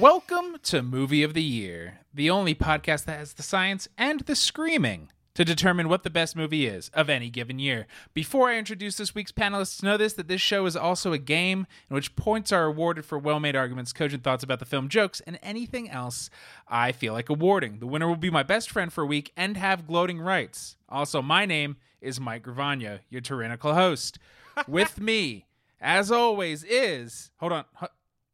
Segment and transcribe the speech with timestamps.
[0.00, 4.34] Welcome to Movie of the Year, the only podcast that has the science and the
[4.34, 7.86] screaming to determine what the best movie is of any given year.
[8.14, 11.66] Before I introduce this week's panelists, know this that this show is also a game
[11.90, 15.20] in which points are awarded for well made arguments, cogent thoughts about the film, jokes,
[15.20, 16.30] and anything else
[16.66, 17.78] I feel like awarding.
[17.78, 20.76] The winner will be my best friend for a week and have gloating rights.
[20.88, 24.18] Also, my name is Mike Gravagna, your tyrannical host.
[24.66, 25.44] With me,
[25.78, 27.32] as always, is.
[27.36, 27.64] Hold on.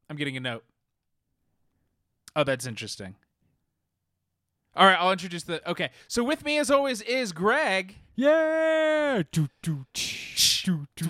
[0.08, 0.62] I'm getting a note.
[2.36, 3.16] Oh, that's interesting.
[4.76, 5.68] All right, I'll introduce the.
[5.68, 7.96] Okay, so with me as always is Greg.
[8.14, 9.22] Yeah.
[9.32, 11.08] Do, do, do, do.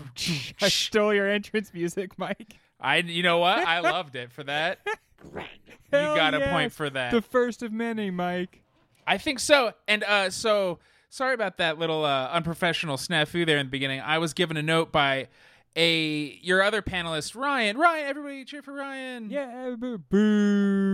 [0.62, 2.54] I stole your entrance music, Mike.
[2.80, 3.58] I, you know what?
[3.58, 4.78] I loved it for that.
[5.18, 5.46] Greg.
[5.92, 7.12] You got a point for that.
[7.12, 8.60] The first of many, Mike.
[9.06, 9.72] I think so.
[9.86, 14.00] And uh, so sorry about that little uh, unprofessional snafu there in the beginning.
[14.00, 15.28] I was given a note by
[15.77, 17.78] a your other panelist, Ryan.
[17.78, 19.30] Ryan, everybody cheer for Ryan.
[19.30, 19.74] Yeah.
[19.78, 19.98] Boo,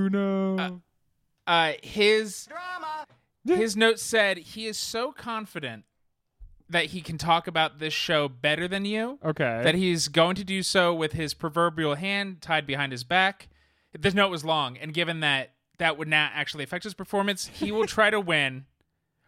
[0.08, 0.82] boo no.
[1.46, 2.48] Uh, his
[3.44, 5.84] his note said he is so confident
[6.68, 9.18] that he can talk about this show better than you.
[9.24, 9.60] okay.
[9.62, 13.48] that he's going to do so with his proverbial hand tied behind his back.
[13.98, 17.72] This note was long, and given that that would not actually affect his performance, he
[17.72, 18.64] will try to win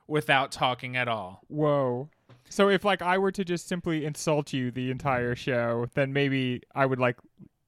[0.06, 1.42] without talking at all.
[1.48, 2.08] Whoa.
[2.48, 6.62] So if like I were to just simply insult you the entire show, then maybe
[6.74, 7.16] I would like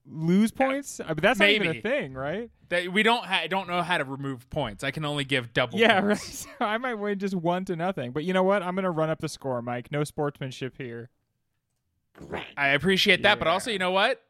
[0.09, 0.99] lose points.
[0.99, 2.49] Uh, But that's not even a thing, right?
[2.69, 4.83] That we don't ha- I don't know how to remove points.
[4.83, 5.79] I can only give double.
[5.79, 6.17] Yeah, right.
[6.17, 8.11] So I might win just one to nothing.
[8.11, 8.63] But you know what?
[8.63, 9.91] I'm gonna run up the score, Mike.
[9.91, 11.09] No sportsmanship here.
[12.57, 14.23] I appreciate that, but also you know what?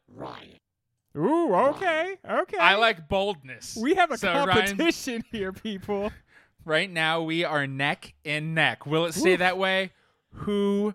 [1.16, 2.58] Ooh, okay, okay.
[2.58, 3.78] I like boldness.
[3.82, 6.12] We have a So, Ryan, competition here, people.
[6.66, 8.86] right now we are neck and neck.
[8.86, 9.40] Will it stay Oof.
[9.40, 9.92] that way?
[10.34, 10.94] Who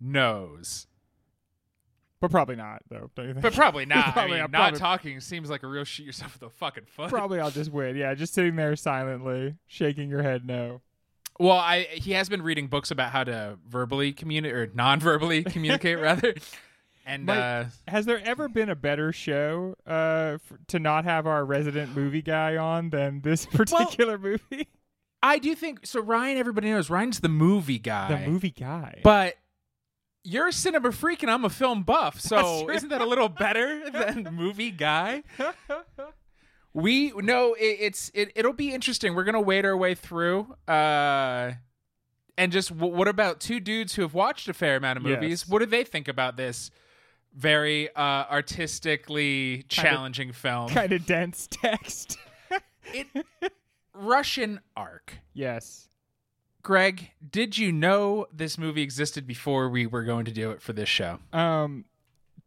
[0.00, 0.86] knows?
[2.20, 3.10] But probably not, though.
[3.14, 3.42] Don't you think?
[3.42, 4.12] But probably not.
[4.12, 6.50] Probably I mean, not, not probably- talking seems like a real shoot yourself in the
[6.50, 7.10] fucking foot.
[7.10, 7.96] probably I'll just win.
[7.96, 10.80] Yeah, just sitting there silently, shaking your head no.
[11.40, 16.00] Well, I he has been reading books about how to verbally communicate or non-verbally communicate
[16.00, 16.34] rather.
[17.06, 21.26] And Mike, uh, Has there ever been a better show uh, f- to not have
[21.26, 24.66] our resident movie guy on than this particular movie?
[25.22, 26.00] I do think so.
[26.00, 28.08] Ryan, everybody knows Ryan's the movie guy.
[28.24, 29.00] The movie guy.
[29.04, 29.36] but
[30.24, 32.20] you're a cinema freak and I'm a film buff.
[32.28, 35.22] So isn't that a little better than movie guy?
[36.74, 38.30] We no, it, it's it.
[38.36, 39.14] It'll be interesting.
[39.14, 40.54] We're gonna wade our way through.
[40.68, 41.52] Uh,
[42.36, 45.42] and just w- what about two dudes who have watched a fair amount of movies?
[45.44, 45.48] Yes.
[45.48, 46.70] What do they think about this
[47.34, 50.68] very uh, artistically challenging film?
[50.68, 52.18] kind of dense text.
[52.92, 53.06] It
[53.94, 55.14] Russian Ark.
[55.32, 55.87] yes.
[56.62, 60.72] Greg, did you know this movie existed before we were going to do it for
[60.72, 61.18] this show?
[61.32, 61.84] Um,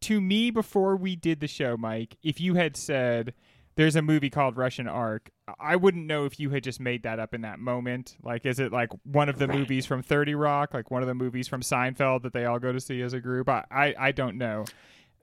[0.02, 3.34] to me, before we did the show, Mike, if you had said
[3.76, 5.30] there's a movie called Russian Ark,
[5.60, 8.18] I wouldn't know if you had just made that up in that moment.
[8.24, 11.16] Like, is it like one of the movies from Thirty Rock, like one of the
[11.16, 13.48] movies from Seinfeld that they all go to see as a group?
[13.50, 14.66] I, I, I don't know.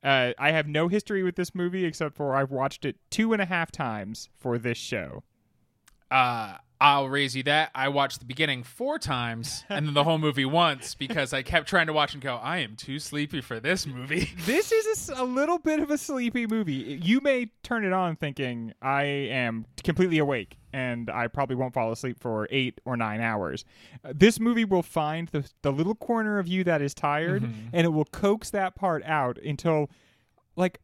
[0.03, 3.43] Uh, I have no history with this movie except for I've watched it two and
[3.43, 5.25] a half times for this show.
[6.11, 7.71] Uh, I'll raise you that.
[7.75, 11.69] I watched the beginning four times and then the whole movie once because I kept
[11.69, 14.31] trying to watch and go, I am too sleepy for this movie.
[14.47, 17.01] This is a little bit of a sleepy movie.
[17.03, 21.91] You may turn it on thinking I am completely awake and I probably won't fall
[21.93, 23.65] asleep for eight or nine hours.
[24.05, 27.85] Uh, this movie will find the the little corner of you that is tired, and
[27.87, 29.91] it will coax that part out until,
[30.57, 30.81] like,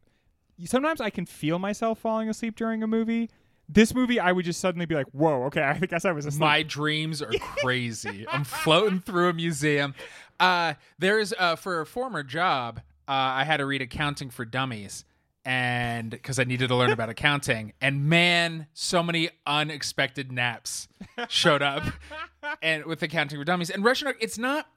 [0.65, 3.29] sometimes I can feel myself falling asleep during a movie.
[3.67, 6.41] This movie, I would just suddenly be like, "Whoa, okay, I guess I was asleep."
[6.41, 8.25] My dreams are crazy.
[8.29, 9.95] I'm floating through a museum.
[10.39, 15.05] Uh, there's uh, for a former job, uh, I had to read accounting for dummies,
[15.45, 20.87] and because I needed to learn about accounting, and man, so many unexpected naps
[21.29, 21.83] showed up,
[22.61, 24.67] and with accounting for dummies and Russian arc, it's not.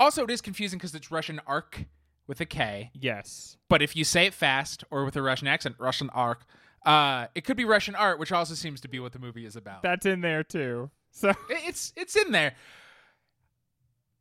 [0.00, 1.84] Also, it is confusing because it's Russian arc
[2.26, 5.76] with a K, yes, but if you say it fast or with a Russian accent,
[5.78, 6.44] Russian arc.
[6.84, 9.56] Uh, it could be Russian art, which also seems to be what the movie is
[9.56, 9.82] about.
[9.82, 10.90] that's in there too.
[11.10, 12.54] So it's it's in there.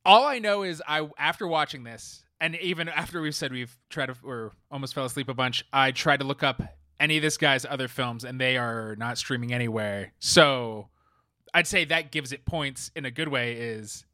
[0.05, 4.07] All I know is I after watching this, and even after we've said we've tried
[4.07, 6.61] to or almost fell asleep a bunch, I tried to look up
[6.99, 10.13] any of this guy's other films, and they are not streaming anywhere.
[10.19, 10.87] So
[11.53, 13.53] I'd say that gives it points in a good way.
[13.53, 14.05] Is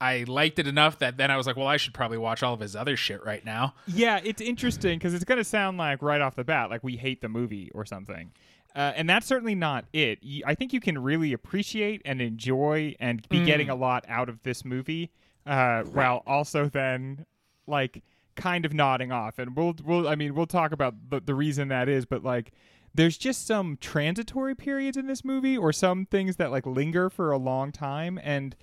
[0.00, 2.52] I liked it enough that then I was like, well, I should probably watch all
[2.52, 3.74] of his other shit right now.
[3.86, 6.96] Yeah, it's interesting because it's going to sound like right off the bat, like we
[6.96, 8.32] hate the movie or something.
[8.74, 10.18] Uh, and that's certainly not it.
[10.44, 14.42] I think you can really appreciate and enjoy and be getting a lot out of
[14.42, 15.10] this movie,
[15.46, 17.24] uh, while also then
[17.66, 18.02] like
[18.34, 19.38] kind of nodding off.
[19.38, 22.52] And we'll we'll I mean we'll talk about the, the reason that is, but like
[22.94, 27.32] there's just some transitory periods in this movie or some things that like linger for
[27.32, 28.56] a long time and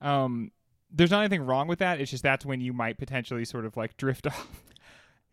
[0.00, 0.50] um
[0.90, 3.76] there's not anything wrong with that it's just that's when you might potentially sort of
[3.76, 4.48] like drift off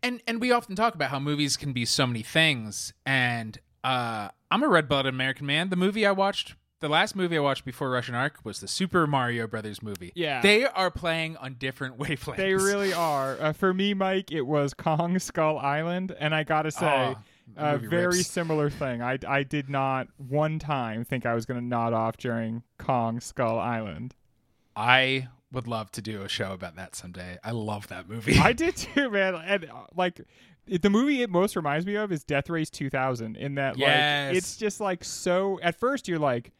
[0.02, 2.92] And and we often talk about how movies can be so many things.
[3.06, 5.70] And uh, I'm a red-blooded American man.
[5.70, 9.06] The movie I watched, the last movie I watched before Russian Ark was the Super
[9.06, 10.12] Mario Brothers movie.
[10.14, 10.42] Yeah.
[10.42, 12.36] they are playing on different wavelengths.
[12.36, 16.70] they really are uh, for me mike it was kong skull island and i gotta
[16.70, 17.16] say Oh,
[17.56, 18.26] a movie very rips.
[18.26, 22.18] similar thing I, I did not one time think i was going to nod off
[22.18, 24.14] during kong skull island
[24.76, 27.38] I would love to do a show about that someday.
[27.42, 28.38] I love that movie.
[28.38, 29.34] I did too, man.
[29.34, 30.20] And uh, like
[30.68, 34.28] the movie it most reminds me of is Death Race 2000 in that Yes.
[34.30, 36.52] like it's just like so at first you're like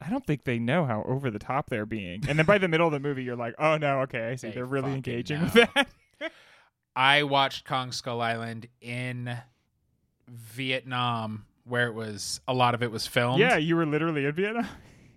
[0.00, 2.24] I don't think they know how over the top they're being.
[2.28, 4.50] And then by the middle of the movie you're like, "Oh no, okay, I see.
[4.50, 5.44] They are really engaging know.
[5.44, 5.86] with that."
[6.96, 9.36] I watched Kong Skull Island in
[10.28, 13.38] Vietnam, where it was a lot of it was filmed.
[13.40, 14.66] yeah, you were literally in Vietnam.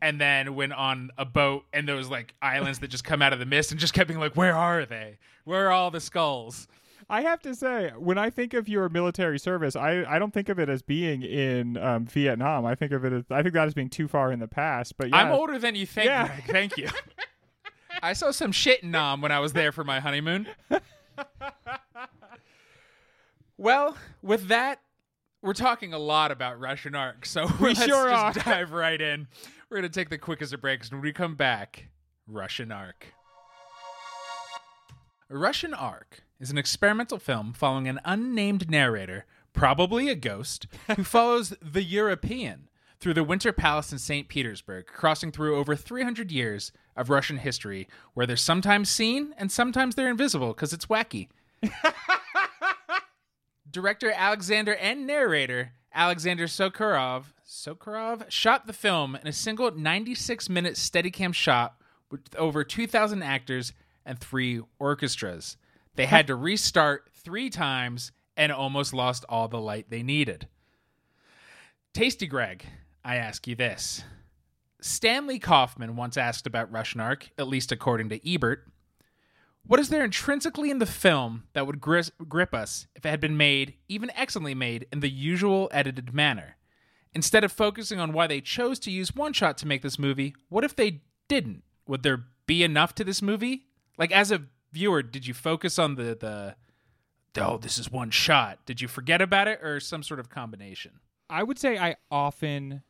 [0.01, 3.39] And then went on a boat, and those like islands that just come out of
[3.39, 5.17] the mist, and just kept being like, "Where are they?
[5.45, 6.67] Where are all the skulls?"
[7.09, 10.49] I have to say, when I think of your military service, I, I don't think
[10.49, 12.65] of it as being in um, Vietnam.
[12.65, 14.97] I think of it as I think that as being too far in the past.
[14.97, 16.07] But yeah, I'm older than you think.
[16.07, 16.27] Yeah.
[16.27, 16.43] Greg.
[16.47, 16.89] Thank you.
[18.03, 20.47] I saw some shit in Nam when I was there for my honeymoon.
[23.57, 24.81] well, with that,
[25.41, 28.43] we're talking a lot about Russian Ark, so We let's sure just are.
[28.43, 29.27] dive right in.
[29.69, 31.89] We're gonna take the quickest of breaks, and when we come back,
[32.25, 33.07] Russian Ark.
[35.29, 41.53] Russian Ark is an experimental film following an unnamed narrator, probably a ghost, who follows
[41.61, 42.69] the European
[43.01, 44.29] through the Winter Palace in St.
[44.29, 49.95] Petersburg, crossing through over 300 years of Russian history, where they're sometimes seen and sometimes
[49.95, 51.27] they're invisible because it's wacky.
[53.69, 60.73] Director Alexander and narrator Alexander Sokurov Sokurov shot the film in a single 96 minute
[60.73, 61.77] Steadicam shot
[62.11, 63.71] with over 2,000 actors
[64.05, 65.55] and three orchestras.
[65.95, 70.49] They had to restart three times and almost lost all the light they needed.
[71.93, 72.65] Tasty Greg,
[73.05, 74.03] I ask you this.
[74.81, 78.67] Stanley Kauffmann once asked about Russian Ark, at least according to Ebert.
[79.65, 83.37] What is there intrinsically in the film that would grip us if it had been
[83.37, 86.57] made, even excellently made, in the usual edited manner?
[87.13, 90.35] Instead of focusing on why they chose to use one shot to make this movie,
[90.49, 91.63] what if they didn't?
[91.87, 93.63] Would there be enough to this movie?
[93.97, 96.55] Like as a viewer, did you focus on the the
[97.41, 98.59] oh, this is one shot?
[98.65, 100.99] Did you forget about it or some sort of combination?
[101.29, 102.83] I would say I often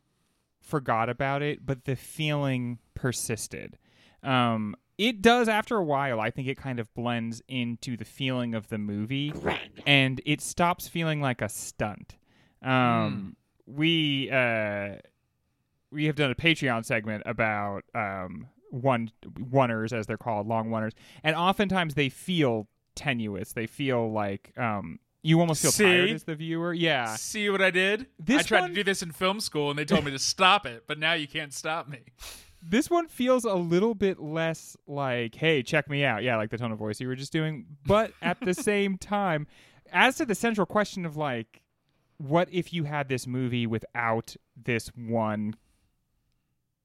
[0.60, 3.78] forgot about it, but the feeling persisted.
[4.22, 6.20] Um, it does after a while.
[6.20, 9.32] I think it kind of blends into the feeling of the movie,
[9.86, 12.16] and it stops feeling like a stunt.
[12.62, 13.36] Um,
[13.68, 14.96] We uh,
[15.90, 20.92] we have done a Patreon segment about um, one oneers as they're called, long oneers,
[21.22, 23.52] and oftentimes they feel tenuous.
[23.52, 26.14] They feel like um, you almost feel tired See?
[26.14, 26.72] as the viewer.
[26.72, 27.14] Yeah.
[27.16, 28.06] See what I did?
[28.18, 30.18] This I tried one- to do this in film school and they told me to
[30.18, 32.00] stop it, but now you can't stop me.
[32.60, 36.22] This one feels a little bit less like, hey, check me out.
[36.24, 37.66] Yeah, like the tone of voice you were just doing.
[37.86, 39.46] But at the same time,
[39.92, 41.62] as to the central question of like,
[42.18, 45.54] what if you had this movie without this one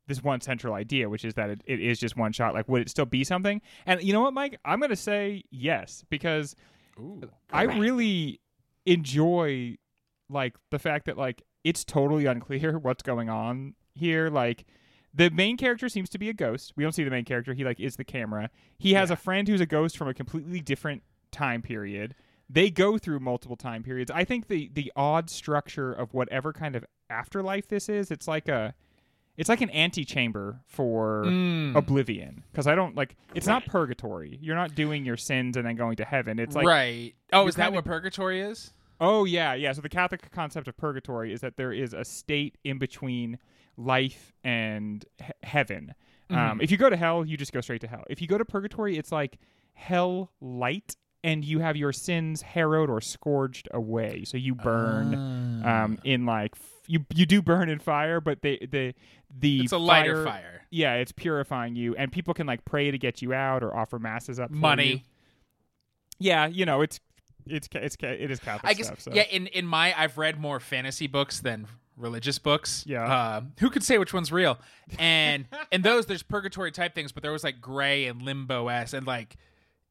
[0.06, 2.82] this one central idea, which is that it, it is just one shot, like would
[2.82, 3.62] it still be something?
[3.86, 4.60] And you know what, Mike?
[4.66, 6.56] I'm gonna say yes, because
[7.00, 7.22] Ooh.
[7.52, 8.42] I really
[8.86, 9.78] enjoy
[10.30, 14.30] like the fact that like it's totally unclear what's going on here.
[14.30, 14.66] Like
[15.13, 16.74] the main character seems to be a ghost.
[16.75, 17.54] We don't see the main character.
[17.54, 18.50] He like is the camera.
[18.78, 19.13] He has Yeah.
[19.13, 22.13] a friend who's a ghost from a completely different time period.
[22.54, 24.12] They go through multiple time periods.
[24.12, 28.48] I think the the odd structure of whatever kind of afterlife this is, it's like
[28.48, 28.76] a
[29.36, 31.76] it's like an antechamber for Mm.
[31.76, 34.38] oblivion because I don't like it's not purgatory.
[34.42, 36.38] You're not doing your sins and then going to heaven.
[36.38, 37.16] It's like right.
[37.32, 38.72] Oh, is that kinda- what purgatory is?
[39.02, 39.72] Oh yeah, yeah.
[39.74, 43.40] So the Catholic concept of purgatory is that there is a state in between
[43.76, 45.96] life and he- heaven.
[46.30, 48.04] Um, if you go to hell, you just go straight to hell.
[48.10, 49.38] If you go to purgatory, it's like
[49.74, 54.24] hell light, and you have your sins harrowed or scourged away.
[54.25, 56.56] So you burn um, in like
[56.88, 58.94] you you do burn in fire, but they the
[59.39, 60.62] the it's a lighter fire- fire.
[60.70, 64.00] Yeah, it's purifying you, and people can like pray to get you out or offer
[64.00, 64.50] masses up.
[64.50, 64.62] for you.
[64.62, 65.03] Money.
[66.20, 67.00] Yeah, you know it's
[67.46, 69.01] it's it's it is Catholic I guess stuff.
[69.01, 69.12] So.
[69.13, 69.24] yeah.
[69.24, 72.84] In in my, I've read more fantasy books than religious books.
[72.88, 73.03] Yeah.
[73.03, 74.58] Uh, who could say which one's real?
[74.98, 78.94] And in those, there's purgatory type things, but there was like gray and limbo s,
[78.94, 79.36] and like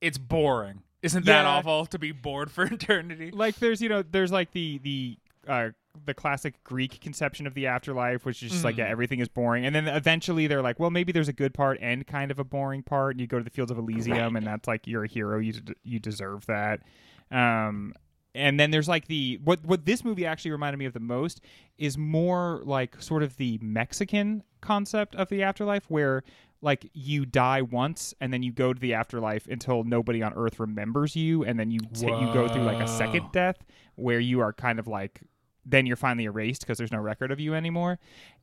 [0.01, 0.83] it's boring.
[1.03, 1.49] Isn't that Yeah.
[1.49, 3.31] awful to be bored for eternity?
[3.33, 5.19] like there's you know there's like the the
[5.49, 5.71] uh,
[6.07, 8.79] the classic Greek conception of the afterlife, which is just like Mhm.
[8.79, 11.79] yeah, everything is boring, and then eventually they're like, well, maybe there's a good part
[11.83, 13.13] and kind of a boring part.
[13.15, 15.53] And you go to the fields of Elysium, and that's like you're a hero, you
[15.55, 16.81] d- you deserve that.
[17.31, 17.95] Um,
[18.35, 21.41] and then there's like the what what this movie actually reminded me of the most
[21.79, 26.23] is more like sort of the Mexican concept of the afterlife, where
[26.63, 30.61] like you die once and then you go to the afterlife until nobody on earth
[30.61, 33.57] remembers you and then you t- you go through like a second death
[33.97, 35.21] where you are kind of like
[35.67, 37.99] then you're finally erased because there's no record of you anymore.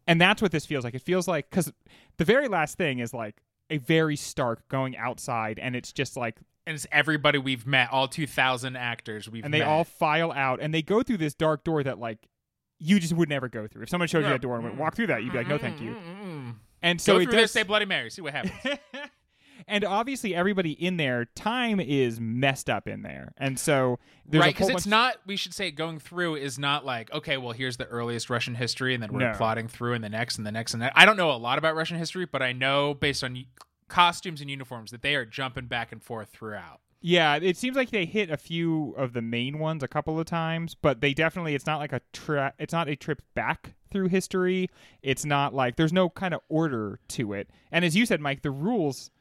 [0.08, 0.96] And that's what this feels like.
[0.96, 1.72] It feels like because
[2.18, 6.38] the very last thing is like a very stark going outside and it's just like
[6.70, 9.68] and it's everybody we've met, all 2,000 actors we've and they met.
[9.68, 12.30] all file out and they go through this dark door that like
[12.78, 14.84] you just would never go through if someone showed you that door and went mm-hmm.
[14.84, 16.52] walk through that you'd be like no thank you mm-hmm.
[16.84, 18.78] and so Go it through there, does say Bloody Mary, see what happens.
[19.68, 23.98] and obviously everybody in there time is messed up in there and so
[24.28, 25.16] there's right, because it's not.
[25.26, 28.94] We should say going through is not like okay, well, here's the earliest Russian history,
[28.94, 29.34] and then we're No.
[29.36, 30.94] plotting through, and the next, and the next, and that.
[30.96, 33.44] I don't know a lot about Russian history, but I know based on
[33.90, 36.80] costumes and uniforms that they are jumping back and forth throughout.
[37.02, 40.26] Yeah, it seems like they hit a few of the main ones a couple of
[40.26, 44.10] times, but they definitely it's not like a tra- it's not a trip back through
[44.10, 44.70] history.
[45.02, 47.50] It's not like there's no kind of order to it.
[47.72, 49.12] And as you said, Mike, the rules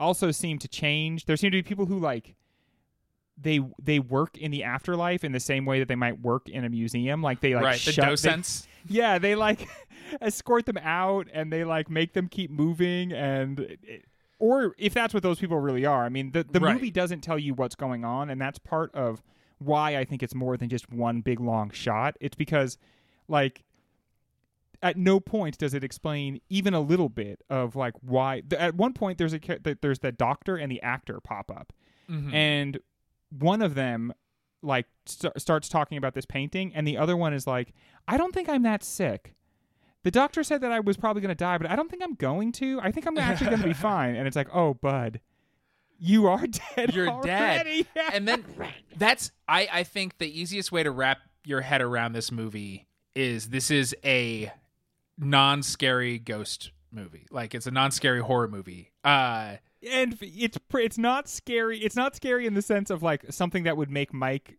[0.00, 1.26] also seem to change.
[1.26, 2.34] There seem to be people who like
[3.42, 6.64] they they work in the afterlife in the same way that they might work in
[6.64, 7.22] a museum.
[7.22, 8.66] Like they like right, the shut, they- docents.
[8.88, 9.68] yeah, they like
[10.20, 13.76] escort them out and they like make them keep moving and
[14.38, 16.04] or if that's what those people really are.
[16.04, 16.74] I mean, the the Right.
[16.74, 19.22] movie doesn't tell you what's going on and that's part of
[19.58, 22.16] why I think it's more than just one big long shot.
[22.20, 22.76] It's because
[23.28, 23.62] like
[24.82, 28.92] at no point does it explain even a little bit of like why at one
[28.92, 29.40] point there's a
[29.80, 31.72] there's the doctor and the actor pop up
[32.10, 32.32] Mhm.
[32.34, 32.78] and
[33.38, 34.12] one of them
[34.62, 37.72] like st- starts talking about this painting and the other one is like
[38.06, 39.34] i don't think i'm that sick.
[40.04, 42.14] The doctor said that i was probably going to die but i don't think i'm
[42.14, 42.80] going to.
[42.82, 44.14] I think i'm actually going to be fine.
[44.16, 45.20] And it's like oh bud
[46.04, 46.44] you are
[46.76, 47.60] dead You're dead.
[47.66, 47.86] already.
[48.12, 48.44] and then
[48.96, 53.50] that's I, I think the easiest way to wrap your head around this movie is
[53.50, 54.50] this is a
[55.18, 57.26] non-scary ghost movie.
[57.30, 58.90] Like it's a non-scary horror movie.
[59.04, 59.56] Uh
[59.90, 63.76] and it's it's not scary it's not scary in the sense of like something that
[63.76, 64.58] would make mike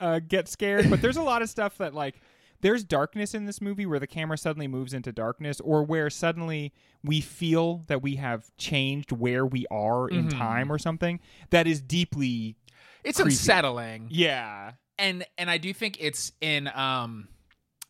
[0.00, 2.20] uh, get scared but there's a lot of stuff that like
[2.60, 6.72] there's darkness in this movie where the camera suddenly moves into darkness or where suddenly
[7.02, 10.38] we feel that we have changed where we are in Mhm.
[10.38, 12.56] time or something that is deeply
[13.02, 13.30] it's Creepy.
[13.32, 17.28] unsettling yeah and and i do think it's in um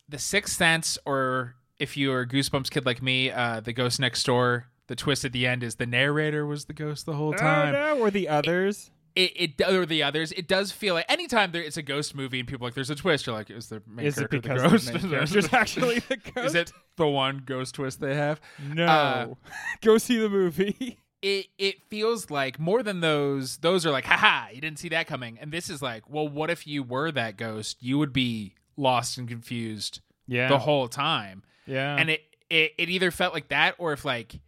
[0.09, 4.23] the sixth sense or if you're a goosebumps kid like me uh the ghost next
[4.25, 7.75] door the twist at the end is the narrator was the ghost the whole time.
[7.75, 8.91] oh, no, or the others?
[9.15, 10.31] it, it or the others.
[10.33, 12.89] It does feel like anytime there it's a ghost movie and people are like there's
[12.89, 14.93] a twist you're like is the main is it character because the ghost?
[14.93, 18.41] the character's actually the ghost is it the one ghost twist they have?
[18.61, 18.85] No.
[18.85, 19.27] Uh,
[19.81, 20.99] go see the movie.
[21.21, 25.07] it it feels like more than those those are like haha you didn't see that
[25.07, 25.37] coming.
[25.39, 27.77] And this is like well what if you were that ghost?
[27.79, 30.49] You would be lost and confused yeah.
[30.49, 31.43] the whole time.
[31.65, 31.95] Yeah.
[31.95, 34.39] And it, it it either felt like that or if like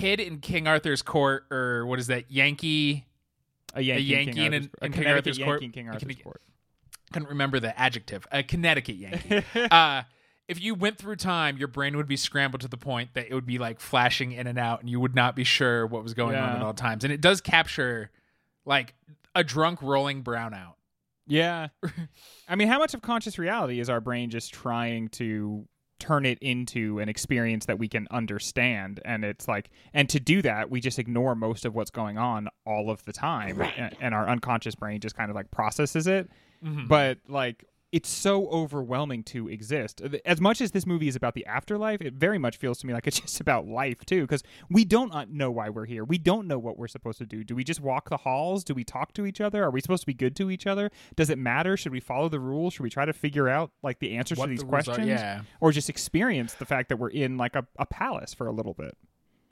[0.00, 3.06] kid in king arthur's court or what is that yankee
[3.74, 5.62] a Yankee, Yankee in King in- Arthur's, a in King Arthur's Yankee court.
[5.62, 6.42] in King A Arthur's Connecticut- court.
[7.12, 10.02] couldn't remember the adjective a connecticut yankee uh
[10.48, 13.34] if you went through time your brain would be scrambled to the point that it
[13.34, 16.12] would be like flashing in and out and you would not be sure what was
[16.14, 18.10] going on at all times and it does capture
[18.66, 18.94] like
[19.34, 20.74] a drunk rolling brownout
[21.26, 21.68] Yeah.
[22.48, 25.66] I mean, how much of conscious reality is our brain just trying to
[26.02, 29.00] turn it into an experience that we can understand?
[29.04, 32.48] And it's like, and to do that, we just ignore most of what's going on
[32.66, 33.60] all of the time.
[33.60, 36.28] And, and our unconscious brain just kind of like processes it.
[36.64, 36.88] Mhm.
[36.88, 40.00] But like, it's so overwhelming to exist.
[40.24, 42.94] As much as this movie is about the afterlife, it very much feels to me
[42.94, 44.22] like it's just about life too.
[44.22, 46.02] Because we don't know why we're here.
[46.02, 47.44] We don't know what we're supposed to do.
[47.44, 48.64] Do we just walk the halls?
[48.64, 49.62] Do we talk to each other?
[49.62, 50.90] Are we supposed to be good to each other?
[51.16, 51.76] Does it matter?
[51.76, 52.72] Should we follow the rules?
[52.74, 54.94] Should we try to figure out like the answers What to these the rules are-
[54.94, 55.08] questions?
[55.08, 55.42] yeah.
[55.60, 58.74] Or just experience the fact that we're in like a, a palace for a little
[58.74, 58.96] bit?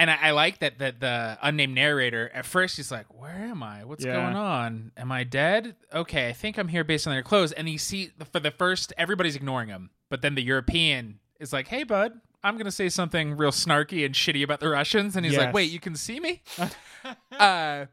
[0.00, 3.62] And I, I like that that the unnamed narrator at first he's like, "Where am
[3.62, 3.84] I?
[3.84, 4.14] What's Yeah.
[4.14, 4.92] going on?
[4.96, 5.76] Am I dead?
[5.92, 8.92] Okay, I think I'm here based on their clothes." And he see for the first,
[8.98, 13.36] everybody's ignoring him, but then the European is like, "Hey, bud, I'm gonna say something
[13.36, 16.42] real snarky and shitty about the Russians," and he's like, "Wait, you can see me?"
[17.38, 17.86] uh,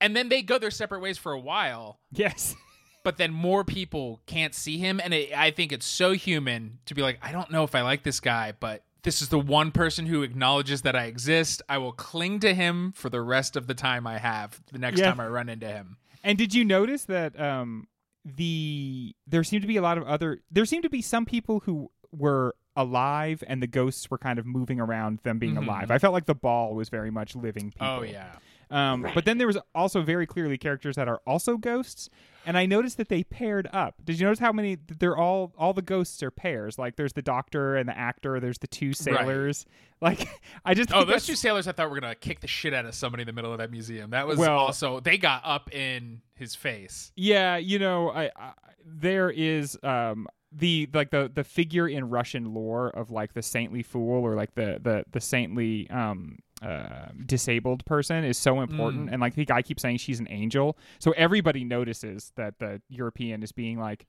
[0.00, 2.00] and then they go their separate ways for a while.
[2.12, 2.56] Yes.
[3.02, 6.94] But then more people can't see him, and it, I think it's so human to
[6.94, 9.70] be like, I don't know if I like this guy, but this is the one
[9.72, 11.62] person who acknowledges that I exist.
[11.68, 14.60] I will cling to him for the rest of the time I have.
[14.72, 15.10] The next Yeah.
[15.10, 17.86] time I run into him, And did you notice that um
[18.24, 21.60] the there seemed to be a lot of other there seemed to be some people
[21.60, 25.64] who were alive and the ghosts were kind of moving around them being Mhm.
[25.66, 25.90] alive.
[25.90, 27.86] I felt like the ball was very much living people.
[27.86, 28.36] Oh yeah.
[28.70, 32.08] Um, But then there was also very clearly characters that are also ghosts,
[32.46, 33.96] and I noticed that they paired up.
[34.04, 34.76] Did you notice how many?
[34.76, 36.78] They're all all the ghosts are pairs.
[36.78, 38.38] Like there's the doctor and the actor.
[38.40, 39.66] There's the two sailors.
[40.02, 40.26] Like
[40.64, 42.86] I just Oh, those that's- two sailors I thought were gonna kick the shit out
[42.86, 44.08] of somebody in the middle of that museum.
[44.12, 47.12] That was Well- also they got up in his face.
[47.16, 48.52] Yeah, you know, I, I
[48.86, 53.82] there is um the like the the figure in Russian lore of like the saintly
[53.82, 59.12] fool or like the the the saintly um uh, disabled person is so important Mm.
[59.12, 63.42] and like the guy keeps saying she's an angel so everybody notices that the european
[63.42, 64.06] is being like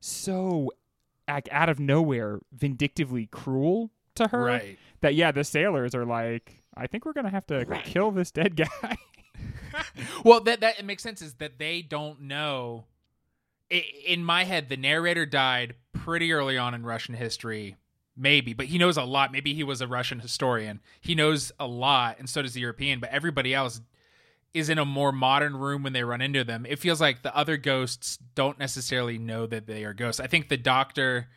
[0.00, 0.72] so
[1.28, 4.78] like out of nowhere vindictively cruel to her Right.
[5.00, 8.56] that yeah the sailors are like i think we're gonna have to kill this dead
[8.56, 8.96] guy
[10.24, 12.84] Well, that that it makes sense is that they don't know.
[13.70, 17.76] In my head, the narrator died pretty early on in Russian history,
[18.16, 19.32] maybe, but he knows a lot.
[19.32, 20.80] Maybe he was a Russian historian.
[21.00, 23.00] He knows a lot, and so does the European.
[23.00, 23.80] But everybody else
[24.54, 26.66] is in a more modern room when they run into them.
[26.68, 30.20] It feels like the other ghosts don't necessarily know that they are ghosts.
[30.20, 31.28] I think the doctor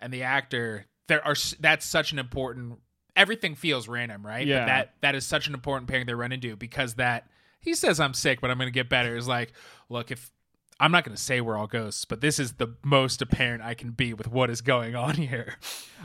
[0.00, 2.78] and the actor there are that's such an important.
[3.16, 4.46] Everything feels random, right?
[4.46, 4.60] Yeah.
[4.60, 7.26] But that that is such an important pairing they run into because that
[7.60, 9.16] he says I'm sick, but I'm going to get better.
[9.16, 9.52] Is like,
[9.88, 10.30] look, if
[10.82, 13.74] I'm not going to say we're all ghosts, but this is the most apparent I
[13.74, 15.56] can be with what is going on here.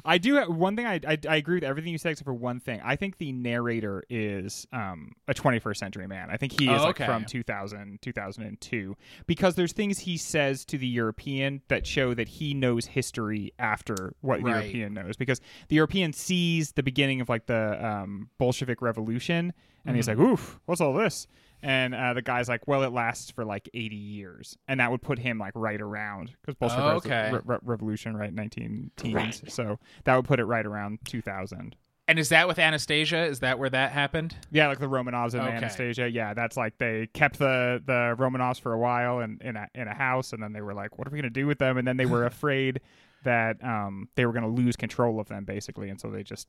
[0.04, 0.86] I do have one thing.
[0.86, 2.82] I, I I agree with everything you said except for one thing.
[2.84, 6.28] I think the narrator is um, a 21st century man.
[6.30, 8.96] I think he is Oh, like from 2000 2002
[9.28, 14.14] because there's things he says to the European that show that he knows history after
[14.22, 14.52] what the Right.
[14.64, 15.40] European knows because
[15.70, 19.54] the European sees the beginning of like the um, Bolshevik Revolution
[19.86, 20.34] and he's like, Mm-hmm.
[20.34, 21.28] "Oof, what's all this?"
[21.64, 25.02] And uh, the guy's like, "Well, it lasts for like 80 years," and that would
[25.02, 27.32] put him like right around because Bolshevik Oh, okay.
[27.34, 29.42] Re- Re- Revolution, right, 19 teens.
[29.48, 31.76] So that would put it right around 2000.
[32.08, 33.26] And is that with Anastasia?
[33.26, 34.36] Is that where that happened?
[34.52, 35.56] Yeah, like the Romanovs and Okay.
[35.56, 36.08] Anastasia.
[36.08, 39.88] Yeah, that's like they kept the the Romanovs for a while in in a, in
[39.88, 41.88] a house, and then they were like, "What are we gonna do with them?" And
[41.88, 42.80] then they were afraid
[43.24, 46.48] that um they were gonna lose control of them, basically, and so they just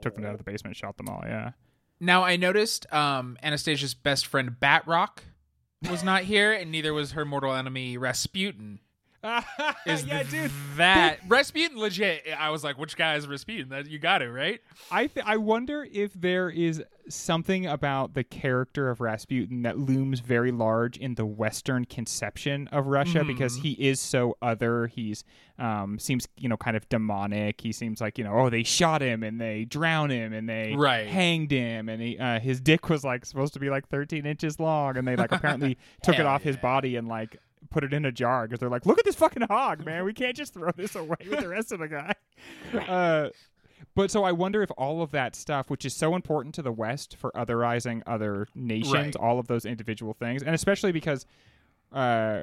[0.00, 1.22] took them out of the basement, and shot them all.
[1.26, 1.50] Yeah.
[2.00, 5.18] Now I noticed um, Anastasia's best friend Bartok
[5.90, 8.80] was not here, and neither was her mortal enemy Rasputin.
[9.86, 10.50] Is yeah, dude.
[10.76, 12.24] that Rasputin legit?
[12.38, 13.68] I was like, which guy is Rasputin?
[13.70, 14.60] That you got it right.
[14.90, 20.20] I th- I wonder if there is something about the character of Rasputin that looms
[20.20, 24.86] very large in the Western conception of Russia because he is so other.
[24.86, 25.24] He's
[25.58, 27.60] um seems you know kind of demonic.
[27.60, 30.74] He seems like you know oh they shot him and they drowned him and they
[30.76, 31.08] Right.
[31.08, 34.60] hanged him and he, uh, his dick was like supposed to be like 13 inches
[34.60, 37.36] long and they like apparently took it off his body and like
[37.70, 40.12] put it in a jar because they're like look at this fucking hog man we
[40.12, 42.14] can't just throw this away with the rest of the guy.
[42.88, 43.28] Uh,
[43.94, 46.72] but so I wonder if all of that stuff, which is so important to the
[46.72, 49.16] West for otherizing other nations, Right.
[49.16, 51.26] all of those individual things, and especially because
[51.92, 52.42] uh,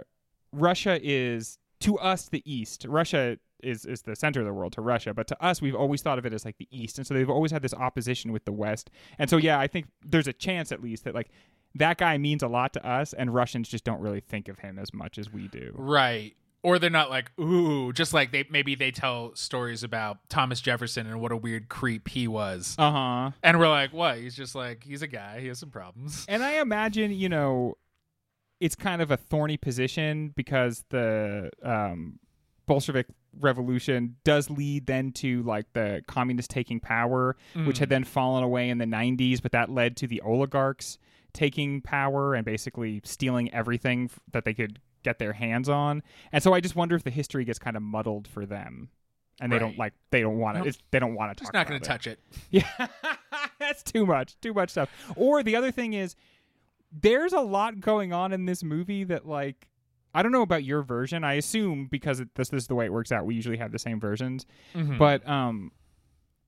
[0.52, 2.86] Russia is to us the East.
[2.88, 6.02] Russia is is the center of the world to Russia, but to us we've always
[6.02, 8.46] thought of it as like the East, and so they've always had this opposition with
[8.46, 8.90] the West.
[9.20, 11.30] And so yeah, I think there's a chance at least that like
[11.76, 14.80] that guy means a lot to us, and Russians just don't really think of him
[14.80, 15.74] as much as we do.
[15.76, 16.36] Right.
[16.64, 21.06] Or they're not like, ooh, just like they maybe they tell stories about Thomas Jefferson
[21.06, 22.76] and what a weird creep he was.
[22.80, 23.32] Uh huh.
[23.44, 24.18] And we're like, what?
[24.18, 25.42] He's just like, he's a guy.
[25.42, 26.26] He has some problems.
[26.28, 27.76] And I imagine, you know,
[28.60, 32.20] it's kind of a thorny position because the um,
[32.66, 33.08] Bolshevik
[33.40, 37.36] revolution does lead then to like the communists taking power,
[37.66, 40.98] which had then fallen away in the 90s, but that led to the oligarchs
[41.36, 46.02] taking power and basically stealing everything f- that they could get their hands on.
[46.32, 48.90] And so I just wonder if the history gets kind of muddled for them.
[49.42, 50.74] And they don't like they don't want to Nope.
[50.92, 52.20] they don't want to talk Just not going to touch it.
[52.52, 52.88] yeah,
[53.60, 54.40] that's too much.
[54.40, 54.90] Too much stuff.
[55.18, 56.16] Or the other thing is,
[56.90, 59.68] there's a lot going on in this movie that, like,
[60.14, 61.26] I don't know about your version.
[61.26, 63.74] I assume because it, this, this is the way it works out, we usually have
[63.74, 64.46] the same versions.
[64.74, 64.98] Mhm.
[64.98, 65.74] But um,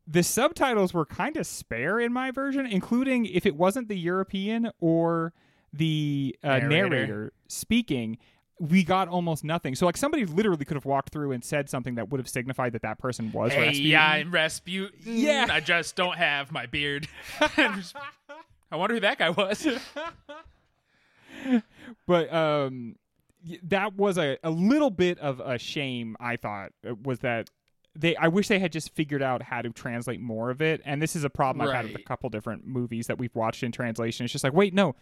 [0.08, 4.72] the subtitles were kind of spare in my version, including if it wasn't the European
[4.80, 5.34] or
[5.74, 6.70] the uh, Narrator.
[6.90, 8.18] narrator speaking.
[8.60, 9.76] We got almost nothing.
[9.76, 12.74] So, like, somebody literally could have walked through and said something that would have signified
[12.74, 13.86] that that person was Hey, Rasputin.
[13.92, 15.00] yeah, I'm Rasputin.
[15.04, 15.46] Yeah.
[15.52, 17.08] I just don't have my beard.
[17.40, 19.68] I wonder who that guy was.
[22.08, 22.96] but um
[23.64, 27.50] that was a, a little bit of a shame i thought uh, was that
[28.00, 30.82] they i wish they had just figured out how to translate more of it.
[30.86, 33.64] And this is a problem i've had with a couple different movies that we've watched
[33.64, 34.24] in translation.
[34.24, 34.96] It's just like wait no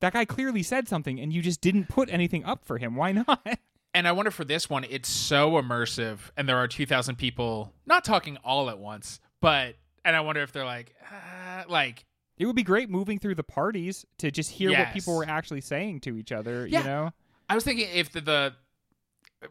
[0.00, 2.96] that guy clearly said something and you just didn't put anything up for him.
[2.96, 3.58] Why not?
[3.92, 7.72] And I wonder for this one, it's so immersive, and there are two thousand people
[7.86, 12.04] not talking all at once, but and I wonder if they're like, uh, like
[12.38, 15.60] It would be great moving through the parties to just hear what people were actually
[15.60, 16.66] saying to each other.
[16.66, 16.78] Yeah.
[16.78, 17.10] You know,
[17.48, 18.54] I was thinking if the, the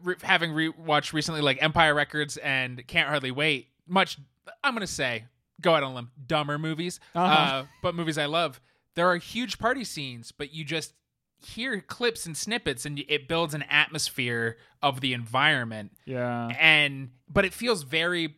[0.02, 4.18] re- having rewatched recently like Empire Records and Can't Hardly Wait, much
[4.64, 5.24] I'm gonna say
[5.60, 7.26] go out on a limb, dumber movies, Uh-huh.
[7.32, 8.60] uh, but movies I love.
[8.94, 10.94] There are huge party scenes, but you just
[11.42, 15.92] hear clips and snippets, and it builds an atmosphere of the environment.
[16.04, 16.48] yeah.
[16.58, 18.36] And but it feels very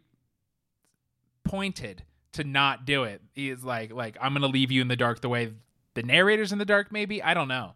[1.44, 3.20] pointed to not do it.
[3.32, 5.52] He's like like I'm gonna leave you in the dark the way
[5.94, 6.90] the narrator's in the dark.
[6.92, 7.74] Maybe I don't know.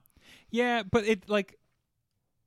[0.50, 1.58] Yeah, but it like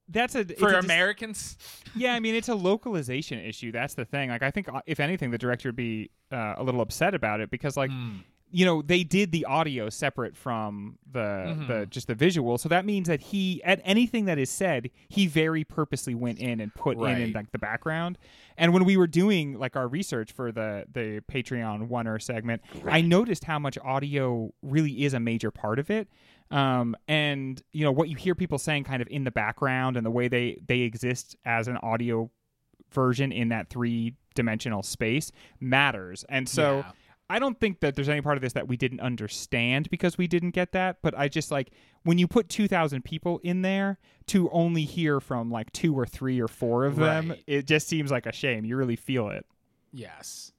[0.09, 1.57] that's a For a Americans,
[1.95, 3.71] yeah, I mean it's a localization issue.
[3.71, 4.29] That's the thing.
[4.29, 7.39] Like I think uh, if anything, the director would be uh, a little upset about
[7.41, 8.17] it because like Hmm.
[8.51, 11.67] you know they did the audio separate from the Mm-hmm.
[11.67, 15.27] the just the visual, so that means that he at anything that is said, he
[15.27, 18.17] very purposely went in and put in in like the background.
[18.57, 22.61] And when we were doing like our research for the the Patreon one or segment,
[22.85, 26.07] I noticed how much audio really is a major part of it.
[26.51, 30.05] Um, and you know what you hear people saying kind of in the background and
[30.05, 32.31] the way they they exist as an audio
[32.91, 36.25] version in that three dimensional space matters.
[36.29, 36.91] And so Yeah.
[37.31, 40.25] I don't think that there's any part of this that we didn't understand because we
[40.25, 40.97] didn't get that.
[41.03, 41.69] But I just like
[42.01, 46.41] when you put 2,000 people in there to only hear from like two or three
[46.41, 47.43] or four of them, Right.
[47.45, 48.65] it just seems like a shame.
[48.65, 49.45] You really feel it.
[49.93, 50.51] Yes.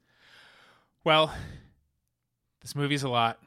[1.02, 1.34] Well,
[2.60, 3.40] this movie's a lot.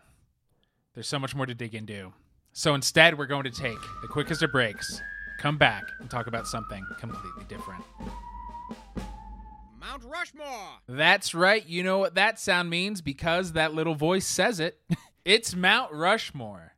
[0.94, 2.12] There's so much more to dig into.
[2.54, 5.02] So instead, we're going to take the quickest of breaks,
[5.40, 7.84] come back, and talk about something completely different.
[9.80, 10.70] Mount Rushmore.
[10.88, 11.66] That's right.
[11.68, 14.80] You know what that sound means because that little voice says it.
[15.26, 16.74] it's Mount Rushmore,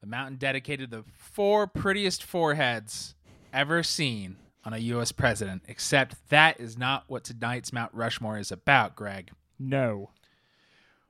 [0.00, 3.14] the mountain dedicated to the four prettiest foreheads
[3.52, 5.12] ever seen on a U.S.
[5.12, 5.62] president.
[5.66, 9.30] Except that is not what tonight's Mount Rushmore is about, Greg.
[9.58, 10.10] No,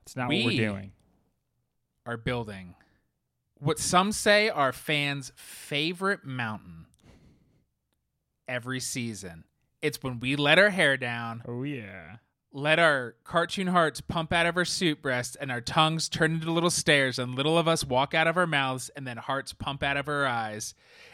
[0.01, 0.91] it's not what We- we're doing.
[2.05, 2.73] are building
[3.59, 6.85] what some say are fans' favorite mountain
[8.47, 9.43] every season.
[9.81, 12.17] It's when we let our hair down, Oh yeah.
[12.51, 16.51] let our cartoon hearts pump out of our suit breasts, and our tongues turn into
[16.51, 19.83] little stairs, and little of us walk out of our mouths, and then hearts pump
[19.83, 20.73] out of our eyes.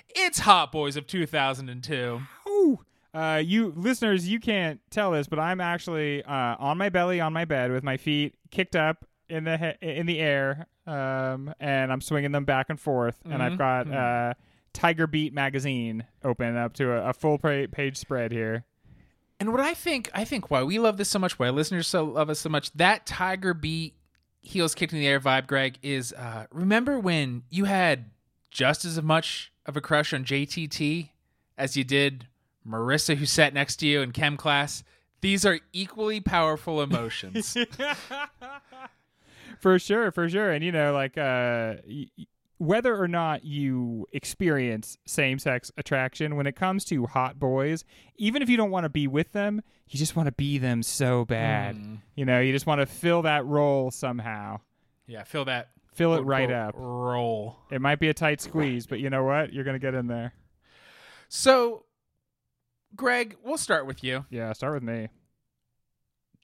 [0.10, 2.22] It's Hot Boys of 2002.
[2.48, 2.80] Ooh.
[3.14, 7.32] Uh, you listeners, you can't tell this, but I'm actually uh, on my belly on
[7.34, 11.92] my bed with my feet kicked up in the he- in the air, um, and
[11.92, 13.20] I'm swinging them back and forth.
[13.26, 14.34] And I've got uh,
[14.74, 18.66] Tiger Beat magazine open up to a, a full pa- page spread here.
[19.40, 22.06] And what I think, I think why we love this so much, why listeners so
[22.06, 23.96] love us so much, that Tiger Beat
[24.42, 28.12] heels kicked in the air vibe, Greg, is uh, remember when you had
[28.52, 31.10] just as much of a crush on JTT
[31.58, 32.28] as you did
[32.68, 34.84] Marissa, who sat next to you in chem class?
[35.22, 37.56] These are equally powerful emotions.
[39.60, 40.52] for sure, for sure.
[40.52, 42.08] And you know, like uh, y-
[42.58, 47.84] whether or not you experience same-sex attraction when it comes to hot boys,
[48.16, 50.82] even if you don't want to be with them, you just want to be them
[50.84, 51.76] so bad.
[51.76, 52.00] Mm.
[52.16, 54.60] You know, you just want to fill that role somehow.
[55.08, 55.70] yeah, fill that.
[55.94, 56.74] Fill it right up.
[56.76, 57.58] Roll.
[57.70, 59.54] It might be a tight squeeze, but you know what?
[59.54, 60.34] You're gonna get in there.
[61.30, 61.86] So,
[62.96, 64.26] Greg, we'll start with you.
[64.32, 65.10] Yeah, start with me.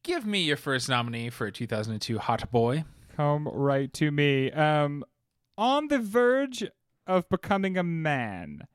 [0.03, 2.83] Give me your first nominee for a 2002 Hot Boy.
[3.19, 4.49] Come right to me.
[4.49, 5.03] Um,
[5.57, 6.63] on the verge
[7.05, 8.65] of becoming a man,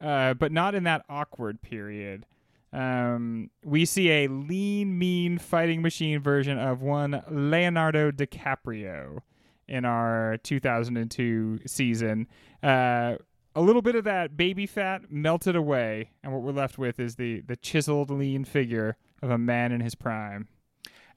[0.00, 2.26] uh, but not in that awkward period.
[2.72, 9.20] Um, we see a lean, mean fighting machine version of one Leonardo DiCaprio
[9.68, 12.26] in our 2002 season.
[12.60, 13.18] Uh,
[13.54, 17.14] a little bit of that baby fat melted away, and what we're left with is
[17.14, 20.48] the the chiseled, lean figure of a man in his prime.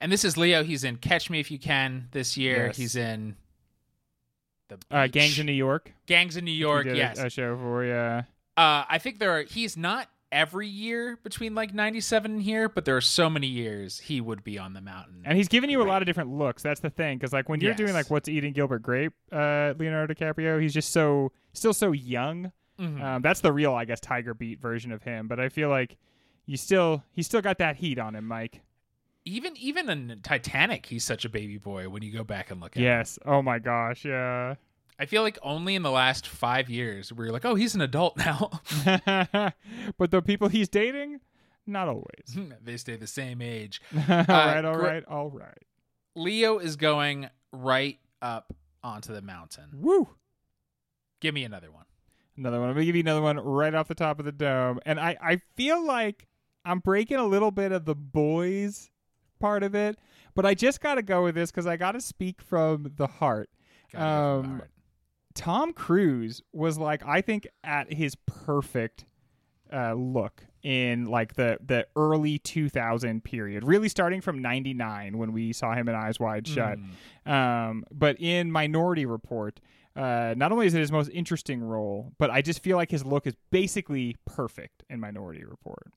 [0.00, 0.62] And this is Leo.
[0.62, 2.66] He's in Catch Me If You Can this year.
[2.66, 2.76] Yes.
[2.76, 3.36] He's in
[4.68, 5.92] the Uh, Gangs in New York.
[6.06, 6.84] Gangs in New York.
[6.84, 7.18] did a- Yes.
[7.18, 8.22] a show for yeah.
[8.56, 9.42] Uh, I think there are.
[9.42, 14.00] He's not every year between like 97 and here, but there are so many years
[14.00, 15.22] he would be on the mountain.
[15.24, 16.62] And he's giving you a lot of different looks.
[16.62, 20.12] That's the thing, because like when you're doing like what's eating Gilbert Grape, uh, Leonardo
[20.14, 22.50] DiCaprio, he's just so still so young.
[22.80, 23.00] Mhm.
[23.02, 25.28] Um, that's the real, I guess, Tiger Beat version of him.
[25.28, 25.96] But I feel like
[26.44, 28.62] you still he's still got that heat on him, Mike.
[29.26, 32.76] Even even in Titanic, he's such a baby boy when you go back and look
[32.76, 32.84] at him.
[32.84, 33.18] Yes.
[33.26, 34.04] Oh my gosh.
[34.04, 34.54] Yeah.
[34.98, 37.82] I feel like only in the last five years where you're like, oh, he's an
[37.82, 38.62] adult now.
[39.98, 41.20] but the people he's dating,
[41.66, 42.38] not always.
[42.64, 43.82] they stay the same age.
[43.94, 44.64] all right.
[44.64, 45.04] Uh, all right.
[45.04, 45.58] All right.
[46.14, 49.70] Leo is going right up onto the mountain.
[49.74, 50.08] Woo.
[51.20, 51.84] Give me another one.
[52.38, 52.68] Another one.
[52.68, 54.78] I'm gonna give you another one right off the top of the dome.
[54.86, 56.28] And I, I feel like
[56.64, 58.90] I'm breaking a little bit of the boys
[59.38, 59.98] part of it,
[60.34, 63.50] but I just gotta go with this because I gotta speak from the heart.
[63.92, 64.70] Gotta from the Um, heart.
[65.34, 69.04] Tom Cruise was like I think at his perfect
[69.72, 75.52] uh, look in like the the early 2000 period, really starting from 99 when we
[75.52, 76.78] saw him in Eyes Wide Shut.
[77.26, 77.30] Mm.
[77.30, 79.60] Um, but in Minority Report,
[79.94, 83.04] uh, not only is it his most interesting role, but I just feel like his
[83.04, 85.88] look is basically perfect in Minority Report.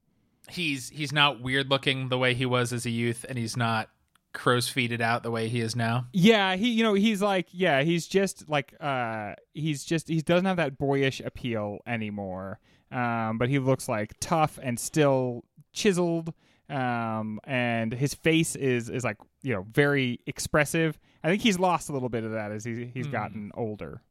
[0.49, 3.89] He's he's not weird looking the way he was as a youth, and he's not
[4.31, 6.05] crow's feeted out the way he is now.
[6.13, 10.45] Yeah, he you know he's like yeah he's just like uh he's just he doesn't
[10.45, 12.59] have that boyish appeal anymore.
[12.91, 16.33] Um, but he looks like tough and still chiseled.
[16.69, 20.99] Um, and his face is is like you know very expressive.
[21.23, 23.11] I think he's lost a little bit of that as he he's Hmm.
[23.11, 24.01] gotten older.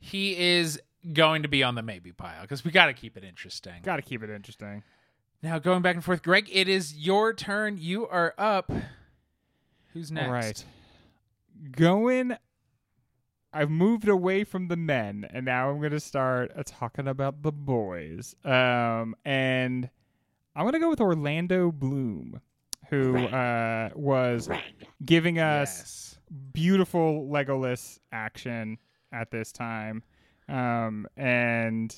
[0.00, 0.80] He is
[1.12, 3.74] going to be on the maybe pile because we got to keep it interesting.
[3.82, 4.82] Got to keep it interesting.
[5.42, 7.78] Now going back and forth, Greg, it is your turn.
[7.78, 8.70] You are up.
[9.92, 10.26] Who's next?
[10.26, 10.64] All right.
[11.72, 12.36] Going
[13.52, 17.42] I've moved away from the men and now I'm going to start uh, talking about
[17.42, 18.34] the boys.
[18.44, 19.88] Um and
[20.54, 22.40] I'm going to go with Orlando Bloom
[22.90, 24.48] who uh was
[25.04, 26.18] giving us Yes.
[26.52, 28.78] beautiful Legolas action
[29.12, 30.02] at this time.
[30.48, 31.94] Um and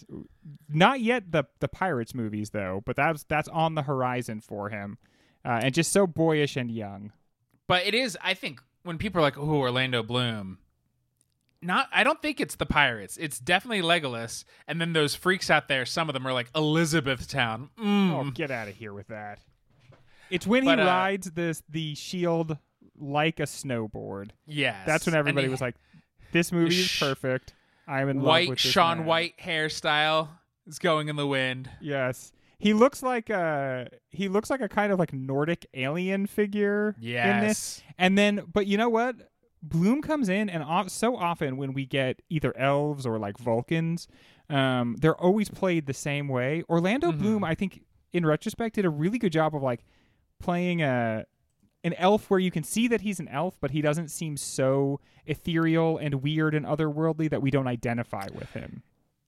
[0.68, 4.98] not yet the the Pirates movies though, but that's that's on the horizon for him.
[5.44, 7.12] Uh, and just so boyish and young.
[7.66, 10.58] But it is, I think, when people are like, "Oh, Orlando Bloom,"
[11.62, 11.88] not.
[11.92, 13.16] I don't think it's the pirates.
[13.16, 15.86] It's definitely Legolas, and then those freaks out there.
[15.86, 17.70] Some of them are like Elizabethtown.
[17.78, 18.10] Mm.
[18.12, 19.38] Oh, get out of here with that.
[20.30, 22.58] It's when But, he uh, rides this the shield
[22.98, 24.30] like a snowboard.
[24.46, 25.76] yes, That's when everybody And was like,
[26.32, 27.54] "This movie is perfect.
[27.90, 30.28] I'm in love white with this Sean man." White hairstyle
[30.66, 31.68] is going in the wind.
[31.80, 36.94] Yes, he looks like a he looks like a kind of like Nordic alien figure
[37.40, 37.82] in this.
[37.82, 39.16] Yes, And then, but you know what?
[39.62, 44.08] Bloom comes in, and so often when we get either elves or like Vulcans,
[44.48, 46.62] um, they're always played the same way.
[46.70, 47.18] Orlando Mhm.
[47.18, 49.84] Bloom, I think, in retrospect, did a really good job of like
[50.38, 51.26] playing a
[51.84, 55.00] an elf where you can see that he's an elf, but he doesn't seem so
[55.26, 58.82] ethereal and weird and otherworldly that we don't identify with him.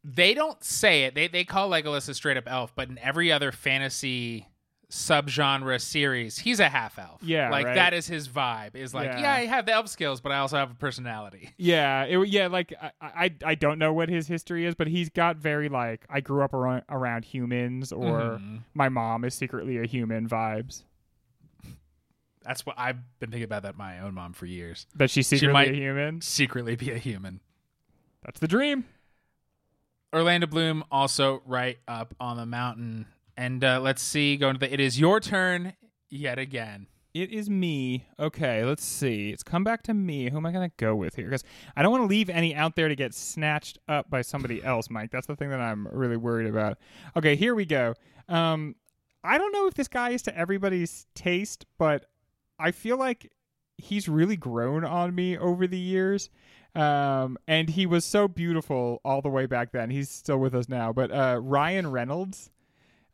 [0.04, 1.14] they don't say it.
[1.14, 4.48] They they call Legolas a straight up elf, but in every other fantasy
[4.90, 7.22] subgenre series, he's a half elf.
[7.22, 7.74] Yeah, like right.
[7.76, 8.74] that is his vibe.
[8.74, 9.20] Is like, Yeah.
[9.20, 9.32] yeah.
[9.32, 11.50] I have the elf skills, but I also have a personality.
[11.56, 15.08] Yeah, it, yeah, like I, I, I don't know what his history is, but he's
[15.08, 18.60] got very like I grew up around, around humans, or Mhm.
[18.74, 20.82] my mom is secretly a human vibes.
[22.44, 23.62] That's what I've been thinking about.
[23.62, 24.86] That my own mom for years.
[24.94, 26.20] That she's secretly might- a human.
[26.20, 27.40] Secretly be a human.
[28.24, 28.84] That's the dream.
[30.14, 33.06] Orlando Bloom also right up on the mountain.
[33.36, 34.72] And uh, let's see, going to the.
[34.72, 35.72] It is your turn
[36.10, 36.86] yet again.
[37.14, 38.06] It is me.
[38.18, 39.30] Okay, let's see.
[39.30, 40.30] It's come back to me.
[40.30, 41.26] Who am I going to go with here?
[41.26, 41.44] Because
[41.76, 44.88] I don't want to leave any out there to get snatched up by somebody else,
[44.88, 45.10] Mike.
[45.10, 46.78] That's the thing that I'm really worried about.
[47.16, 47.94] Okay, here we go.
[48.28, 48.76] Um,
[49.24, 52.06] I don't know if this guy is to everybody's taste, but
[52.62, 53.32] I feel like
[53.78, 56.30] he's really grown on me over the years.
[56.74, 59.90] Um, and he was so beautiful all the way back then.
[59.90, 62.50] He's still with us now, but uh, Ryan Reynolds.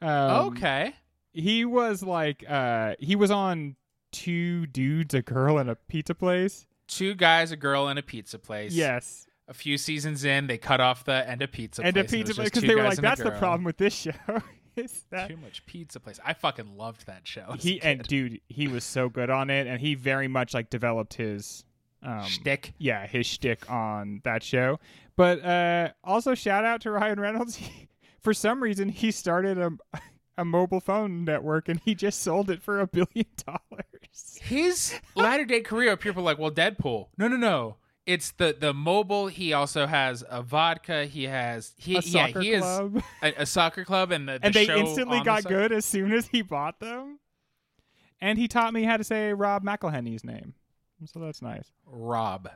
[0.00, 0.94] Um, okay.
[1.32, 3.74] he was like uh he was on
[4.12, 8.38] two dudes a girl and a pizza place Two guys, a girl, and a pizza
[8.38, 8.72] place.
[8.72, 12.06] yes A few seasons in, they cut off the end of pizza and place.
[12.06, 14.12] a pizza place because they were like that's the problem with this show
[14.78, 16.18] is that Too much pizza place.
[16.24, 17.54] I fucking loved that show.
[17.58, 21.14] he and dude he was so good on it and he very much like developed
[21.14, 21.64] his
[22.02, 22.74] um shtick.
[22.78, 24.78] yeah his shtick on that show
[25.16, 27.58] but uh also shout out to ryan reynolds
[28.20, 29.70] for some reason he started a
[30.36, 35.44] a mobile phone network and he just sold it for a billion dollars His latter
[35.44, 37.08] day career, people are like, well, Deadpool.
[37.18, 37.76] No, no, no.
[38.08, 39.26] It's the the mobile.
[39.26, 41.04] He also has a vodka.
[41.04, 44.38] He has he a yeah soccer he is club a, a soccer club and the,
[44.38, 47.18] the and they instantly on the got good as soon as he bought them.
[48.20, 50.54] And he taught me how to say Rob McElhenney's name,
[51.04, 51.70] so that's nice.
[51.86, 52.48] Rob.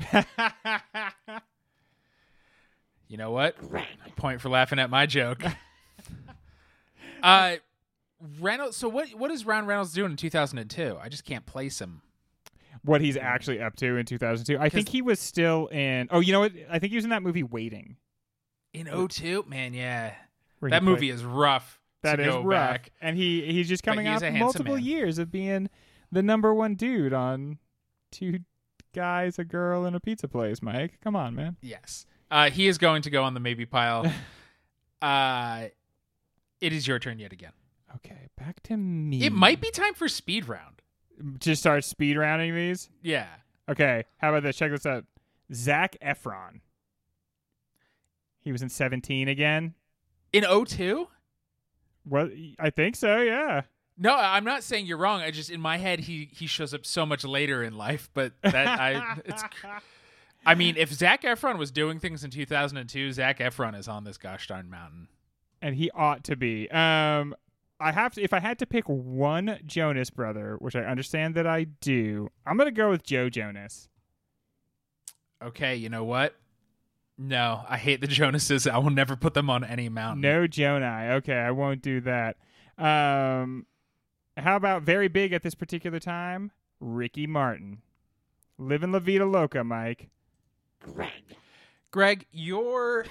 [3.08, 3.56] You know what?
[4.16, 5.42] Point for laughing at my joke.
[7.22, 7.56] uh,
[8.40, 8.76] Reynolds.
[8.76, 9.10] So what?
[9.10, 10.98] What is Ron Reynolds doing in 2002?
[11.00, 12.02] I just can't place him.
[12.86, 14.58] What he's actually up to in 2002?
[14.58, 16.08] I think he was still in.
[16.10, 16.52] Oh, you know what?
[16.70, 17.96] I think he was in that movie Waiting.
[18.72, 19.44] In 02?
[19.48, 20.14] Man, yeah.
[20.62, 21.80] That played- movie is rough.
[22.02, 22.92] that is rough, back.
[23.00, 24.84] and he he's just coming he's off multiple man.
[24.84, 25.68] years of being
[26.12, 27.58] the number one dude on
[28.12, 28.40] two
[28.94, 30.62] guys, a girl, and a pizza place.
[30.62, 31.56] Mike, come on, man.
[31.60, 32.06] Yes.
[32.30, 34.10] Uh, he is going to go on the maybe pile.
[35.02, 35.66] uh,
[36.60, 37.52] it is your turn yet again.
[37.96, 39.22] Okay, back to me.
[39.22, 40.75] It might be time for speed round.
[41.38, 42.90] Just start speed rounding these.
[43.02, 43.26] Yeah.
[43.68, 44.56] Okay, how about this?
[44.56, 45.04] Check this out.
[45.52, 46.60] Zac Efron.
[48.40, 49.74] He was in 17 again.
[50.32, 51.08] In 02?
[52.04, 52.30] What?
[52.58, 53.20] I think so.
[53.20, 53.62] Yeah.
[53.98, 55.22] No, I'm not saying you're wrong.
[55.22, 58.32] I just in my head he he shows up so much later in life, but
[58.42, 59.42] that I it's
[60.44, 64.16] I mean, if Zac Efron was doing things in 2002, Zac Efron is on this
[64.18, 65.08] gosh darn mountain.
[65.60, 66.70] and he ought to be.
[66.70, 67.34] Um,
[67.78, 68.22] I have to.
[68.22, 72.56] If I had to pick one Jonas brother, which I understand that I do, I'm
[72.56, 73.88] gonna go with Joe Jonas.
[75.42, 76.34] Okay, you know what?
[77.18, 78.66] No, I hate the Jonases.
[78.66, 80.20] I will never put them on any mountain.
[80.20, 81.12] No Jonai.
[81.16, 82.36] Okay, I won't do that.
[82.78, 83.66] Um,
[84.36, 86.52] how about very big at this particular time?
[86.78, 87.80] Ricky Martin,
[88.58, 90.08] living La Vida Loca, Mike.
[90.80, 91.36] Greg,
[91.90, 93.06] Greg, your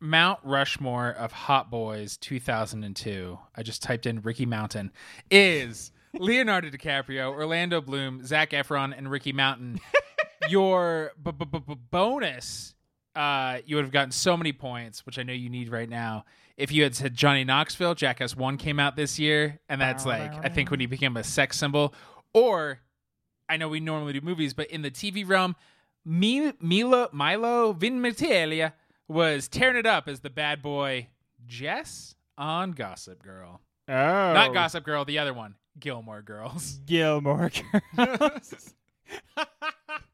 [0.00, 4.92] Mount Rushmore of Hot Boys 2002, I just typed in Ricky Mountain,
[5.30, 9.80] is Leonardo DiCaprio, Orlando Bloom, Zac Efron, and Ricky Mountain.
[10.48, 12.74] your b- b- b- bonus,
[13.14, 16.24] uh, you would have gotten so many points, which I know you need right now.
[16.56, 20.32] If you had said Johnny Knoxville, Jackass 1 came out this year, and that's like,
[20.44, 21.94] I think when he became a sex symbol.
[22.34, 22.80] Or,
[23.48, 25.56] I know we normally do movies, but in the TV realm,
[26.04, 28.72] Mi- Milo Milo Ventimiglia
[29.10, 31.08] was tearing it up as the bad boy
[31.46, 33.60] Jess on Gossip Girl.
[33.88, 36.80] Oh, Not Gossip Girl, the other one, Gilmore Girls.
[36.86, 37.50] Gilmore
[37.96, 38.74] Girls.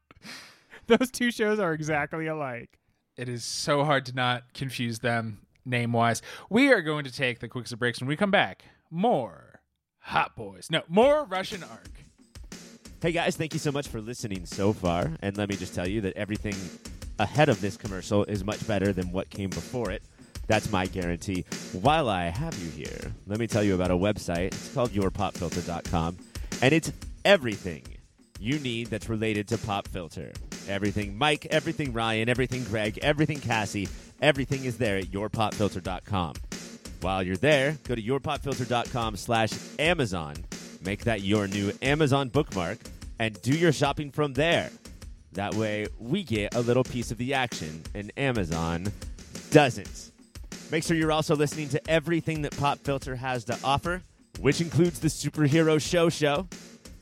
[0.87, 2.79] Those two shows are exactly alike.
[3.17, 6.23] It is so hard to not confuse them name wise.
[6.49, 8.63] We are going to take the quickest of breaks when we come back.
[8.89, 9.61] More
[9.99, 10.69] Hot Boys.
[10.71, 11.91] No, more Russian Ark.
[12.99, 15.11] Hey guys, thank you so much for listening so far.
[15.21, 16.55] And let me just tell you that everything
[17.19, 20.03] ahead of this commercial is much better than what came before it.
[20.47, 21.45] That's my guarantee.
[21.73, 24.47] While I have you here, let me tell you about a website.
[24.47, 26.17] It's called yourpopfilter.com.
[26.61, 26.91] And it's
[27.25, 27.83] everything
[28.39, 30.31] you need that's related to Pop Filter.
[30.67, 33.89] Everything Mike, everything Ryan, everything Greg, everything Cassie,
[34.21, 36.33] everything is there at yourpopfilter.com.
[37.01, 40.35] While you're there, go to yourpopfilter.com slash Amazon.
[40.83, 42.79] Make that your new Amazon bookmark
[43.19, 44.69] and do your shopping from there.
[45.37, 48.91] That way, we get a little piece of the action and Amazon
[49.51, 50.09] doesn't.
[50.71, 54.01] Make sure you're also listening to everything that Pop Filter has to offer,
[54.39, 56.47] which includes the Superhero Show Show,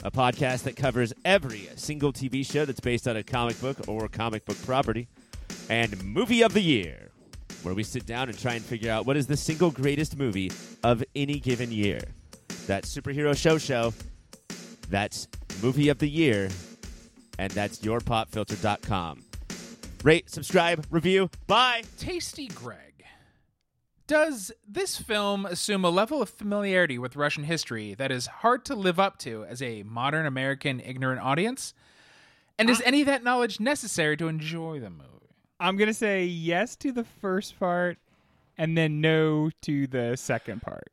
[0.03, 4.09] a podcast that covers every single TV show that's based on a comic book or
[4.09, 5.07] comic book property,
[5.69, 7.11] and Movie of the Year,
[7.63, 10.51] where we sit down and try and figure out what is the single greatest movie
[10.83, 12.01] of any given year.
[12.67, 13.93] That Superhero Show Show,
[14.89, 15.29] that's
[15.63, 16.49] Movie of the Year,
[17.37, 19.23] and that's yourpopfilter.com.
[20.03, 21.29] Rate, subscribe, review.
[21.47, 21.83] Bye.
[21.97, 22.79] Tasty Greg.
[24.07, 28.75] Does this film assume a level of familiarity with Russian history that is hard to
[28.75, 31.73] live up to as a modern American ignorant audience?
[32.59, 35.09] And is uh, any of that knowledge necessary to enjoy the movie?
[35.59, 37.97] I'm gonna say yes to the first part,
[38.57, 40.91] and then no to the second part.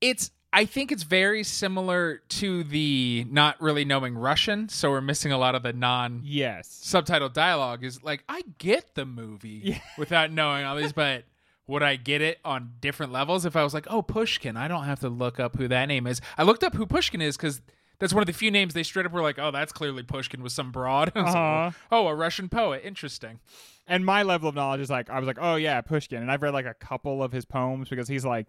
[0.00, 5.30] It's I think it's very similar to the not really knowing Russian, so we're missing
[5.30, 6.68] a lot of the non Yes.
[6.82, 9.78] subtitle dialogue is like I get the movie Yeah.
[9.98, 11.24] without knowing all these, but
[11.66, 14.56] would I get it on different levels if I was like, oh Pushkin?
[14.56, 16.20] I don't have to look up who that name is.
[16.38, 17.60] I looked up who Pushkin is because
[17.98, 20.42] that's one of the few names they straight up were like, oh, that's clearly Pushkin
[20.42, 21.12] with some broad.
[21.16, 21.70] I was Uh-huh.
[21.92, 22.82] oh, a Russian poet.
[22.84, 23.40] Interesting.
[23.86, 26.40] And my level of knowledge is like I was like, oh yeah, Pushkin, and I've
[26.42, 28.46] read like a couple of his poems because he's like,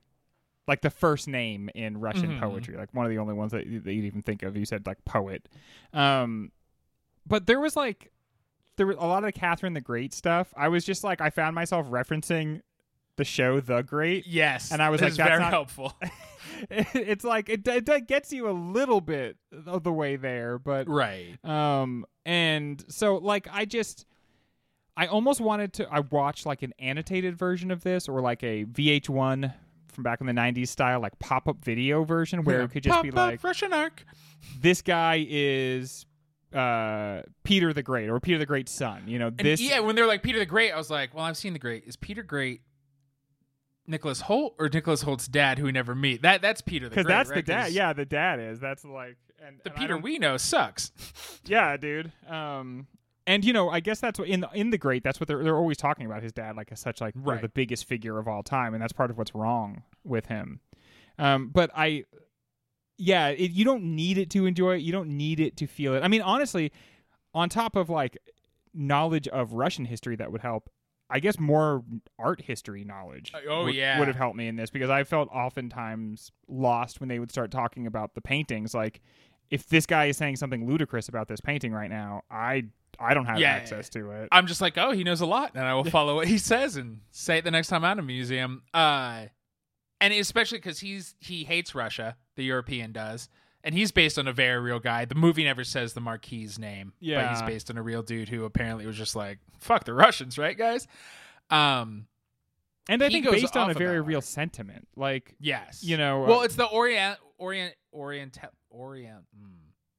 [0.67, 2.39] like the first name in Russian Mhm.
[2.41, 4.55] poetry, like one of the only ones that, that you'd even think of.
[4.55, 5.47] You said like poet,
[5.93, 6.51] um,
[7.25, 8.11] but there was like
[8.77, 10.53] there was a lot of Catherine the Great stuff.
[10.55, 12.61] I was just like, I found myself referencing
[13.17, 14.25] the show The Great.
[14.25, 15.93] Yes, And I was like, that's very not- helpful.
[16.69, 20.87] it's like it, it, it gets you a little bit of the way there, but
[20.87, 21.43] right.
[21.43, 24.05] um, and so like I just
[24.95, 28.65] I almost wanted to I watched like an annotated version of this or like a
[28.65, 29.53] VH1
[29.99, 32.65] from back in the 90s style like pop-up video version where Yeah.
[32.65, 34.05] it could just be Pop up like Russian Ark.
[34.61, 36.05] this guy is
[36.53, 39.95] uh Peter the Great or Peter the Great's son, you know, And this yeah, when
[39.95, 41.83] they're like Peter the Great, I was like, well, I've seen the Great.
[41.85, 42.61] Is Peter Great
[43.87, 46.21] Nicholas Hoult or Nicholas Hoult's dad who we never meet?
[46.21, 47.05] That that's Peter the Great.
[47.05, 47.35] cuz that's right?
[47.35, 47.71] the dad.
[47.73, 48.59] Yeah, the dad is.
[48.59, 50.91] That's like and The and Peter we know sucks.
[51.45, 52.11] Yeah, dude.
[52.27, 52.87] Um,
[53.27, 55.03] and you know, I guess that's what in the, in the great.
[55.03, 57.41] That's what they're they're always talking about his dad, like as such, like Right.
[57.41, 60.59] the biggest figure of all time, and that's part of what's wrong with him.
[61.17, 62.05] Um, but I,
[62.97, 64.81] yeah, it, you don't need it to enjoy it.
[64.81, 66.03] You don't need it to feel it.
[66.03, 66.71] I mean, honestly,
[67.33, 68.17] on top of like
[68.73, 70.69] knowledge of Russian history, that would help.
[71.11, 71.83] I guess more
[72.19, 73.33] art history knowledge.
[73.49, 73.97] Oh, would, yeah.
[73.97, 77.49] would have helped me in this because I felt oftentimes lost when they would start
[77.49, 78.75] talking about the paintings.
[78.75, 79.01] Like,
[79.49, 82.65] if this guy is saying something ludicrous about this painting right now, I
[82.99, 83.53] I don't have Yeah.
[83.53, 84.29] access to it.
[84.31, 86.75] I'm just like, oh, he knows a lot, and I will follow what he says
[86.75, 88.61] and say it the next time I'm at a museum.
[88.73, 89.25] Uh,
[90.01, 93.29] and especially because he's he hates Russia, the European does,
[93.63, 95.05] and he's based on a very real guy.
[95.05, 98.45] The movie never says the Marquis's name, but he's based on a real dude who
[98.45, 100.87] apparently was just like, fuck the Russians, right, guys?
[101.49, 102.05] Um,
[102.87, 106.43] and I think based on a very real sentiment, like yes, you know, Well, uh,
[106.43, 108.37] it's the Orient Orient Orient
[108.69, 109.25] Orient.
[109.37, 109.51] Mm,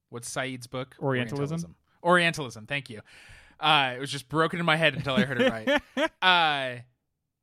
[0.09, 0.95] what's Said's book?
[0.99, 1.75] Orientalism?
[2.03, 2.65] Orientalism.
[2.65, 3.01] Thank you.
[3.59, 5.51] Uh, it was just broken in my head until I heard it
[5.95, 6.11] right.
[6.21, 6.81] uh,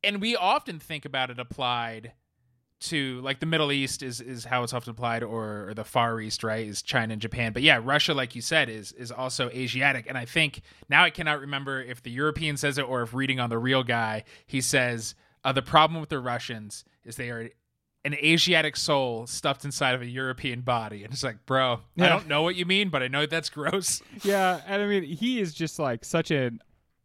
[0.03, 2.11] and we often think about it applied
[2.81, 6.19] to like the Middle East is is how it's often applied, or, or the Far
[6.21, 6.65] East, right?
[6.65, 7.53] Is China and Japan.
[7.53, 10.05] But yeah, Russia, like you said, is is also Asiatic.
[10.07, 13.39] And I think now I cannot remember if the European says it or if reading
[13.39, 17.49] on the real guy, he says uh, the problem with the Russians is they are
[18.05, 21.03] an Asiatic soul stuffed inside of a European body.
[21.03, 24.01] And it's like, bro, I don't know what you mean, but I know that's gross.
[24.23, 26.59] yeah, and I mean, he is just like such an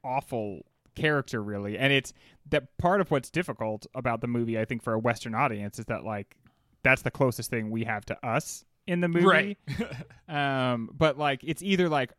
[0.05, 0.65] awful
[0.95, 1.77] character, really.
[1.77, 2.13] And it's
[2.51, 5.85] that part of what's difficult about the movie, I think, for a Western audience is
[5.87, 6.37] that like
[6.83, 9.27] that's the closest thing we have to us in the movie.
[9.27, 9.59] Right.
[10.29, 12.13] Um, but like it's either like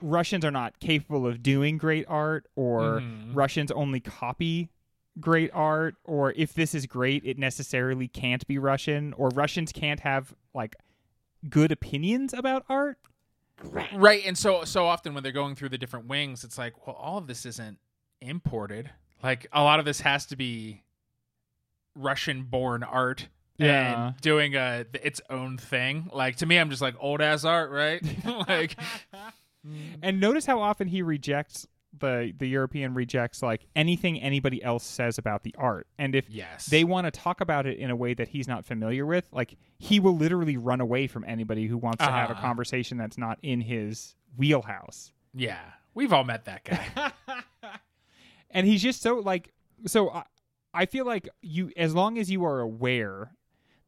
[0.00, 3.34] Russians are not capable of doing great art, or Mhm.
[3.34, 4.70] Russians only copy
[5.20, 10.00] great art, or if this is great, it necessarily can't be Russian, or Russians can't
[10.00, 10.76] have like
[11.48, 12.98] good opinions about art.
[13.94, 16.96] Right, and so so often when they're going through the different wings, it's like, well,
[16.96, 17.78] all of this isn't
[18.20, 18.90] imported.
[19.22, 20.82] Like a lot of this has to be
[21.94, 24.08] Russian-born art Yeah.
[24.08, 26.10] and doing a its own thing.
[26.12, 28.02] Like to me, I'm just like old ass art, right?
[28.48, 28.76] like,
[30.02, 31.66] And notice how often he rejects
[31.98, 35.86] the the European rejects like anything anybody else says about the art.
[35.98, 38.66] And if yes, they want to talk about it in a way that he's not
[38.66, 42.32] familiar with, like he will literally run away from anybody who wants to have a
[42.34, 42.42] Uh-huh.
[42.42, 45.10] conversation that's not in his wheelhouse.
[45.32, 45.60] yeah,
[45.94, 47.12] we've all met that guy.
[48.50, 49.52] and he's just so like
[49.86, 50.22] so I,
[50.74, 53.32] I feel like you as long as you are aware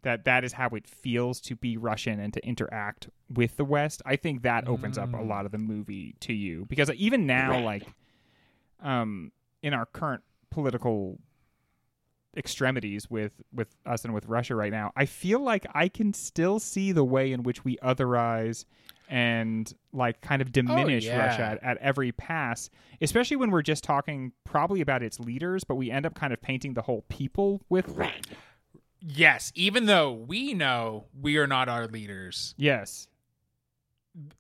[0.03, 4.01] that that is how it feels to be Russian and to interact with the West,
[4.07, 5.29] I think that opens up a Mm.
[5.29, 7.85] lot of the movie to you because even now like
[8.81, 9.33] um
[9.63, 11.19] in our current political
[12.37, 16.59] extremities with with us and with Russia right now, I feel like I can still
[16.61, 18.65] see the way in which we otherize
[19.09, 21.27] and like kind of diminish Oh, yeah.
[21.27, 25.77] Russia at, at every pass, especially when we're just talking probably about its leaders, but
[25.77, 27.99] we end up kind of painting the whole people with
[29.01, 33.09] yes, even though we know we are not our leaders, yes.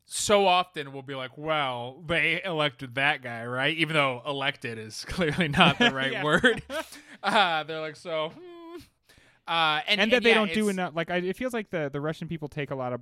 [0.05, 3.77] so often we'll be like, well, they elected that guy, right?
[3.77, 6.63] Even though elected is clearly not the right word.
[7.23, 8.33] Uh, they're like, so.
[8.35, 8.79] hmm.
[9.47, 10.95] Uh, and, and that they yeah, don't do enough.
[10.95, 13.01] Like I, it feels like the the Russian people take a lot of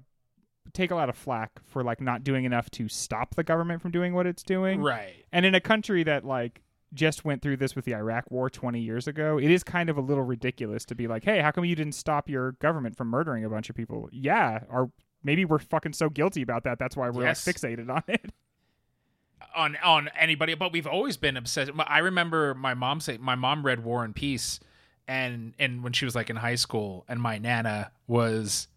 [0.73, 3.91] take a lot of flack for like not doing enough to stop the government from
[3.91, 4.81] doing what it's doing.
[4.83, 5.25] Right.
[5.33, 6.63] And in a country that like
[6.95, 9.97] just went through this with the Iraq War 20 years ago, it is kind of
[9.99, 13.09] a little ridiculous to be like, "Hey, how come you didn't stop your government from
[13.09, 14.91] murdering a bunch of people?" Yeah, or
[15.23, 17.47] maybe we're fucking so guilty about that that's why we're Yes.
[17.47, 18.33] like fixated on it.
[19.55, 21.71] on on anybody, but we've always been obsessed.
[21.79, 24.61] I remember my mom say my mom read War and Peace,
[25.09, 28.69] and and when she was like in high school, and my nana was,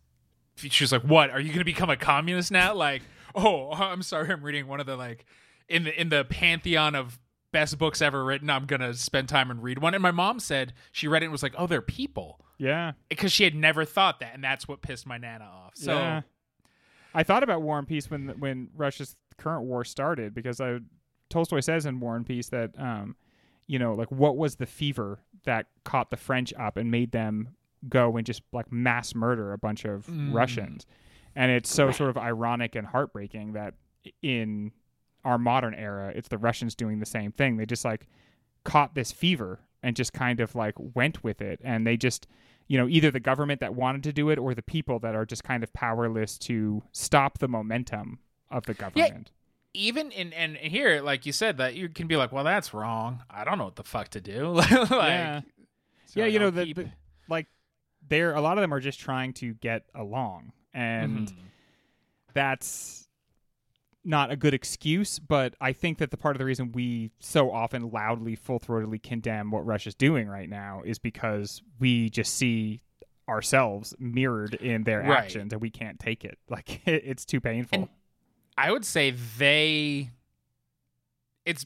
[0.60, 1.30] she was like, "What?
[1.30, 3.01] Are you going to become a communist now?" Like,
[3.36, 5.26] oh, I'm sorry, I'm reading one of the like
[5.68, 7.20] in the in the pantheon of
[7.51, 8.49] best books ever written.
[8.49, 9.93] I'm gonna spend time and read one.
[9.93, 12.93] And my mom said she read it and was like, "Oh, they're people," yeah.
[13.10, 15.74] because she had never thought that, and that's what pissed my nana off.
[15.76, 15.93] So.
[15.93, 16.22] yeah.
[17.12, 20.80] I thought about War and Peace when when Russia's current war started because I,
[21.30, 23.16] Tolstoy says in War and Peace that um,
[23.70, 27.55] you know, like what was the fever that caught the French up and made them
[27.88, 30.34] go and just like mass murder a bunch of Mm.
[30.34, 30.86] Russians,
[31.36, 33.76] and it's so sort of ironic and heartbreaking that
[34.22, 34.72] in
[35.24, 37.58] our modern era, it's the Russians doing the same thing.
[37.58, 38.08] They just like
[38.64, 42.28] caught this fever and just kind of like went with it, and they just
[42.68, 45.26] you know either the government that wanted to do it or the people that are
[45.26, 48.20] just kind of powerless to stop the momentum
[48.52, 49.32] of the government.
[49.74, 53.22] even in and here, like you said, that you can be like, well, that's wrong.
[53.30, 54.48] I don't know what the fuck to do.
[54.54, 55.42] like, yeah,
[56.08, 56.90] so yeah, you know the, the
[57.30, 57.46] like
[58.10, 61.36] they're a lot of them are just trying to get along, and Mhm.
[62.34, 63.07] that's
[64.03, 65.20] not a good excuse.
[65.20, 69.01] But I think that the part of the reason we so often loudly, full throatedly
[69.01, 72.82] condemn what Russia's doing right now is because we just see
[73.28, 75.24] ourselves mirrored in their Right.
[75.24, 76.38] actions, and we can't take it.
[76.49, 77.80] Like it's too painful.
[77.80, 77.89] And-
[78.57, 80.10] I would say they.
[81.45, 81.66] It's.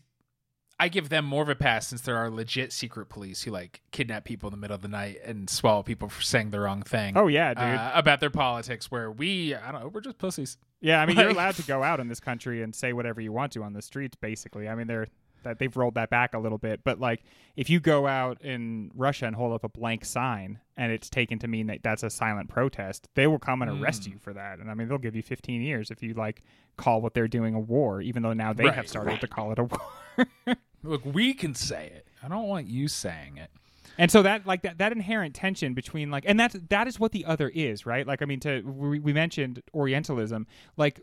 [0.79, 3.81] I give them more of a pass since there are legit secret police who like
[3.91, 6.81] kidnap people in the middle of the night and swallow people for saying the wrong
[6.81, 7.15] thing.
[7.17, 7.63] Oh yeah, dude.
[7.63, 10.57] uh, about their politics, where we, I don't know, we're just pussies.
[10.81, 13.31] yeah, I mean you're allowed to go out in this country and say whatever you
[13.31, 14.15] want to on the streets.
[14.15, 15.07] Basically, I mean they're
[15.43, 16.83] that they've rolled that back a little bit.
[16.83, 17.23] But like
[17.55, 21.39] if you go out in Russia and hold up a blank sign and it's taken
[21.39, 24.13] to mean that that's a silent protest, they will come and arrest Mm.
[24.13, 24.59] you for that.
[24.59, 26.41] And I mean they'll give you 15 years if you like
[26.77, 29.21] call what they're doing a war, even though now they Right, have started right.
[29.21, 29.63] to call it a
[30.47, 30.55] war.
[30.83, 32.07] Look, we can say it.
[32.23, 33.49] I don't want you saying it.
[33.97, 37.11] And so that like that that inherent tension between like and that's that is what
[37.11, 38.07] the other is, right?
[38.07, 41.01] Like I mean to we, we mentioned orientalism, like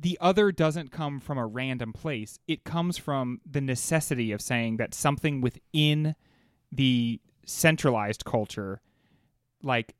[0.00, 2.38] the other doesn't come from a random place.
[2.48, 6.14] It comes from the necessity of saying that something within
[6.72, 8.80] the centralized culture
[9.62, 9.94] like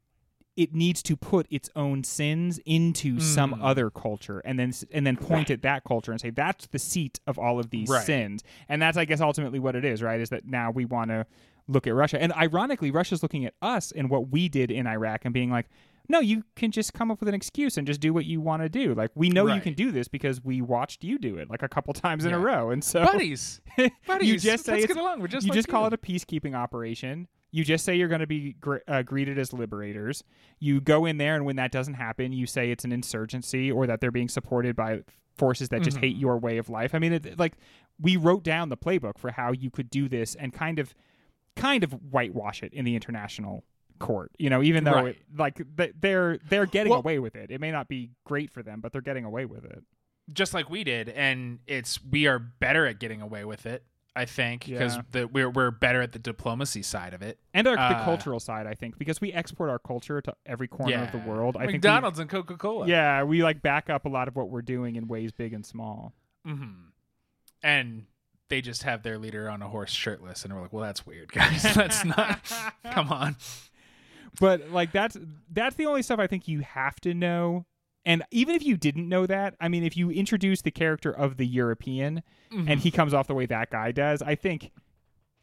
[0.56, 3.58] it needs to put its own sins into some Mm.
[3.62, 7.20] other culture and then and then point at that culture and say that's the seat
[7.26, 8.04] of all of these Right.
[8.04, 11.10] sins and that's i guess ultimately what it is right is that now we want
[11.10, 11.24] to
[11.68, 15.24] look at russia and ironically russia's looking at us and what we did in iraq
[15.24, 15.66] and being like
[16.08, 18.62] no you can just come up with an excuse and just do what you want
[18.62, 21.48] to do like we know you can do this because we watched you do it
[21.50, 23.60] like a couple times in a row and so Buddies.
[24.06, 24.28] Buddies.
[24.28, 25.20] you just say let's it's- get along.
[25.20, 27.28] We're just you like just call it a peacekeeping operation.
[27.52, 30.22] You just say you're going to be gr- uh, greeted as liberators.
[30.58, 33.86] You go in there, and when that doesn't happen, you say it's an insurgency or
[33.86, 35.02] that they're being supported by
[35.38, 36.00] forces that just Mhm.
[36.00, 36.94] hate your way of life.
[36.94, 37.54] I mean, it, like
[38.00, 40.94] we wrote down the playbook for how you could do this and kind of,
[41.54, 43.64] kind of whitewash it in the international
[43.98, 44.30] court.
[44.38, 45.06] You know, even though Right.
[45.16, 45.60] it, like
[46.00, 47.50] they're they're getting Well- away with it.
[47.50, 49.82] It may not be great for them, but they're getting away with it.
[50.32, 53.84] just like we did, and it's we are better at getting away with it.
[54.16, 55.24] I think because Yeah.
[55.26, 57.38] we're we're better at the diplomacy side of it.
[57.54, 60.68] And our, the Uh, cultural side, I think, because we export our culture to every
[60.68, 61.56] corner of the world.
[61.56, 62.88] I think we- McDonald's and Coca Cola.
[62.88, 65.64] Yeah, we like back up a lot of what we're doing in ways big and
[65.66, 66.12] small.
[66.46, 66.86] hmm
[67.62, 68.06] And
[68.48, 71.30] they just have their leader on a horse shirtless, and we're like, well, that's weird,
[71.32, 71.62] guys.
[71.74, 72.40] That's not.
[72.90, 73.36] Come on.
[74.40, 75.16] But like that's
[75.50, 77.66] that's the only stuff I think you have to know.
[78.04, 81.36] And even if you didn't know that, I mean, if you introduce the character of
[81.38, 82.22] the European
[82.52, 82.68] Mm-hmm.
[82.70, 84.70] and he comes off the way that guy does, I think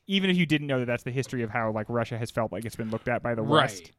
[0.08, 2.54] even if you didn't know that that's the history of how like Russia has felt
[2.54, 3.92] like it's been looked at by the West.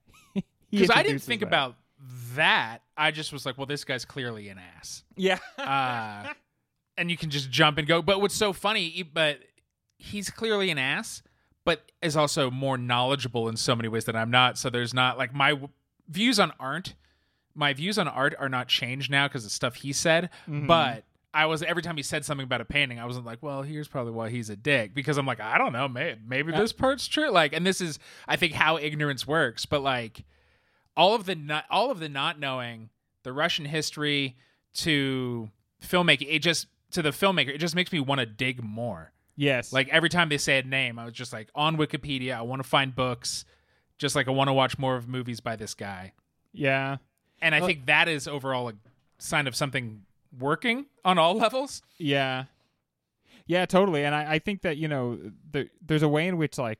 [0.70, 1.46] Because I didn't think that.
[1.48, 1.76] about
[2.34, 2.78] that.
[2.96, 5.04] I just was like, well, this guy's clearly an ass.
[5.16, 5.38] yeah.
[5.58, 6.32] uh,
[6.96, 8.00] and you can just jump and go.
[8.00, 9.40] But what's so funny, but
[9.98, 11.22] he's clearly an ass,
[11.64, 14.58] but is also more knowledgeable in so many ways that I'm not.
[14.58, 15.68] So there's not like my w-
[16.08, 16.94] views on art.
[17.54, 20.30] My views on art are not changed now because of stuff he said.
[20.48, 20.66] Mhm.
[20.66, 23.62] But I was every time he said something about a painting, I wasn't like, well,
[23.62, 26.72] here's probably why he's a dick because I'm like, I don't know, maybe maybe this
[26.72, 27.30] part's true.
[27.30, 27.98] Like, and this is
[28.28, 29.66] I think how ignorance works.
[29.66, 30.24] But like
[30.96, 32.90] all of the not all of the not knowing
[33.24, 34.36] the Russian history
[34.74, 35.50] to
[35.82, 39.12] filmmaking, it just to the filmmaker, it just makes me want to dig more.
[39.36, 39.72] Yes.
[39.72, 42.34] Like every time they say a name, I was just like on Wikipedia.
[42.36, 43.44] I want to find books,
[43.98, 46.12] just like I want to watch more of movies by this guy.
[46.52, 46.96] yeah.
[47.42, 48.74] And I Well- think that is overall a
[49.18, 50.02] sign of something
[50.38, 51.82] working on all levels.
[51.98, 52.44] Yeah.
[53.46, 54.04] Yeah, totally.
[54.04, 55.18] And I, I think that, you know,
[55.50, 56.78] the, there's a way in which, like,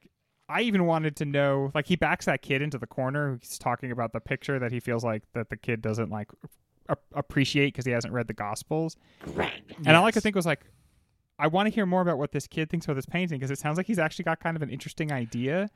[0.48, 3.36] I even wanted to know, like, he backs that kid into the corner.
[3.40, 6.28] He's talking about the picture that he feels like that the kid doesn't, like,
[6.88, 8.96] a- appreciate because he hasn't read the Gospels.
[9.84, 10.22] And all I could Yes.
[10.22, 10.64] think it was, like,
[11.38, 13.58] I want to hear more about what this kid thinks about this painting because it
[13.58, 15.68] sounds like he's actually got kind of an interesting idea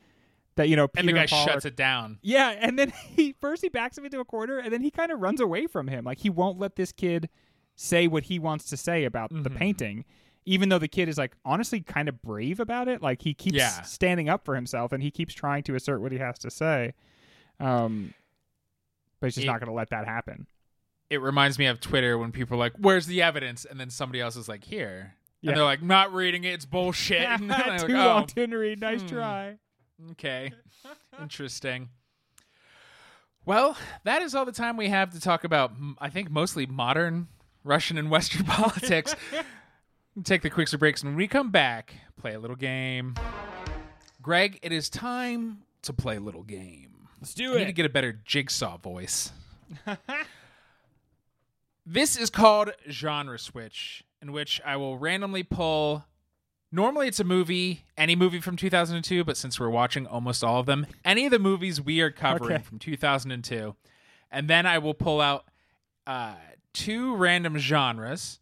[0.57, 2.19] that, you know, Peter and the guy Paul shuts are- it down.
[2.23, 5.11] yeah, and then he first he backs him into a corner, and then he kind
[5.13, 6.05] of runs away from him.
[6.05, 7.29] Like he won't let this kid
[7.77, 9.57] say what he wants to say about the Mhm.
[9.57, 10.05] painting,
[10.47, 13.03] even though the kid is like honestly kind of brave about it.
[13.03, 13.83] Like he keeps Yeah.
[13.83, 16.95] standing up for himself, and he keeps trying to assert what he has to say.
[17.61, 18.15] Um,
[19.21, 20.47] but he's just It- not going to let that happen.
[21.11, 24.21] It reminds me of Twitter when people are like, "Where's the evidence?" and then somebody
[24.21, 25.51] else is like, "Here." Yeah.
[25.51, 26.55] And they're like, "Not reading it.
[26.55, 28.81] It's bullshit." And Too like, long "Oh, to read.
[28.81, 29.07] Nice Hmm.
[29.09, 29.57] try.
[30.13, 30.53] Okay.
[31.21, 31.89] Interesting.
[33.45, 37.29] Well, that is all the time we have to talk about, I think, mostly modern
[37.65, 39.15] Russian and Western politics.
[40.25, 43.15] Take the quicks or breaks, and when we come back, play a little game.
[44.21, 47.09] Greg, it is time to play a little game.
[47.21, 49.33] Let's do I need to get a better jigsaw voice.
[51.87, 56.05] this is called Genre Switch, in which I will randomly pull.
[56.71, 60.67] Normally, it's a movie, any movie from 2002, but since we're watching almost all of
[60.67, 62.63] them, any of the movies we are covering Okay.
[62.63, 63.75] from 2002.
[64.31, 65.47] And then I will pull out
[66.07, 66.35] uh,
[66.75, 68.41] two random genres,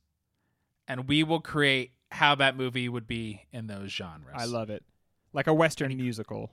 [0.89, 4.35] and we will create how that movie would be in those genres.
[4.35, 4.83] I love it.
[5.33, 6.51] Like a Western musical.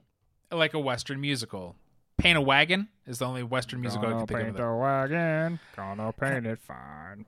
[0.52, 1.76] like a Western musical.
[2.20, 4.58] Paint a Wagon is the only Western musical I Gonna can think paint of.
[4.58, 5.60] the wagon.
[5.76, 7.26] Gonna paint it fine.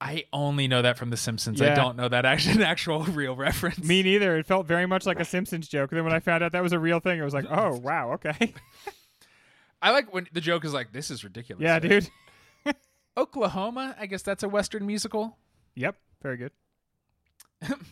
[0.00, 1.60] I only know that from The Simpsons.
[1.60, 3.82] I don't know that actually an actual real reference.
[3.82, 4.36] Me neither.
[4.38, 5.90] It felt very much like a Simpsons joke.
[5.90, 7.76] And then when I found out that was a real thing, it was like, oh
[7.76, 8.54] wow, okay,
[9.82, 12.08] I like when the joke is like, "This is ridiculous." yeah, dude.
[13.16, 13.96] Oklahoma.
[13.98, 15.36] I guess that's a Western musical.
[15.74, 16.52] Yep, very good.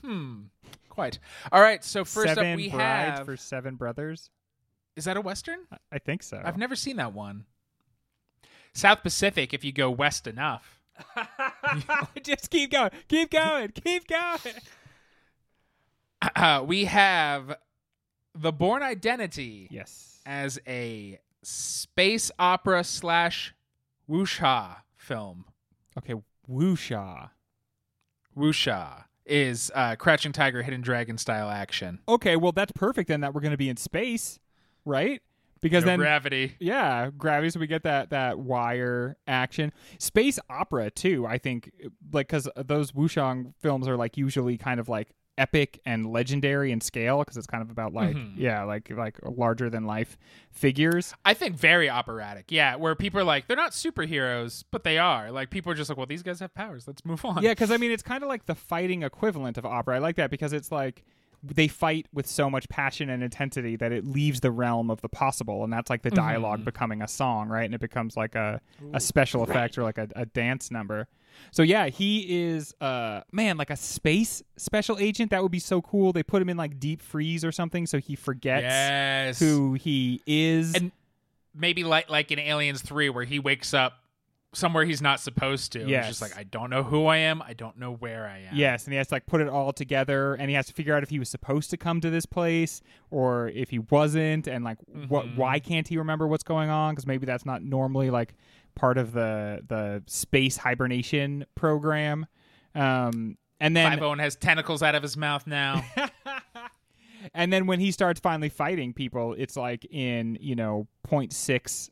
[0.02, 0.42] Hmm.
[0.88, 1.18] Quite.
[1.50, 1.84] All right.
[1.84, 3.26] So first seven up, we brides have.
[3.26, 4.30] for seven brothers.
[4.94, 5.60] Is that a Western?
[5.92, 6.40] I think so.
[6.42, 7.44] I've never seen that one.
[8.72, 9.52] South Pacific.
[9.52, 10.75] If you go west enough.
[12.22, 14.54] Just keep going, keep going, keep going.
[16.34, 17.56] Uh, we have
[18.34, 20.20] the Bourne Identity Yes.
[20.26, 23.54] as a space opera slash
[24.08, 25.44] wuxia film.
[25.98, 26.14] Okay,
[26.50, 27.30] Woosha.
[28.36, 32.00] Wuxia is uh, Crouching Tiger, Hidden Dragon style action.
[32.08, 34.38] Okay, well that's perfect then that we're going to be in space,
[34.84, 35.22] right?
[35.66, 36.54] Because No then gravity.
[36.60, 39.72] yeah, gravity so we get that that wire action.
[39.98, 41.70] Space opera too, I think
[42.12, 45.08] like cuz those Wushang films are like usually kind of like
[45.38, 48.32] epic and legendary in scale because it's kind of about like Mhm.
[48.36, 50.16] yeah, like like larger than life
[50.50, 51.12] figures.
[51.26, 52.46] I think very operatic.
[52.50, 55.30] Yeah, where people are like, they're not superheroes, but they are.
[55.30, 56.86] Like people are just like, well, these guys have powers.
[56.86, 57.42] Let's move on.
[57.42, 59.96] Yeah, because I mean, it's kind of like the fighting equivalent of opera.
[59.96, 61.04] I like that because it's like
[61.42, 65.08] they fight with so much passion and intensity that it leaves the realm of the
[65.08, 67.64] possible, and that's like the dialogue becoming a song, right?
[67.64, 68.60] And it becomes like a
[68.92, 71.06] a special effect or like a, a dance number.
[71.50, 75.30] So yeah, he is uh man like a space special agent.
[75.30, 76.12] That would be so cool.
[76.12, 79.38] They put him in like deep freeze or something so he forgets Yes.
[79.38, 80.74] who he is.
[80.74, 80.92] And
[81.54, 83.98] maybe like like in Aliens Three, where he wakes up
[84.52, 85.80] somewhere he's not supposed to.
[85.80, 86.08] He's Yes.
[86.08, 87.42] just like, I don't know who I am.
[87.42, 88.54] I don't know where I am.
[88.56, 90.94] Yes, and he has to like put it all together, and he has to figure
[90.94, 92.80] out if he was supposed to come to this place
[93.10, 94.78] or if he wasn't, and like
[95.08, 95.36] what Mhm.
[95.36, 96.94] why can't he remember what's going on?
[96.94, 98.34] Because maybe that's not normally like
[98.74, 102.26] part of the the space hibernation program.
[102.74, 105.82] Um, and then Five Owen has tentacles out of his mouth now.
[107.34, 111.90] and then when he starts finally fighting people, it's like in you know 0.6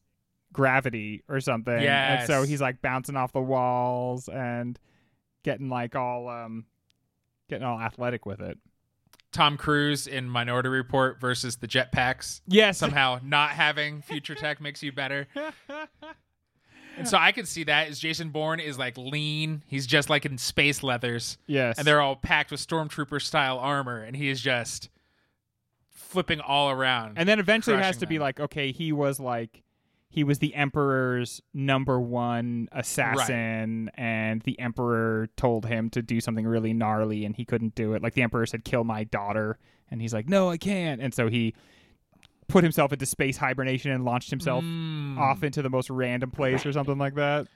[0.54, 1.74] gravity or something.
[2.20, 4.78] And so he's like bouncing off the walls and
[5.42, 6.64] getting like all um
[7.50, 8.56] getting all athletic with it.
[9.32, 12.40] Tom Cruise in Minority Report versus the jetpacks.
[12.46, 12.78] Yes.
[12.78, 15.26] Somehow not having future tech makes you better.
[16.96, 19.64] And so I could see that as Jason Bourne is like lean.
[19.66, 21.38] He's just like in space leathers.
[21.48, 21.76] yes.
[21.76, 24.00] And they're all packed with stormtrooper style armor.
[24.00, 24.90] And he is just
[25.90, 27.18] flipping all around.
[27.18, 29.63] and then eventually it has to be like, okay, he was like
[30.14, 36.46] he was the emperor's number one assassin and the emperor told him to do something
[36.46, 38.02] really gnarly and he couldn't do it.
[38.02, 39.58] Like the emperor said kill my daughter
[39.90, 41.52] and he's like, "No, I can't." And so he
[42.46, 45.18] put himself into space hibernation and launched himself Mm.
[45.18, 47.48] off into the most random place or something like that.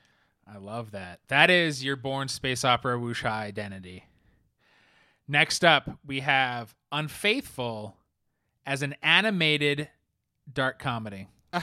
[0.45, 1.21] I love that.
[1.29, 4.05] That is your Bourne space opera wuxia identity.
[5.29, 7.97] Next up, we have Unfaithful
[8.67, 9.91] as an animated
[10.53, 11.29] dark comedy.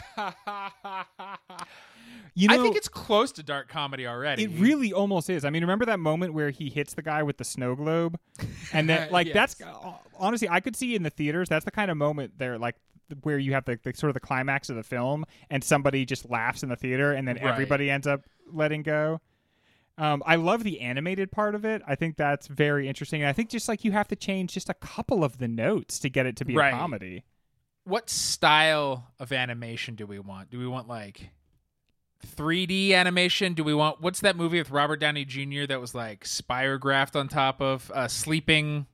[2.38, 4.44] You know, I think it's close to dark comedy already.
[4.44, 5.46] It really almost is.
[5.46, 8.20] I mean, remember that moment where he hits the guy with the snow globe,
[8.74, 9.54] and then like Yes.
[9.56, 9.62] that's
[10.20, 11.48] honestly, I could see in the theaters.
[11.48, 12.76] That's the kind of moment there, like
[13.24, 16.30] where you have the, the sort of the climax of the film, and somebody just
[16.30, 17.46] laughs in the theater, and then Right.
[17.54, 19.22] everybody ends up letting go.
[19.98, 21.82] Um, I love the animated part of it.
[21.88, 23.22] I think that's very interesting.
[23.22, 26.00] And I think just like you have to change just a couple of the notes
[26.00, 26.74] to get it to be Right.
[26.74, 27.24] a comedy.
[27.86, 30.50] What style of animation do we want?
[30.50, 31.30] Do we want like
[32.36, 33.54] 3D animation?
[33.54, 35.66] Do we want what's that movie with Robert Downey Jr.
[35.68, 38.88] that was like spirographed on top of uh, sleeping,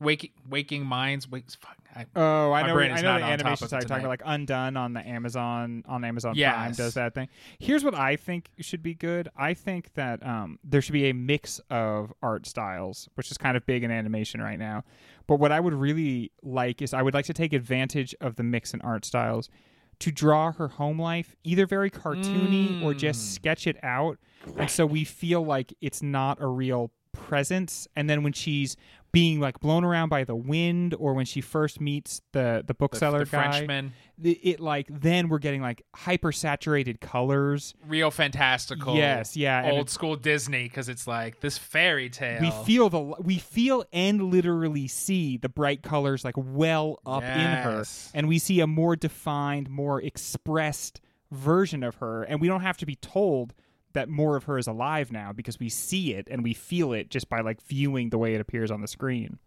[0.00, 1.30] waking, waking minds?
[1.30, 2.74] Wait, fuck, I, Oh, I know.
[2.78, 3.82] I know the animation side.
[3.88, 7.28] Talking about like Undone on the Amazon on Amazon Prime does that thing.
[7.58, 9.28] Here's what I think should be good.
[9.36, 13.56] I think that um, there should be a mix of art styles, which is kind
[13.56, 14.84] of big in animation right now.
[15.26, 18.42] But what I would really like is I would like to take advantage of the
[18.42, 19.50] mix in art styles
[19.98, 23.34] to draw her home life either very cartoony or just Mm.
[23.34, 24.18] sketch it out,
[24.56, 28.76] and so we feel like it's not a real presence and then when she's
[29.12, 32.74] being like blown around by the wind or when she first meets the the the,
[32.74, 33.92] bookseller the guy Frenchman,
[34.22, 37.74] it, it like then we're getting like hyper saturated colors.
[37.86, 38.96] Real fantastical.
[38.96, 42.40] yes yeah old school Disney because it's like this fairy tale.
[42.40, 47.28] we feel the we feel and literally see the bright colors like well up in
[47.28, 47.84] her.
[48.14, 51.00] And we see a more defined more expressed
[51.30, 52.22] version of her.
[52.22, 53.54] And we don't have to be told
[53.94, 57.10] that more of her is alive now because we see it and we feel it
[57.10, 59.38] just by like viewing the way it appears on the screen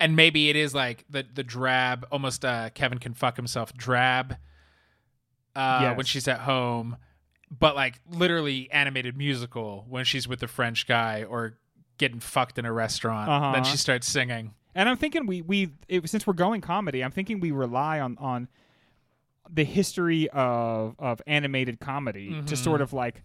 [0.00, 4.36] and maybe it is like the the drab, almost uh, Kevin can fuck himself drab
[5.54, 5.96] uh, Yes.
[5.96, 6.96] when she's at home,
[7.50, 11.58] but like literally animated musical when she's with the French guy or
[11.98, 13.30] getting fucked in a restaurant.
[13.30, 13.52] Uh-huh.
[13.52, 14.54] Then she starts singing.
[14.74, 18.18] And I'm thinking we we it, since we're going comedy, I'm thinking we rely on
[18.18, 18.48] on
[19.48, 23.22] the history of of animated comedy to sort of like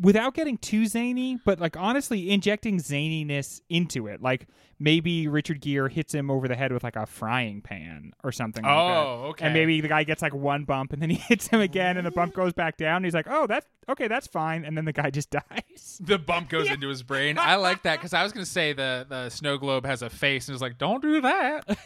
[0.00, 4.22] without getting too zany, but like honestly injecting zaniness into it.
[4.22, 4.46] Like
[4.78, 8.62] maybe Richard Gere hits him over the head with like a frying pan or something
[8.62, 8.76] like that.
[8.76, 9.46] Oh, okay.
[9.46, 12.06] And maybe the guy gets like one bump and then he hits him again and
[12.06, 12.96] the bump goes back down.
[12.96, 16.00] And he's like, "Oh, that's okay, that's fine." And then the guy just dies.
[16.00, 17.38] The bump goes into his brain.
[17.38, 20.10] I like that because I was going to say the, the snow globe has a
[20.10, 21.66] face and it's like, don't do that.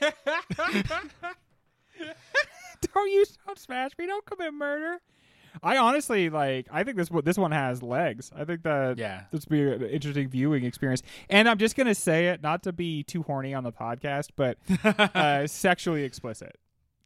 [2.94, 4.06] don't use don't smash me.
[4.06, 5.00] Don't commit murder.
[5.62, 6.66] I honestly like.
[6.70, 8.30] I think this one- this one has legs.
[8.34, 9.24] I think that Yeah.
[9.30, 11.02] this would be an interesting viewing experience.
[11.28, 14.58] And I'm just gonna say it, not to be too horny on the podcast, but
[15.14, 16.56] uh, sexually explicit.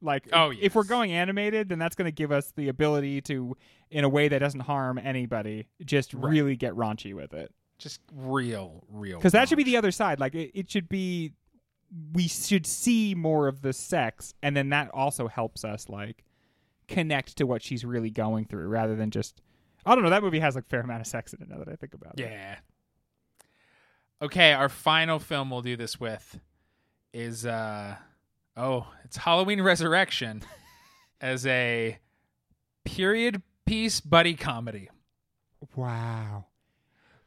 [0.01, 3.57] Like, Oh, if we're going animated, then that's going to give us the ability to,
[3.91, 7.55] in a way that doesn't harm anybody, just really get raunchy with it.
[7.79, 9.17] Just real, real.
[9.19, 10.21] Because that should be the other side.
[10.21, 11.33] Like, it, it should be,
[12.13, 16.24] we should see more of the sex, and then that also helps us like
[16.89, 19.41] connect to what she's really going through, rather than just.
[19.87, 20.11] I don't know.
[20.11, 21.49] That movie has like a fair amount of sex in it.
[21.49, 22.23] Now that I think about it.
[22.23, 22.57] Yeah.
[24.23, 26.39] Okay, our final film we'll do this with
[27.13, 27.97] is uh
[28.57, 30.43] oh, it's Halloween Resurrection
[31.21, 31.99] as a
[32.85, 34.89] period piece buddy comedy.
[35.77, 36.47] Wow.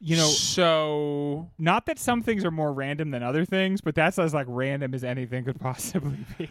[0.00, 4.18] You know, so not that some things are more random than other things, but that's
[4.18, 6.50] as like random as anything could possibly be.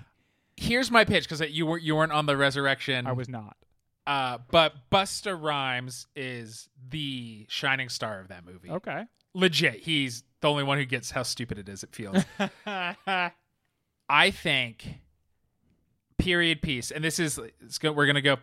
[0.58, 3.05] Here's my pitch because you weren't you weren't on the resurrection.
[3.08, 3.55] I was not.
[4.08, 8.70] uh, but Busta Rhymes is the shining star of that movie.
[8.72, 9.03] Okay.
[9.34, 11.84] Legit, he's the only one who gets how stupid it is.
[11.84, 12.24] It feels.
[14.10, 14.99] I think
[16.18, 18.38] period piece, and this is it's go, we're gonna go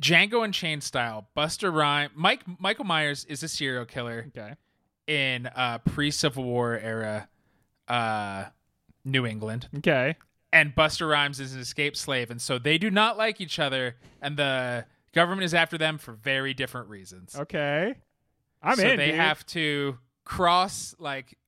[0.00, 1.28] Django Unchained style.
[1.36, 4.54] Busta Rhyme, Mike Michael Myers is a serial killer okay.
[5.06, 7.28] in uh, pre Civil War era
[7.88, 8.46] uh,
[9.04, 10.16] New England, Okay.
[10.52, 13.96] And Busta Rhymes is an escaped slave, and so they do not like each other,
[14.20, 17.34] and the government is after them for very different reasons.
[17.34, 17.94] Okay.
[18.62, 18.98] I'm so in.
[18.98, 19.14] they dude.
[19.16, 21.38] have to cross like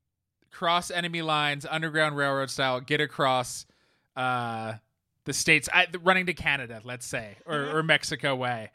[0.50, 3.66] cross enemy lines, underground railroad style, get across
[4.16, 4.74] uh,
[5.24, 8.70] the states, I, running to Canada, let's say, or, or Mexico way.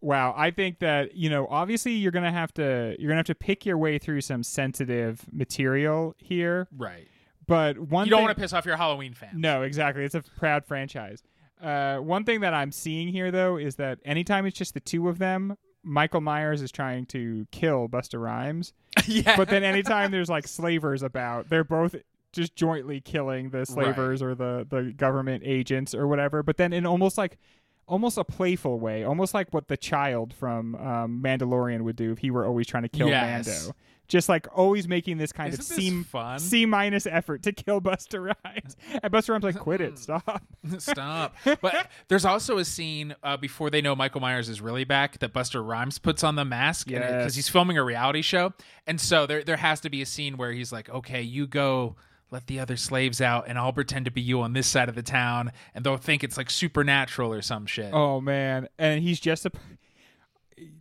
[0.00, 3.34] Wow, I think that you know, obviously, you're gonna have to you're gonna have to
[3.34, 6.68] pick your way through some sensitive material here.
[6.74, 7.06] Right.
[7.46, 9.32] But one You don't thing, want to piss off your Halloween fans.
[9.34, 10.04] No, exactly.
[10.04, 11.22] It's a proud franchise.
[11.60, 15.08] Uh, one thing that I'm seeing here, though, is that anytime it's just the two
[15.08, 18.72] of them, Michael Myers is trying to kill Busta Rhymes.
[19.06, 19.36] yeah.
[19.36, 21.96] But then anytime there's like slavers about, they're both
[22.32, 26.42] just jointly killing the slavers or the the government agents or whatever.
[26.42, 27.38] But then in almost like
[27.86, 32.18] almost a playful way, almost like what the child from um, Mandalorian would do if
[32.18, 33.46] he were always trying to kill Yes.
[33.48, 33.76] Mando.
[34.10, 36.38] Just like always making this kind Isn't of C fun?
[36.40, 39.86] C minus effort to kill Busta Rhymes, and Busta Rhymes like, "Quit Hmm.
[39.86, 40.42] it, stop."
[40.78, 41.34] Stop.
[41.62, 45.32] But there's also a scene uh, before they know Michael Myers is really back that
[45.32, 47.34] Busta Rhymes puts on the mask because Yes.
[47.36, 48.52] he's filming a reality show,
[48.86, 51.94] and so there there has to be a scene where he's like, "Okay, you go."
[52.32, 54.94] Let the other slaves out, and I'll pretend to be you on this side of
[54.94, 57.92] the town, and they'll think it's like supernatural or some shit.
[57.92, 59.50] Oh man, and he's just a.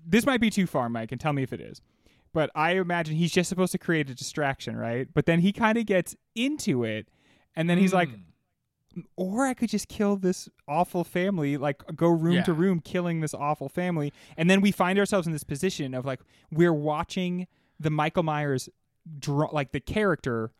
[0.05, 1.81] This might be too far, Mike, and tell me if it is.
[2.33, 5.07] But I imagine he's just supposed to create a distraction, right?
[5.13, 7.07] But then he kind of gets into it,
[7.55, 9.01] and then he's like, Hmm.
[9.15, 13.33] or I could just kill this awful family, like go room to room killing this
[13.35, 14.11] awful family.
[14.35, 16.19] And then we find ourselves in this position of like
[16.51, 17.47] we're watching
[17.79, 18.67] the Michael Myers
[19.19, 20.51] draw like the character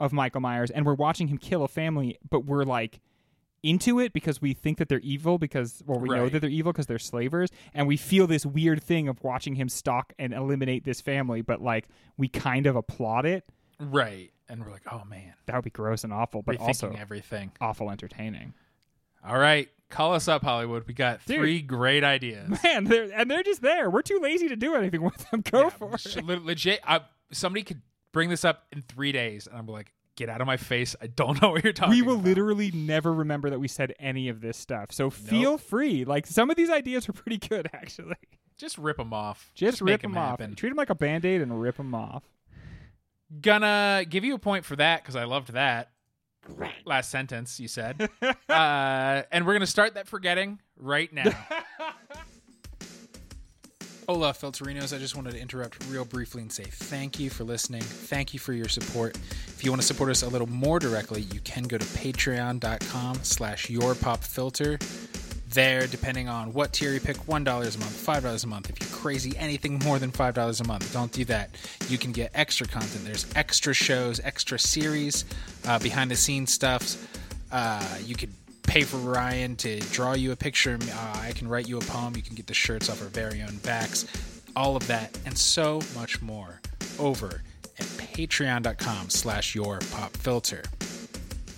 [0.00, 3.00] of Michael Myers and we're watching him kill a family, but we're like
[3.62, 6.72] into it because we think that they're evil because well we know that they're evil
[6.72, 10.84] because they're slavers and we feel this weird thing of watching him stalk and eliminate
[10.84, 11.86] this family but like
[12.16, 13.44] we kind of applaud it
[13.78, 17.52] right, and we're like, "Oh man, that would be gross and awful but also everything."
[17.60, 18.54] awful entertaining
[19.24, 20.86] All right, call us up, Hollywood.
[20.86, 21.38] We got Dude.
[21.38, 22.48] three great ideas.
[22.64, 23.90] Man, they're and they're just there.
[23.90, 25.42] We're too lazy to do anything with them.
[25.50, 26.44] Go Yeah, for it.
[26.44, 27.82] Legit, I, somebody could
[28.12, 30.94] bring this up in three days, and I'm like, get out of my face.
[31.00, 32.24] I don't know what you're talking We will about.
[32.26, 34.92] literally never remember that we said any of this stuff.
[34.92, 36.04] So feel free.
[36.04, 38.16] Like some of these ideas were pretty good, actually.
[38.58, 39.50] just rip them off.
[39.54, 40.38] Just, make rip them off.
[40.40, 40.54] happen.
[40.54, 42.22] Treat them like a band aid and rip them off.
[43.40, 45.90] Gonna give you a point for that because I loved that.
[46.84, 48.08] Last sentence you said.
[48.48, 51.30] uh, and we're gonna start that forgetting right now.
[54.12, 54.92] Hola, Filterinos.
[54.92, 57.82] I just wanted to interrupt real briefly and say thank you for listening.
[57.82, 59.16] Thank you for your support.
[59.46, 63.20] If you want to support us a little more directly, you can go to patreon.com
[63.22, 64.82] slash yourpopfilter.
[65.50, 68.68] There, depending on what tier you pick, $1 a month, $5 a month.
[68.68, 70.92] If you're crazy anything more than $5 a month.
[70.92, 71.50] Don't do that.
[71.88, 73.04] You can get extra content.
[73.04, 75.24] There's extra shows, extra series,
[75.68, 76.96] uh, behind the scenes stuff.
[77.52, 78.32] Uh, you could
[78.62, 80.78] pay for Ryan to draw you a picture.
[80.80, 82.14] Uh, I can write you a poem.
[82.16, 84.06] You can get the shirts off our very own backs.
[84.56, 86.60] All of that and so much more
[86.98, 87.42] over
[87.78, 90.62] at patreon.com slash your pop filter.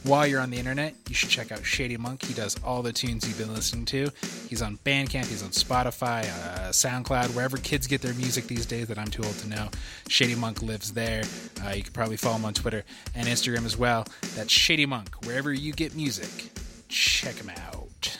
[0.04, 2.24] While you're on the internet, you should check out Shady Monk.
[2.24, 4.10] He does all the tunes you've been listening to.
[4.48, 8.88] He's on Bandcamp, he's on Spotify, uh, SoundCloud, wherever kids get their music these days
[8.88, 9.68] that I'm too old to know.
[10.08, 11.22] Shady Monk lives there.
[11.64, 12.82] Uh, you can probably follow him on Twitter
[13.14, 14.04] and Instagram as well.
[14.34, 15.24] That's Shady Monk.
[15.24, 16.50] Wherever you get music,
[16.92, 18.18] check him out.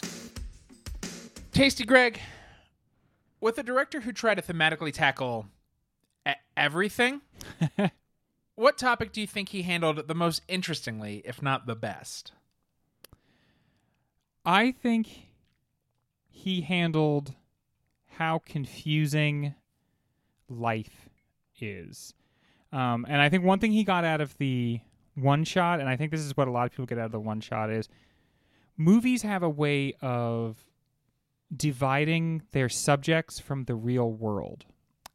[1.52, 2.18] Tasty Greg,
[3.40, 5.46] with a director who tried to thematically tackle
[6.56, 7.20] everything,
[8.54, 12.32] what topic do you think he handled the most interestingly, if not the best?
[14.44, 15.26] I think
[16.30, 17.34] he handled
[18.16, 19.54] how confusing
[20.48, 21.10] life
[21.60, 22.14] is.
[22.72, 24.80] Um, and I think one thing he got out of the
[25.14, 27.12] one shot, and I think this is what a lot of people get out of
[27.12, 27.90] the one shot, is
[28.76, 30.56] movies have a way of
[31.54, 34.64] dividing their subjects from the real world.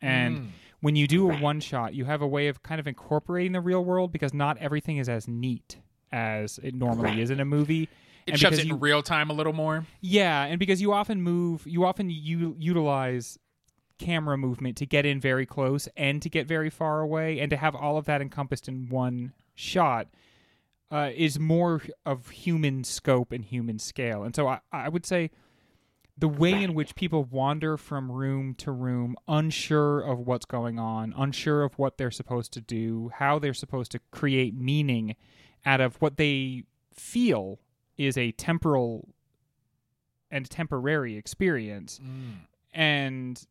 [0.01, 0.47] And Mm.
[0.82, 3.62] when you do a one shot, you have a way of kind of incorporating the
[3.62, 5.78] real world because not everything is as neat
[6.12, 7.89] as it normally is in a movie.
[8.28, 9.86] It And shoves it you- in real time a little more.
[10.01, 13.39] yeah, and because you often move, you often u- utilize
[13.97, 17.58] camera movement to get in very close and to get very far away, and to
[17.58, 20.08] have all of that encompassed in one shot
[20.91, 24.23] uh, is more of human scope and human scale.
[24.23, 25.31] And so I, I would say
[26.17, 31.13] the way in which people wander from room to room, unsure of what's going on,
[31.15, 35.15] unsure of what they're supposed to do, how they're supposed to create meaning
[35.65, 36.63] out of what they
[36.93, 37.59] feel
[37.97, 39.09] is a temporal
[40.31, 41.99] and temporary experience
[42.73, 43.45] and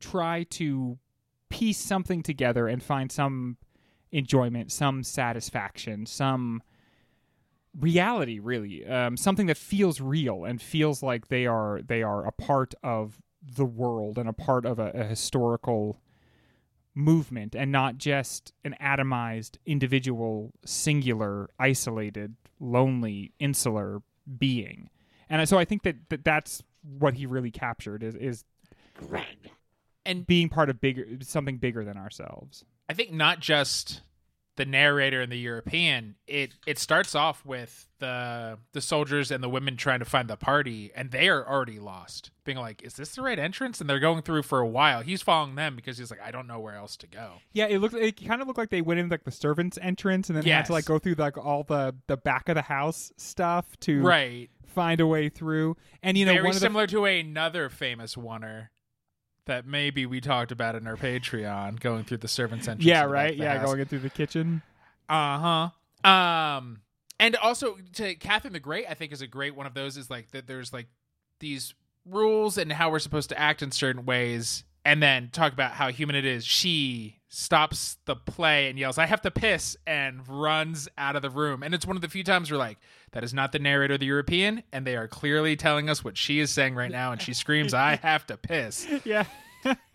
[0.00, 0.98] try to
[1.48, 3.56] piece something together and find some
[4.14, 6.62] enjoyment, some satisfaction, some
[7.78, 12.30] reality really um, something that feels real and feels like they are they are a
[12.30, 16.00] part of the world and a part of a, a historical
[16.94, 24.00] movement and not just an atomized individual singular isolated lonely insular
[24.38, 24.88] being
[25.28, 28.44] and so i think that, that that's what he really captured is is
[28.94, 29.50] Greg.
[30.06, 34.02] And being part of bigger something bigger than ourselves I think not just
[34.56, 36.14] the narrator and the European.
[36.28, 40.36] It it starts off with the the soldiers and the women trying to find the
[40.36, 43.98] party, and they are already lost, being like, "Is this the right entrance?" And they're
[43.98, 45.00] going through for a while.
[45.02, 47.78] He's following them because he's like, "I don't know where else to go." Yeah, it
[47.78, 47.94] looked.
[47.94, 50.66] It kind of looked like they went in like the servants' entrance, and then had
[50.66, 54.50] to like go through like all the the back of the house stuff to Right.
[54.66, 55.76] find a way through.
[56.02, 58.70] And you know, Very one of the similar to another famous oner
[59.46, 62.84] that maybe we talked about in our Patreon, going through the servants' entrance.
[62.84, 63.66] yeah, in the back right, yeah, house.
[63.66, 64.62] going in through the kitchen.
[65.08, 65.70] Uh
[66.04, 66.10] huh.
[66.10, 66.80] Um,
[67.20, 69.96] and also to Catherine the Great, I think is a great one of those.
[69.96, 70.86] Is like that there's like
[71.40, 71.74] these
[72.06, 75.90] rules and how we're supposed to act in certain ways, and then talk about how
[75.90, 76.44] human it is.
[76.44, 81.30] She stops the play and yells, "I have to piss," and runs out of the
[81.30, 81.62] room.
[81.62, 82.78] And it's one of the few times we're like,
[83.12, 86.38] "That is not the narrator, the European," and they are clearly telling us what she
[86.38, 89.24] is saying right now, and she screams, "I have to piss," Yeah,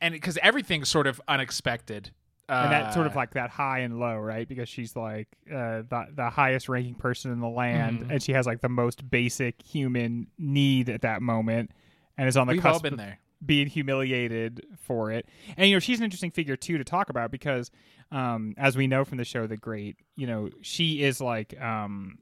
[0.00, 2.10] and because everything's sort of unexpected.
[2.48, 4.46] and that sort of Uh, like that high and low, right?
[4.46, 8.10] Because she's like uh, the the highest ranking person in the land, Mhm.
[8.10, 11.70] and she has like the most basic human need at that moment,
[12.18, 13.18] and is on the we've all been there.
[13.44, 15.26] Being humiliated for it.
[15.56, 17.70] And you know, she's an interesting figure too to talk about because
[18.10, 22.18] um as we know from the show The Great, you know, she is like um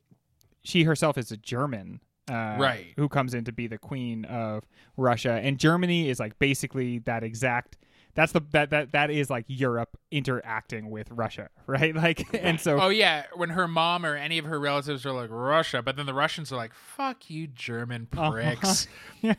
[0.62, 2.00] she herself is a German
[2.30, 2.92] uh, Right.
[2.96, 4.64] who comes in to be the queen of
[4.96, 7.76] Russia and Germany is like basically that exact
[8.14, 11.94] that's the that that that is like Europe interacting with Russia, right?
[11.94, 15.30] Like and so Oh yeah, when her mom or any of her relatives are like
[15.30, 18.30] Russia, but then the Russians are like, "Fuck you, German Uh-huh.
[18.32, 18.88] pricks."
[19.22, 19.34] Yeah.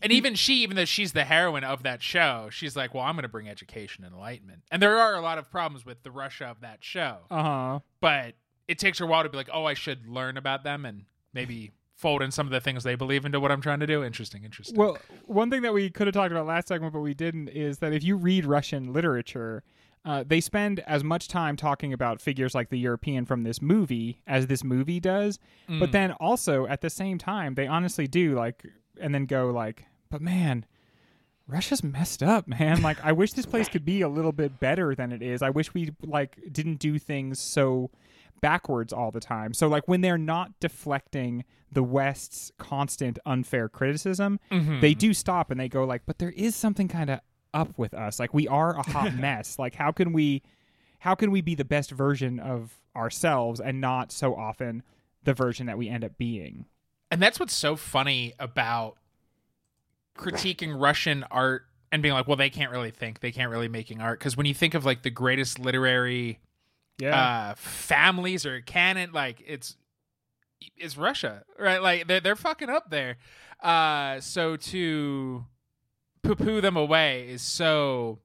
[0.00, 3.14] And even she, even though she's the heroine of that show, she's like, "Well, I'm
[3.14, 6.10] going to bring education and enlightenment." And there are a lot of problems with the
[6.10, 7.80] Russia of that show, uh-huh.
[8.00, 8.34] but
[8.68, 11.04] it takes her a while to be like, "Oh, I should learn about them and
[11.32, 14.04] maybe fold in some of the things they believe into what I'm trying to do."
[14.04, 14.76] Interesting, interesting.
[14.76, 17.78] Well, one thing that we could have talked about last segment, but we didn't, is
[17.78, 19.64] that if you read Russian literature,
[20.04, 24.22] uh, they spend as much time talking about figures like the European from this movie
[24.26, 25.38] as this movie does.
[25.68, 28.64] But then also at the same time, they honestly do like,
[29.00, 30.64] and then go like, but man,
[31.46, 32.82] Russia's messed up, man.
[32.82, 35.42] Like, I wish this place could be a little bit better than it is.
[35.42, 37.90] I wish we like didn't do things so
[38.40, 39.52] backwards all the time.
[39.54, 44.80] So like when they're not deflecting the West's constant unfair criticism, Mm-hmm.
[44.80, 47.20] they do stop and they go like, but there is something kind of
[47.52, 48.20] up with us.
[48.20, 49.58] Like we are a hot mess.
[49.58, 50.42] Like how can we
[51.00, 54.82] how can we be the best version of ourselves and not so often
[55.24, 56.66] the version that we end up being?
[57.10, 58.96] And that's what's so funny about
[60.16, 64.00] critiquing Russian art and being like, well, they can't really think, they can't really making
[64.00, 64.18] art.
[64.18, 66.40] Because when you think of like the greatest literary
[67.50, 69.76] uh, families or canon, like it's
[70.76, 71.80] it's Russia, right?
[71.80, 73.16] Like they're they're fucking up there.
[73.62, 75.44] Uh, so to
[76.22, 78.18] poo poo them away is so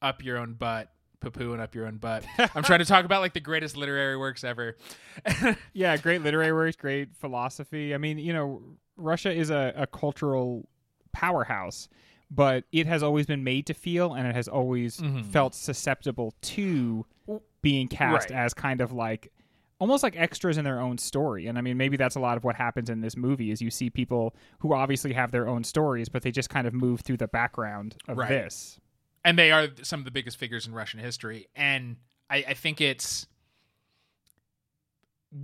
[0.00, 0.92] up your own butt.
[1.20, 2.24] Poo poo and up your own butt.
[2.54, 4.76] I'm trying to talk about like the greatest literary works ever.
[5.72, 7.94] yeah, great literary works, great philosophy.
[7.94, 8.62] I mean, you know,
[8.96, 10.68] Russia is a, a cultural
[11.12, 11.88] powerhouse,
[12.30, 15.22] but it has always been made to feel and it has always mm-hmm.
[15.22, 17.04] felt susceptible to
[17.62, 18.38] being cast Right.
[18.38, 19.32] as kind of like
[19.80, 21.46] almost like extras in their own story.
[21.46, 23.70] And I mean, maybe that's a lot of what happens in this movie is you
[23.70, 27.18] see people who obviously have their own stories, but they just kind of move through
[27.18, 28.28] the background of Right.
[28.28, 28.80] this.
[29.28, 31.48] And they are some of the biggest figures in Russian history.
[31.54, 31.96] And
[32.30, 33.26] I, I think it's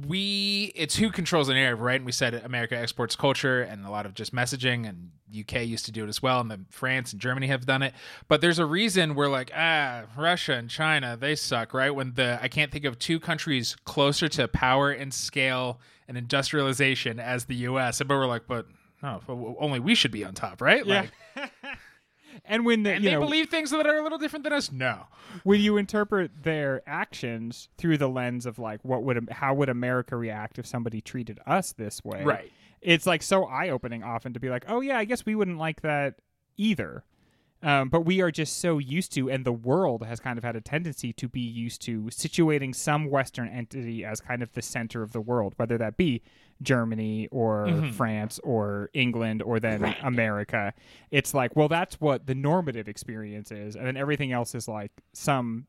[0.06, 1.96] we it's who controls the narrative, right?
[1.96, 5.84] And we said America exports culture and a lot of just messaging, and UK used
[5.84, 7.92] to do it as well, and then France and Germany have done it.
[8.26, 11.90] But there's a reason we're like, ah, Russia and China, they suck, right?
[11.90, 15.78] When the I can't think of two countries closer to power and scale
[16.08, 18.64] and industrialization as the US, but we're like, but
[19.02, 19.20] no,
[19.60, 20.86] only we should be on top, right?
[20.86, 21.04] Yeah.
[21.36, 21.50] Like,
[22.44, 24.70] And when the, and they know, believe things that are a little different than us.
[24.72, 25.06] No,
[25.42, 30.16] when you interpret their actions through the lens of like what would how would America
[30.16, 32.52] react if somebody treated us this way Right.
[32.80, 35.82] it's like so eye-opening often to be like oh yeah I guess we wouldn't like
[35.82, 36.16] that
[36.56, 37.04] either
[37.64, 40.54] um, but we are just so used to and the world has kind of had
[40.54, 45.02] a tendency to be used to situating some western entity as kind of the center
[45.02, 46.22] of the world whether that be
[46.62, 50.72] Germany or France or England or then America.
[51.10, 54.92] It's like well that's what the normative experience is and then everything else is like
[55.12, 55.66] some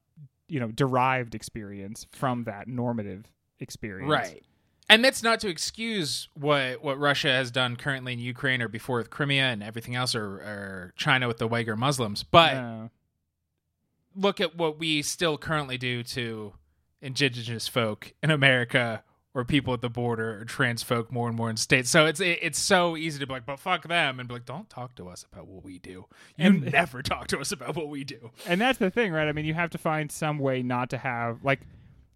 [0.47, 3.25] you know derived experience from that normative
[3.59, 4.11] experience.
[4.11, 4.43] Right.
[4.87, 8.97] And that's not to excuse what what Russia has done currently in Ukraine or before
[8.99, 12.21] with Crimea and everything else, or, or China with the Uyghur Muslims.
[12.23, 12.89] But No.
[14.15, 16.53] look at what we still currently do to
[17.01, 21.49] indigenous folk in America, or people at the border, or trans folk more and more
[21.49, 21.89] in states.
[21.89, 24.45] So it's it, it's so easy to be like, but fuck them, and be like,
[24.45, 26.05] don't talk to us about what we do.
[26.37, 28.31] You And- never talk to us about what we do.
[28.45, 30.97] and that's the thing right i mean you have to find some way not to
[30.99, 31.61] have like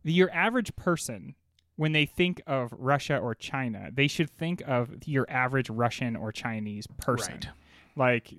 [0.04, 1.36] your average person
[1.80, 6.32] when they think of russia or china they should think of your average russian or
[6.32, 7.36] chinese person.
[7.36, 7.48] Right.
[7.96, 8.34] like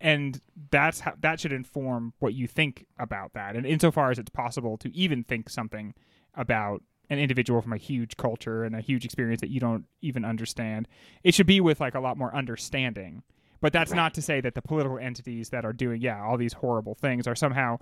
[0.00, 0.40] and
[0.70, 3.54] that's how that should inform what you think about that.
[3.54, 5.94] And insofar as it's possible to even think something
[6.34, 10.24] about an individual from a huge culture and a huge experience that you don't even
[10.24, 10.88] understand
[11.22, 13.22] it should be with like a lot more understanding.
[13.60, 16.54] But that's not to say that the political entities that are doing yeah all these
[16.54, 17.78] horrible things are somehow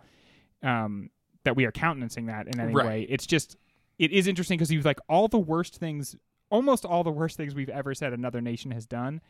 [0.63, 1.11] um
[1.45, 2.87] that we are countenancing that in any Right.
[2.87, 3.07] way.
[3.09, 3.57] It's just
[3.99, 6.17] it is interesting because you've like all the worst things
[6.51, 9.21] almost all the worst things we've ever said another nation has done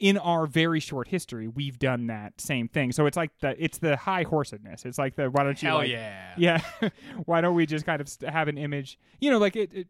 [0.00, 3.78] in our very short history we've done that same thing so it's like the it's
[3.78, 6.34] the high horsedness it's like the why don't you Hell like, yeah.
[6.36, 6.62] yeah
[7.24, 9.86] why don't we just kind of have an image you know like it, it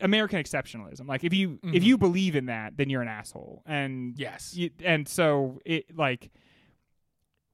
[0.00, 1.86] american exceptionalism like if you if Mhm.
[1.86, 4.56] you believe in that then you're an asshole and Yes.
[4.56, 6.30] you, and so it like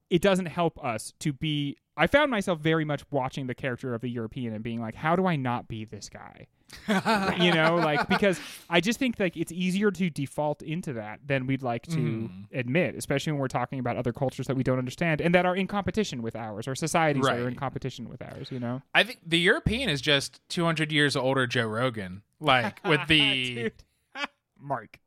[0.09, 4.01] it doesn't help us to be i found myself very much watching the character of
[4.01, 6.47] the european and being like how do i not be this guy?
[7.39, 8.39] You know like because
[8.69, 11.97] i just think like it's easier to default into that than we'd like to
[12.29, 12.45] Mhm.
[12.53, 15.55] admit especially when we're talking about other cultures that we don't understand and that are
[15.55, 18.81] in competition with ours or societies that are in competition with ours you know?
[18.93, 23.71] I think the European is just 200 years older Joe Rogan, like with the
[24.59, 24.99] mark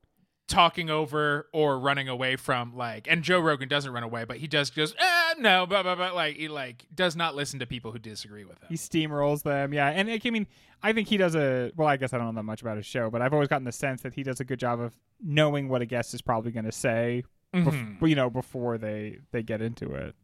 [0.53, 4.47] talking over or running away from like and Joe Rogan doesn't run away, but he
[4.47, 7.91] does goes, eh, no, but but but like he like does not listen to people
[7.93, 8.69] who disagree with him.
[8.69, 10.47] he steamrolls them yeah and like, i mean
[10.83, 12.85] i think he does a well i guess i don't know that much about his
[12.87, 14.93] show but i've always gotten the sense that he does a good job of
[15.23, 17.25] knowing what a guest is probably going to say
[17.55, 18.09] bef- Mhm.
[18.09, 20.15] you know before they they get into it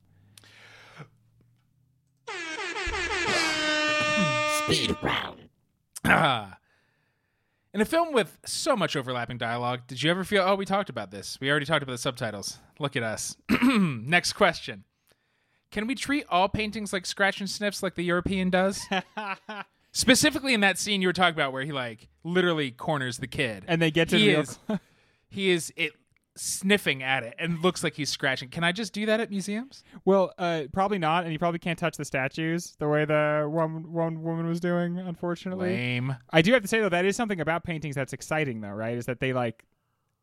[6.04, 6.58] Ah.
[7.74, 10.88] In a film with so much overlapping dialogue, did you ever feel, oh, we talked
[10.88, 11.38] about this?
[11.40, 12.58] We already talked about the subtitles.
[12.78, 13.36] Look at us.
[13.62, 14.84] Next question.
[15.70, 18.86] Can we treat all paintings like scratch and sniffs like the European does?
[19.92, 23.64] Specifically in that scene you were talking about where he like literally corners the kid.
[23.68, 24.58] and they get to he the real is
[25.28, 25.92] he is it
[26.38, 28.48] sniffing at it and looks like he's scratching.
[28.48, 29.82] Can I just do that at museums?
[30.04, 33.92] Well, uh, probably not, and you probably can't touch the statues the way the one
[33.92, 34.98] one woman was doing.
[34.98, 36.16] Unfortunately, Lame.
[36.30, 38.96] I do have to say though that is something about paintings that's exciting though, right?
[38.96, 39.64] Is that they like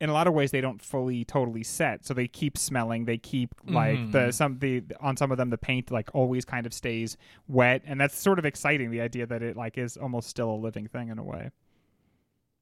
[0.01, 3.05] in a lot of ways they don't fully totally set, so they keep smelling.
[3.05, 6.65] They keep like the some the on some of them the paint like always kind
[6.65, 8.91] of stays wet, and that's sort of exciting.
[8.91, 11.51] The idea that it like is almost still a living thing in a way.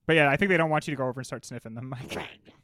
[0.06, 1.88] But yeah, I think they don't want you to go over and start sniffing them,
[1.88, 2.16] Mike.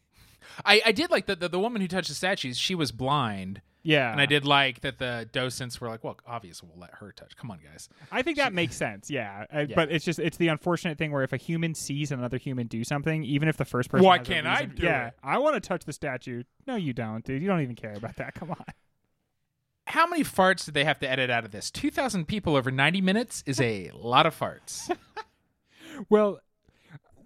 [0.64, 2.58] I, I did like the, the the woman who touched the statues.
[2.58, 6.68] She was blind, yeah, and I did like that the docents were like, "Well, obviously
[6.70, 7.36] we'll let her touch.
[7.36, 9.10] Come on, guys." I think that makes sense.
[9.10, 9.46] Yeah.
[9.52, 12.66] Uh, but it's just it's the unfortunate thing where if a human sees another human
[12.66, 15.14] do something, even if the first person, Why can't I do yeah, it?
[15.22, 16.42] I want to touch the statue.
[16.66, 17.40] No, you don't, dude.
[17.40, 18.34] You don't even care about that.
[18.36, 18.64] Come on.
[19.86, 21.70] How many farts did they have to edit out of this?
[21.70, 24.94] Two thousand people over ninety minutes is a lot of farts.
[26.08, 26.40] Well,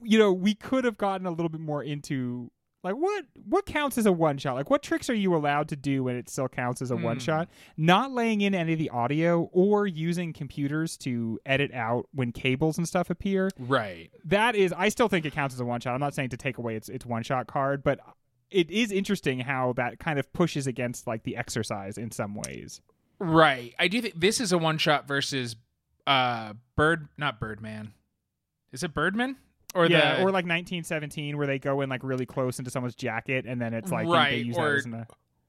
[0.02, 2.50] you know, we could have gotten a little bit more into
[2.84, 4.54] like what what counts as a one shot.
[4.54, 7.18] Like what tricks are you allowed to do when it still counts as a one
[7.18, 7.48] shot?
[7.78, 12.76] Not laying in any of the audio or using computers to edit out when cables
[12.76, 13.50] and stuff appear.
[13.58, 14.10] right.
[14.26, 15.94] that is I still think it counts as a one shot.
[15.94, 17.98] I'm not saying to take away its its one shot card, but
[18.50, 22.82] it is interesting how that kind of pushes against like the exercise in some ways.
[23.18, 23.74] Right.
[23.78, 25.56] I do think this is a one shot versus
[26.06, 27.94] uh Bird not Birdman.
[28.72, 29.36] Is it Birdman?
[29.74, 32.94] Or yeah, the or like 1917 where they go in like really close into someone's
[32.94, 35.04] jacket and then it's like they Right, use or- an, uh,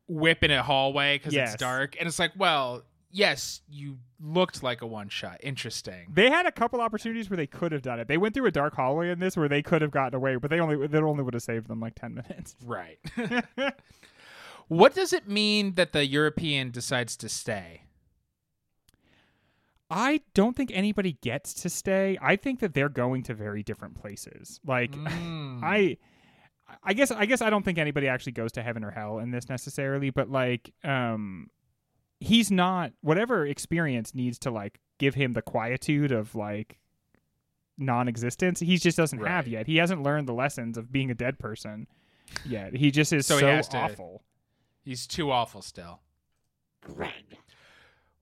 [0.07, 1.53] whip in a hallway because Yes.
[1.53, 1.95] it's dark.
[1.99, 5.37] And it's like, well, yes, you looked like a one shot.
[5.41, 6.07] Interesting.
[6.13, 8.07] They had a couple opportunities where they could have done it.
[8.07, 10.49] They went through a dark hallway in this where they could have gotten away, but
[10.51, 12.55] they only that only would have saved them like 10 minutes.
[12.65, 12.99] Right.
[14.67, 17.81] what does it mean that the European decides to stay?
[19.89, 22.17] I don't think anybody gets to stay.
[22.21, 24.59] I think that they're going to very different places.
[24.65, 25.61] Like Mm.
[25.63, 25.97] I
[26.83, 29.29] I guess I guess I don't think anybody actually goes to heaven or hell in
[29.31, 31.49] this necessarily, but like um
[32.19, 36.79] he's not whatever experience needs to like give him the quietude of like
[37.77, 41.37] non-existence he just doesn't have yet he hasn't learned the lessons of being a dead
[41.37, 41.85] person
[42.45, 44.23] yet he just is So so, he has to- awful
[44.85, 45.99] He's too awful still.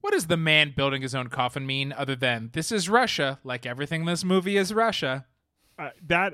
[0.04, 3.66] What does the man building his own coffin mean other than this is Russia, like
[3.66, 5.26] everything in this movie is Russia?
[5.80, 6.34] uh, that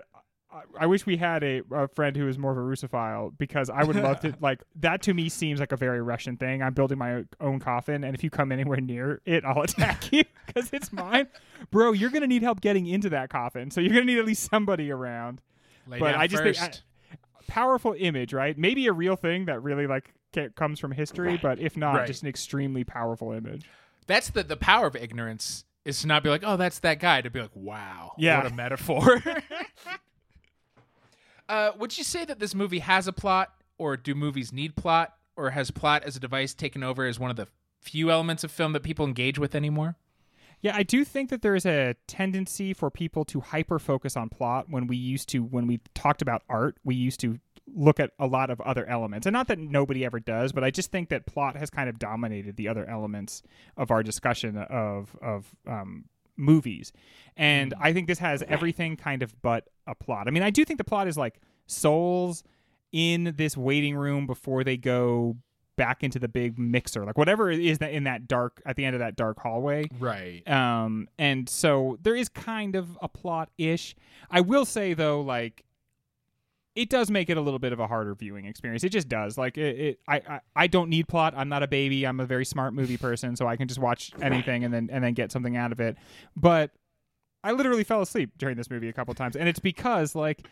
[0.52, 3.70] I- I wish we had a, a friend who is more of a Russophile because
[3.70, 5.04] I would love to like that.
[5.04, 6.64] To me, seems like a very Russian thing.
[6.64, 10.24] I'm building my own coffin, and if you come anywhere near it, I'll attack you
[10.48, 11.28] because it's mine,
[11.70, 11.92] bro.
[11.92, 14.90] You're gonna need help getting into that coffin, so you're gonna need at least somebody
[14.90, 15.44] around.
[15.86, 16.60] Lay but I just first.
[16.60, 16.74] think
[17.14, 17.18] I,
[17.48, 18.58] powerful image, right?
[18.58, 20.12] Maybe a real thing that really like
[20.56, 22.08] comes from history, but if not, Right.
[22.08, 23.66] just an extremely powerful image.
[24.08, 27.22] That's the the power of ignorance is to not be like, oh, that's that guy.
[27.22, 28.44] To be like, wow, Yeah.
[28.44, 29.24] what a metaphor.
[31.50, 35.14] uh, would you say that this movie has a plot, or do movies need plot,
[35.36, 37.48] or has plot as a device taken over as one of the
[37.82, 39.96] few elements of film that people engage with anymore?
[40.62, 44.28] Yeah, I do think that there is a tendency for people to hyper focus on
[44.28, 47.40] plot when we used to when we talked about art, we used to
[47.76, 49.26] look at a lot of other elements.
[49.26, 52.00] And not that nobody ever does, but I just think that plot has kind of
[52.00, 53.42] dominated the other elements
[53.78, 56.06] of our discussion of of um
[56.38, 56.92] movies.
[57.36, 60.28] And I think this has everything kind of but a plot.
[60.28, 62.44] I mean, I do think the plot is like souls
[62.92, 65.38] in this waiting room before they go
[65.80, 67.06] back into the big mixer.
[67.06, 69.86] Like whatever it is that in that dark at the end of that dark hallway.
[69.98, 70.46] Right.
[70.50, 73.96] Um, and so there is kind of a plot ish.
[74.30, 75.64] I will say though, like
[76.76, 78.84] it does make it a little bit of a harder viewing experience.
[78.84, 79.38] It just does.
[79.38, 81.34] Like it, it I, I I don't need plot.
[81.36, 82.06] I'm not a baby.
[82.06, 85.04] I'm a very smart movie person, so I can just watch anything and then and
[85.04, 85.98] then get something out of it.
[86.36, 86.72] But
[87.44, 90.48] I literally fell asleep during this movie a couple times, and it's because like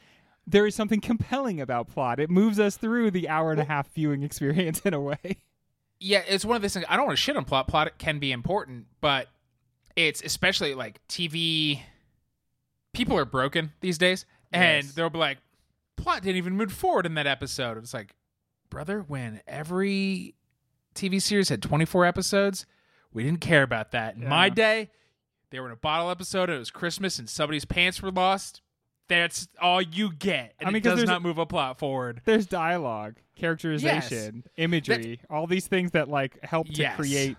[0.45, 2.19] there is something compelling about plot.
[2.19, 5.37] It moves us through the hour and a half viewing experience in a way.
[5.99, 6.85] yeah, it's one of those things.
[6.89, 7.67] I don't want to shit on plot.
[7.67, 9.27] Plot can be important, but
[9.95, 11.81] it's especially like TV.
[12.93, 14.93] People are broken these days, and Yes.
[14.93, 15.37] they'll be like,
[15.97, 18.15] "Plot didn't even move forward in that episode." It was like,
[18.69, 20.35] brother, when every
[20.95, 22.65] TV series had twenty four episodes,
[23.13, 24.15] we didn't care about that.
[24.15, 24.89] In my day,
[25.49, 26.49] they were in a bottle episode.
[26.49, 28.61] And it was Christmas, and somebody's pants were lost.
[29.09, 32.21] That's all you get, and I mean, it does not move a plot forward.
[32.25, 36.95] There's dialogue, characterization, imagery, all these things that like help to Yes.
[36.97, 37.37] create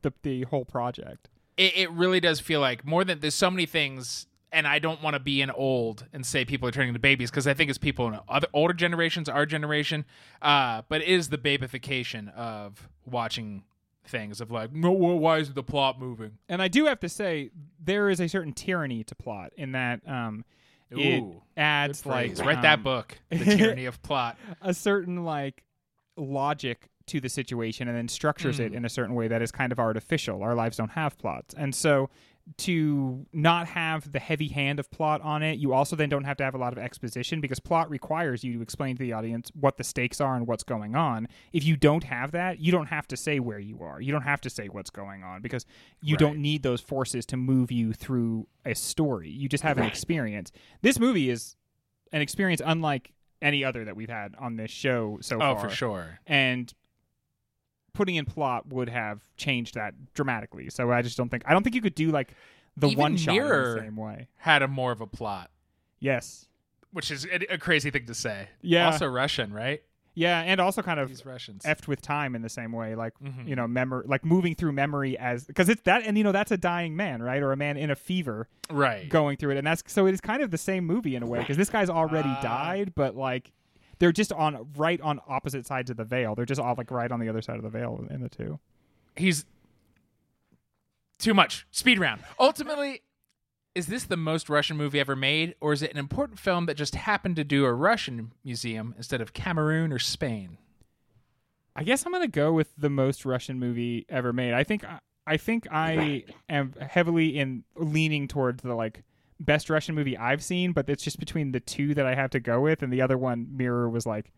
[0.00, 1.28] the the whole project.
[1.58, 5.02] it, it really does feel like more than there's so many things and i don't
[5.02, 7.68] want to be an old and say people are turning into babies because i think
[7.70, 10.04] it's people in other older generations our generation
[10.42, 13.62] uh, but it is the babification of watching
[14.04, 17.50] things of like no why isn't the plot moving And I do have to say
[17.82, 20.44] there is a certain tyranny to plot in that um
[20.90, 22.42] it Ooh, adds like phrase.
[22.46, 24.36] write that um, book, The Tyranny of Plot.
[24.60, 25.62] a certain like
[26.16, 28.76] logic to the situation and then structures it Mm.
[28.76, 30.42] in a certain way that is kind of artificial.
[30.42, 31.54] Our lives don't have plots.
[31.56, 32.10] And so
[32.58, 36.36] to not have the heavy hand of plot on it, you also then don't have
[36.38, 39.50] to have a lot of exposition because plot requires you to explain to the audience
[39.54, 41.28] what the stakes are and what's going on.
[41.52, 44.00] If you don't have that, you don't have to say where you are.
[44.00, 45.64] You don't have to say what's going on because
[46.02, 46.18] you Right.
[46.20, 49.30] don't need those forces to move you through a story.
[49.30, 50.50] You just have an experience.
[50.82, 51.56] This movie is
[52.12, 55.56] an experience unlike any other that we've had on this show so Oh, far.
[55.56, 56.18] Oh, for sure.
[56.26, 56.72] And
[57.94, 60.70] putting in plot would have changed that dramatically.
[60.70, 62.34] So I just don't think I don't think you could do like
[62.76, 64.28] the Even one shot in the same way.
[64.36, 65.50] Had a more of a plot,
[66.00, 66.46] Yes.
[66.92, 68.48] which is a, a crazy thing to say.
[68.62, 68.86] Yeah.
[68.86, 69.82] Also Russian, right?
[70.14, 71.62] Yeah, and also kind of These Russians.
[71.64, 73.48] effed with time in the same way, like Mhm.
[73.48, 76.50] you know, memory, like moving through memory as because it's that, and you know, that's
[76.50, 79.08] a dying man, right, or a man in a fever right.
[79.08, 81.26] going through it, and that's so it is kind of the same movie in a
[81.26, 82.40] way because this guy's already Ah.
[82.42, 83.52] died, but like
[84.02, 86.34] they're just on right on opposite sides of the veil.
[86.34, 88.58] They're just all like right on the other side of the veil in the two.
[89.14, 89.44] He's
[91.20, 91.68] too much.
[91.70, 92.20] Speed round.
[92.36, 93.02] Ultimately,
[93.76, 96.76] is this the most Russian movie ever made, or is it an important film that
[96.76, 100.58] just happened to do a Russian museum instead of Cameroon or Spain?
[101.76, 104.52] I guess I'm gonna go with the most Russian movie ever made.
[104.52, 104.84] I think
[105.28, 109.04] I think I am heavily in leaning towards the like
[109.44, 112.40] best Russian movie I've seen, but it's just between the two that I have to
[112.40, 114.32] go with, and the other one, Mirror, was like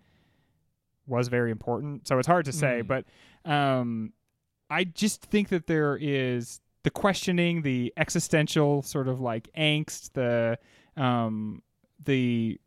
[1.07, 2.09] was very important.
[2.09, 2.87] So it's hard to say, Mm.
[2.89, 3.05] but
[3.51, 4.13] um,
[4.71, 10.59] I just think that there is the questioning, the existential sort of like angst, the
[11.01, 11.63] um,
[12.03, 12.59] the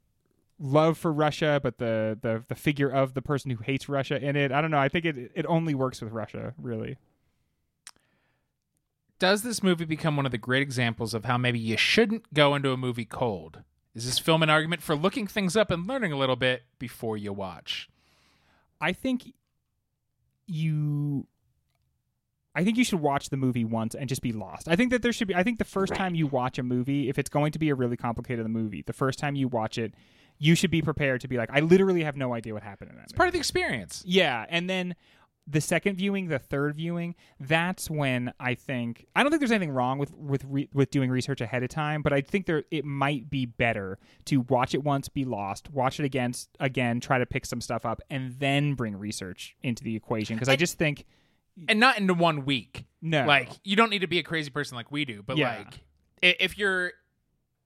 [0.60, 4.36] love for Russia, but the, the the figure of the person who hates Russia in
[4.36, 4.52] it.
[4.52, 4.80] I don't know.
[4.80, 6.98] I think it it only works with Russia, really.
[9.20, 12.54] Does this movie become one of the great examples of how maybe you shouldn't go
[12.56, 13.64] into a movie cold?
[13.96, 17.18] Is this film an argument for looking things up and learning a little bit before
[17.18, 17.90] you watch?
[18.80, 19.34] I think
[20.46, 21.28] you
[22.56, 24.68] I think you should watch the movie once and just be lost.
[24.68, 27.10] I think that there should be I think the first time you watch a movie,
[27.10, 29.94] if it's going to be a really complicated movie, the first time you watch it,
[30.38, 32.96] you should be prepared to be like, I literally have no idea what happened in
[32.98, 33.18] that It's movie.
[33.18, 34.04] part of the experience.
[34.06, 34.96] Yeah, and then
[35.50, 39.72] the second viewing, the third viewing, that's when I think I don't think there's anything
[39.72, 42.84] wrong with with re, with doing research ahead of time, but I think there it
[42.84, 47.26] might be better to watch it once, be lost, watch it again, again, try to
[47.26, 51.06] pick some stuff up, and then bring research into the equation because I just think
[51.70, 52.84] And not into one week.
[53.02, 55.58] no, Like you don't need to be a crazy person like we do, but Yeah.
[55.60, 55.82] like
[56.22, 56.92] if you're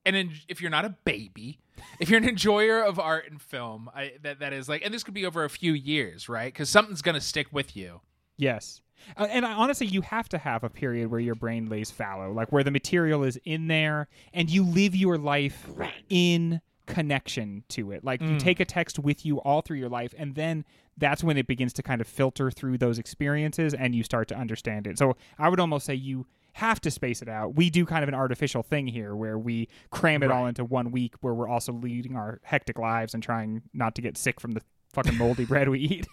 [0.06, 1.58] and if you're not a baby,
[1.98, 5.02] if you're an enjoyer of art and film, I, that that is like, and this
[5.02, 6.52] could be over a few years, right?
[6.52, 8.00] Because something's gonna stick with you.
[8.36, 8.80] Yes.
[9.16, 12.32] Uh, and I, honestly, you have to have a period where your brain lays fallow,
[12.32, 15.68] like where the material is in there and you live your life
[16.08, 18.04] in connection to it.
[18.04, 20.64] Like you take a text with you all through your life, and then
[20.96, 24.36] that's when it begins to kind of filter through those experiences and you start to
[24.36, 24.98] understand it.
[24.98, 27.54] So I would almost say you have to space it out.
[27.54, 30.90] We do kind of an artificial thing here where we cram it all into one
[30.90, 34.52] week where we're also leading our hectic lives and trying not to get sick from
[34.52, 34.62] the
[34.92, 36.06] fucking moldy bread we eat.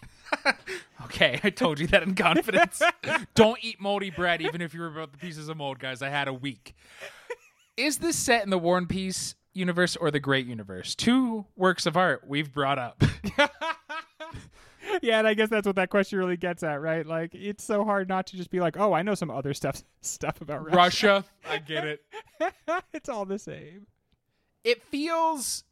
[1.06, 2.82] Okay, I told you that in confidence.
[3.34, 6.02] Don't eat moldy bread, even if you're about the pieces of mold, guys.
[6.02, 6.76] I had a week.
[7.78, 10.96] Is this set in the War and Peace universe or the Great Universe?
[10.96, 13.02] Two works of art we've brought up.
[15.04, 17.06] yeah, and I guess that's what that question really gets at, right?
[17.06, 19.84] Like, it's so hard not to just be like, "Oh, I know some other stuff
[20.02, 22.04] stuff about Russia." Russia, I get it.
[22.94, 23.88] it's all the same.
[24.64, 25.64] It feels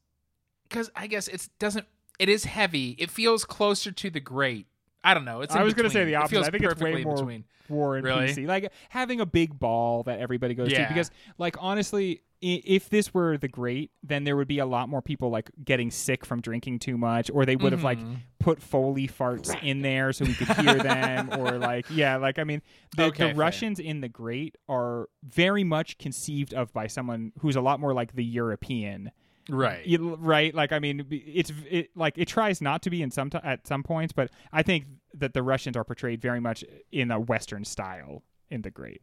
[0.69, 1.85] because I guess it doesn't.
[2.19, 2.91] It is heavy.
[2.99, 4.65] It feels closer to the Great.
[5.03, 5.41] I don't know.
[5.41, 5.53] It's.
[5.53, 6.07] in I was going to say between.
[6.07, 6.31] the It opposite.
[6.35, 7.43] feels I think it's way more between.
[7.69, 8.27] war and Really?
[8.33, 8.37] Peace.
[8.47, 10.87] Like having a big ball that everybody goes Yeah.
[10.87, 10.93] to.
[10.93, 14.89] Because, like, honestly, i- if this were the Great, then there would be a lot
[14.89, 18.17] more people like getting sick from drinking too much, or they would have like Mhm.
[18.39, 22.43] put Foley farts in there so we could hear them, or like, yeah, like I
[22.43, 22.61] mean,
[22.95, 23.35] the, Okay, the.
[23.37, 27.93] Russians in the Great are very much conceived of by someone who's a lot more
[27.93, 29.11] like the European.
[29.49, 29.85] Right.
[29.85, 33.29] You- right like i mean it's it like it tries not to be in some
[33.29, 34.83] t- at some points but i think
[35.13, 39.01] that the russians are portrayed very much in a western style in the great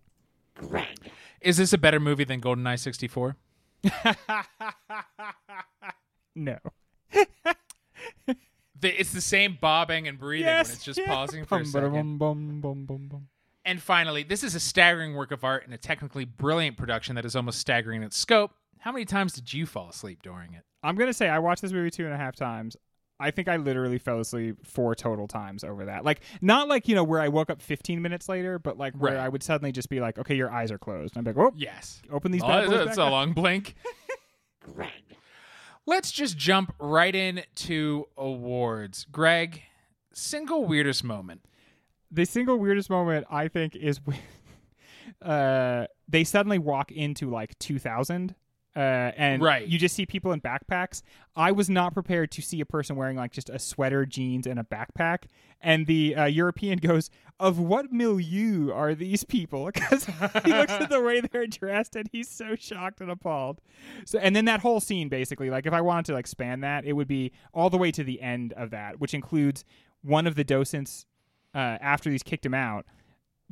[1.40, 3.36] Is this a better movie than GoldenEye 64?
[6.34, 6.58] no
[8.80, 11.06] The, it's the same bobbing and breathing yes when it's just yeah.
[11.06, 11.92] pausing for a Bum, second.
[11.92, 13.28] bum, bum, bum, bum, bum.
[13.64, 17.24] And finally, this is a staggering work of art and a technically brilliant production that
[17.24, 18.50] is almost staggering in its scope.
[18.80, 20.62] How many times did you fall asleep during it?
[20.82, 22.76] i'm gonna say i watched this movie two and a half times
[23.24, 26.04] I think I literally fell asleep four total times over that.
[26.04, 29.14] Like not like you know where I woke up 15 minutes later, but like where
[29.14, 29.20] Right.
[29.24, 31.16] I would suddenly just be like, okay, your eyes are closed.
[31.16, 32.02] And I'm like, oh, Yes.
[32.12, 33.10] open these Oh, bad boys that's back a up.
[33.12, 33.74] long blink.
[34.60, 34.90] Greg,
[35.86, 39.06] let's just jump right into awards.
[39.10, 39.62] Greg,
[40.12, 41.42] single weirdest moment.
[42.10, 44.18] the single weirdest moment I think is when
[45.22, 48.34] uh, they suddenly walk into like 2000.
[48.76, 49.68] Uh, and Right.
[49.68, 51.02] you just see people in backpacks.
[51.36, 54.58] I was not prepared to see a person wearing like just a sweater, jeans, and
[54.58, 55.24] a backpack.
[55.60, 60.06] And the uh, European goes, "Of what milieu are these people?" Because
[60.44, 63.60] he looks at the way they're dressed, and he's so shocked and appalled.
[64.06, 66.84] So, and then that whole scene, basically, like if I wanted to like span that,
[66.84, 69.64] it would be all the way to the end of that, which includes
[70.02, 71.06] one of the docents
[71.54, 72.84] uh, after he's kicked him out,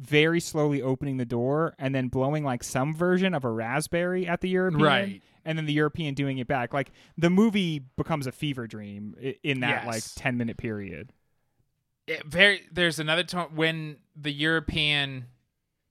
[0.02, 4.40] very slowly opening the door and then blowing like some version of a raspberry at
[4.40, 5.22] the European, Right.
[5.44, 6.72] And then the European doing it back.
[6.72, 9.86] Like the movie becomes a fever dream in that Yes.
[9.86, 11.12] like ten minute period.
[12.06, 15.26] It very there's another time when the European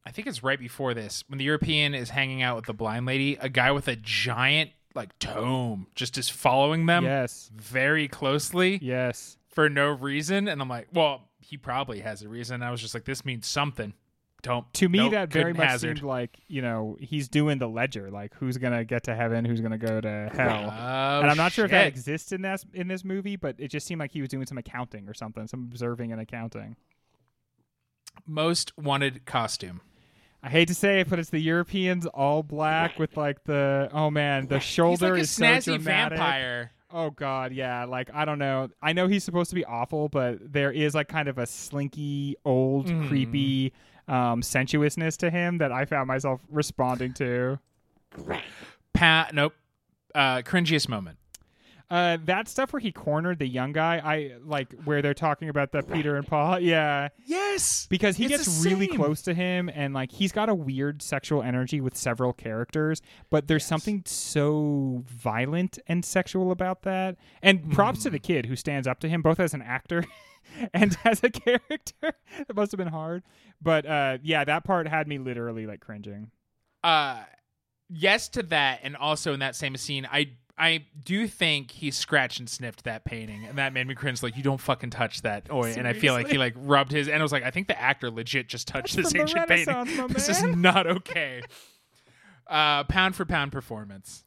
[0.06, 3.06] I think it's right before this, when the European is hanging out with the blind
[3.06, 8.80] lady, a guy with a giant like tome just is following them yes, very closely
[8.82, 9.38] yes.
[9.48, 10.48] for no reason.
[10.48, 12.62] And I'm like, well, he probably has a reason.
[12.62, 13.94] I was just like, this means something.
[14.44, 15.98] Don't To me, nope, that very much hazard.
[16.00, 19.62] seemed like you know he's doing the ledger, like who's gonna get to heaven, who's
[19.62, 20.64] gonna go to hell.
[20.72, 23.68] Oh, and I'm not sure if that exists in this in this movie, but it
[23.70, 26.76] just seemed like he was doing some accounting or something, some observing and accounting.
[28.26, 29.82] most wanted costume.
[30.44, 34.10] I hate to say it, but it's the Europeans all black with like the oh
[34.10, 36.18] man, the shoulder He's is like a so snazzy dramatic.
[36.18, 36.72] vampire.
[36.94, 37.86] Oh god, yeah.
[37.86, 38.70] Like I don't know.
[38.82, 42.36] I know he's supposed to be awful, but there is like kind of a slinky,
[42.44, 43.08] old, Mhm.
[43.08, 43.74] creepy
[44.12, 47.60] um sensuousness to him that I found myself responding to.
[48.94, 49.54] Pat, nope.
[50.14, 51.18] Uh, cringiest moment.
[51.90, 55.72] Uh, that stuff where he cornered the young guy, I like where they're talking about
[55.72, 56.60] the Peter and Paul.
[56.62, 57.10] Yeah.
[57.26, 58.96] Yeah, Yes, because he It's gets really same.
[58.98, 63.48] close to him and like he's got a weird sexual energy with several characters but
[63.48, 63.68] there's Yes.
[63.70, 68.14] something so violent and sexual about that and props to Hmm.
[68.14, 70.06] the kid who stands up to him both as an actor
[70.74, 72.14] and as a character
[72.50, 73.24] it must have been hard
[73.62, 76.32] but uh yeah that part had me literally like cringing
[76.84, 77.22] uh
[77.90, 80.30] yes to that and also in that same scene i
[80.62, 84.38] i do think he scratched and sniffed that painting and that made me cringe like
[84.38, 85.48] you don't fucking touch that.
[85.50, 87.68] Oh and i feel like he like rubbed his and i was like i think
[87.68, 90.08] the actor legit just touched That's this ancient painting.
[90.10, 91.42] This is not okay.
[92.48, 94.24] Uh pound for pound performance.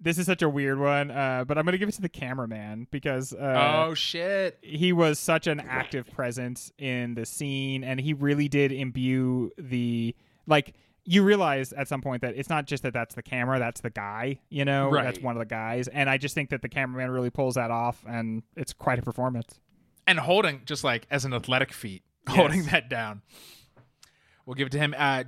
[0.00, 2.88] This is such a weird one uh but i'm gonna give it to the cameraman
[2.90, 4.58] because uh oh shit.
[4.62, 10.14] he was such an active presence in the scene and he really did imbue the
[10.46, 10.74] like
[11.10, 13.88] you realize at some point that it's not just that that's the camera that's the
[13.88, 15.04] guy you know Right.
[15.04, 15.88] that's one of the guys.
[15.88, 19.02] And i just think that the cameraman really pulls that off and it's quite a
[19.02, 19.58] performance.
[20.06, 23.22] And holding just like as an athletic feat holding that down.
[24.44, 25.24] We'll give it to him uh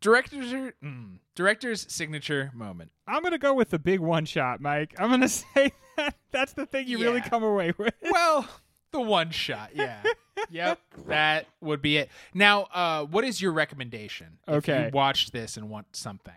[0.00, 2.90] director's mm, director's signature moment.
[3.06, 4.94] I'm gonna go with the big one shot mike.
[4.98, 7.94] I'm gonna say that that's the thing you really come away with.
[8.10, 8.48] Well,
[8.92, 10.02] the one shot, yeah.
[10.50, 12.08] yep, that would be it.
[12.34, 14.38] Now, uh, what is your recommendation?
[14.46, 14.84] If Okay.
[14.86, 16.34] you watched this and want something.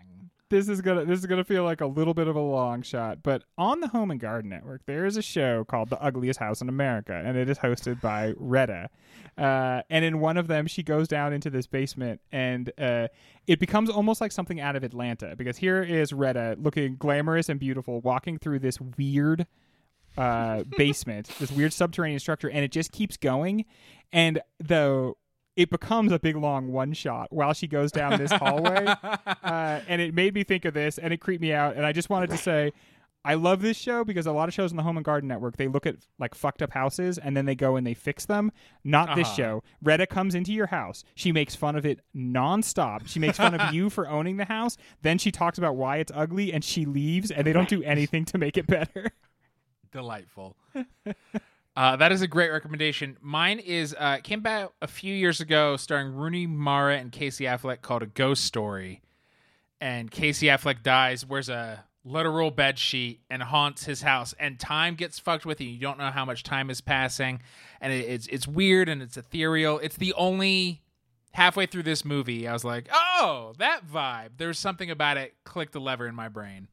[0.50, 3.22] this is gonna this is gonna feel like a little bit of a long shot,
[3.22, 6.60] but on the Home and Garden Network, there is a show called The Ugliest House
[6.60, 8.88] in America, and it is hosted by Retta.
[9.36, 13.08] Uh, and in one of them, she goes down into this basement, and uh,
[13.48, 17.58] it becomes almost like something out of Atlanta because here is Retta looking glamorous and
[17.58, 19.46] beautiful, walking through this weird
[20.16, 23.64] uh, basement, this weird subterranean structure, and it just keeps going.
[24.12, 25.12] And the
[25.56, 28.86] it becomes a big long one shot while she goes down this hallway.
[29.42, 31.76] uh, and it made me think of this, and it creeped me out.
[31.76, 32.72] And I just wanted to say,
[33.24, 35.56] I love this show because a lot of shows on the Home and Garden Network
[35.56, 38.52] they look at like fucked up houses and then they go and they fix them.
[38.84, 39.36] Not this Uh-huh.
[39.36, 39.62] show.
[39.82, 41.04] Retta comes into your house.
[41.14, 43.06] She makes fun of it nonstop.
[43.08, 44.76] She makes fun of you for owning the house.
[45.00, 47.30] Then she talks about why it's ugly, and she leaves.
[47.30, 49.10] And they don't do anything to make it better.
[49.94, 50.56] Delightful.
[51.76, 53.16] uh, that is a great recommendation.
[53.20, 57.80] Mine is uh, came out a few years ago, starring Rooney Mara and Casey Affleck,
[57.80, 59.02] called A Ghost Story.
[59.80, 64.34] And Casey Affleck dies, wears a literal bed sheet, and haunts his house.
[64.40, 65.68] And time gets fucked with you.
[65.68, 67.40] You don't know how much time is passing,
[67.80, 69.78] and it, it's it's weird and it's ethereal.
[69.78, 70.82] It's the only
[71.30, 74.30] halfway through this movie I was like, oh, that vibe.
[74.38, 75.34] There's something about it.
[75.44, 76.66] Clicked the lever in my brain.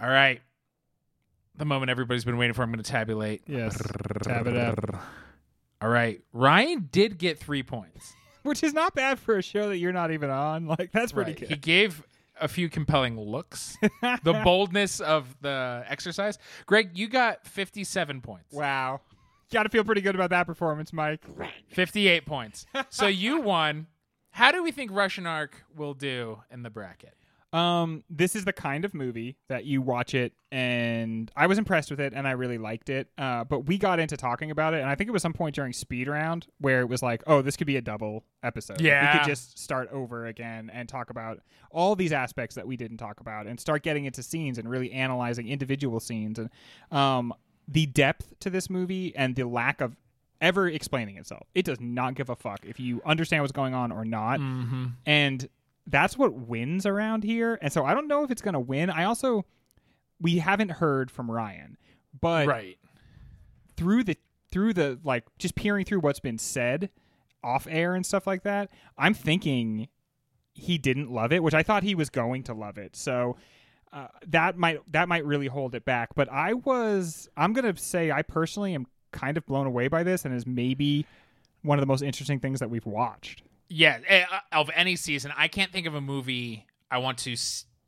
[0.00, 0.40] All right.
[1.60, 3.42] The moment everybody's been waiting for, I'm going to tabulate.
[3.46, 3.78] Yes.
[4.22, 4.78] Tab it up.
[5.82, 6.18] All right.
[6.32, 8.14] Ryan did get three points.
[8.44, 10.66] Which is not bad for a show that you're not even on.
[10.66, 11.50] Like that's pretty Right.
[11.50, 12.02] He gave
[12.40, 13.76] a few compelling looks.
[14.00, 16.38] the boldness of the exercise.
[16.64, 18.54] Greg, you got 57 points.
[18.54, 19.02] Wow.
[19.52, 21.20] Got to feel pretty good about that performance, Mike.
[21.68, 22.64] 58 points.
[22.88, 23.86] So you won.
[24.30, 27.19] How do we think Russian Ark will do in the bracket?
[27.52, 31.90] Um, this is the kind of movie that you watch it, and I was impressed
[31.90, 33.08] with it, and I really liked it.
[33.18, 35.54] Uh, but we got into talking about it, and I think it was some point
[35.56, 38.80] during speed round where it was like, oh, this could be a double episode.
[38.80, 41.40] Yeah, we could just start over again and talk about
[41.72, 44.92] all these aspects that we didn't talk about, and start getting into scenes and really
[44.92, 46.50] analyzing individual scenes and
[46.92, 47.32] um
[47.68, 49.96] the depth to this movie and the lack of
[50.40, 51.46] ever explaining itself.
[51.54, 54.86] It does not give a fuck if you understand what's going on or not Mm-hmm.
[55.06, 55.48] and
[55.86, 57.58] that's what wins around here.
[57.60, 58.90] And so I don't know if it's going to win.
[58.90, 59.44] I also
[60.20, 61.76] we haven't heard from Ryan,
[62.20, 62.78] but Right.
[63.76, 64.16] through the
[64.52, 66.90] through the like just peering through what's been said
[67.42, 69.88] off air and stuff like that, I'm thinking
[70.52, 72.96] he didn't love it, which I thought he was going to love it.
[72.96, 73.36] So
[73.92, 76.10] uh, that might that might really hold it back.
[76.14, 80.24] But I was I'm gonna say I personally am kind of blown away by this
[80.24, 81.06] and is maybe
[81.62, 83.42] one of the most interesting things that we've watched.
[83.72, 87.36] Yeah, eh, uh, of any season, I can't think of a movie I want to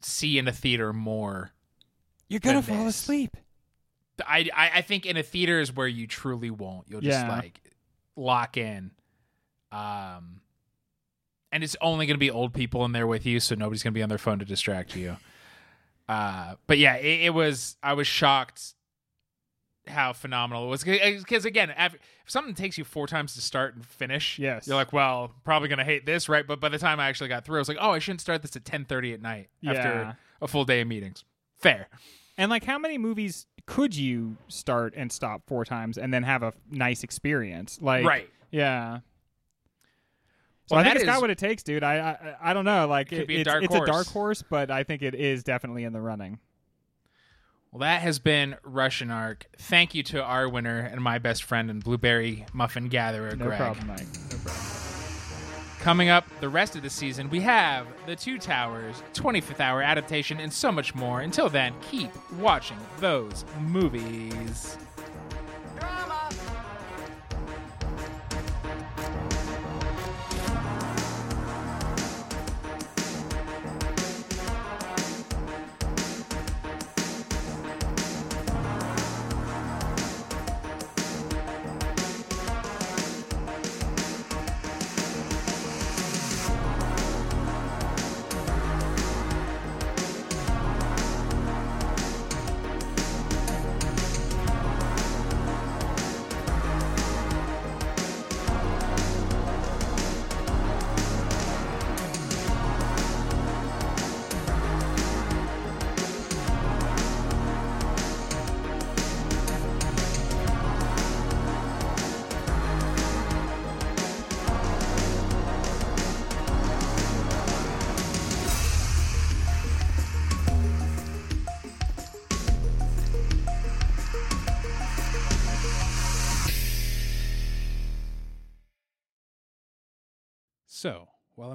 [0.01, 1.51] see in a theater more.
[2.29, 2.95] You're gonna fall this.
[3.01, 3.37] asleep.
[4.27, 6.87] I, I I think in a theater is where you truly won't.
[6.89, 7.29] You'll just Yeah.
[7.29, 7.61] like
[8.17, 8.93] lock in.
[9.73, 10.41] Um
[11.51, 13.93] and it's only going to be old people in there with you, so nobody's going
[13.93, 15.17] to be on their phone to distract you.
[16.09, 18.75] Uh but yeah, it, it was I was shocked
[19.87, 21.95] how phenomenal it was because again, if
[22.33, 24.67] something takes you four times to start and finish, Yes.
[24.67, 26.47] you're like, well, probably gonna hate this, right?
[26.47, 28.43] But by the time I actually got through, I was like, oh, I shouldn't start
[28.43, 29.73] this at ten thirty at night Yeah.
[29.73, 31.25] after a full day of meetings.
[31.59, 31.89] Fair.
[32.39, 36.43] And like, how many movies could you start and stop four times and then have
[36.43, 37.79] a nice experience?
[37.81, 38.29] Like, Right.
[38.51, 39.01] Yeah.
[40.67, 41.83] So Well, I think it's got what it takes, dude.
[41.85, 41.97] I
[42.43, 42.87] I, I don't know.
[42.87, 43.91] Like, Could it- be a it's, dark it's a horse.
[43.91, 46.39] dark horse, but I think it is definitely in the running.
[47.73, 49.47] Well, that has been Russian Ark.
[49.57, 53.59] Thank you to our winner and my best friend and blueberry muffin gatherer, No Greg.
[53.59, 54.07] problem, Mike.
[54.31, 54.63] No problem.
[55.81, 60.39] Coming up the rest of the season, we have The Two Towers, 25th Hour adaptation,
[60.39, 61.23] and so much more.
[61.23, 64.77] Until then, keep watching those movies.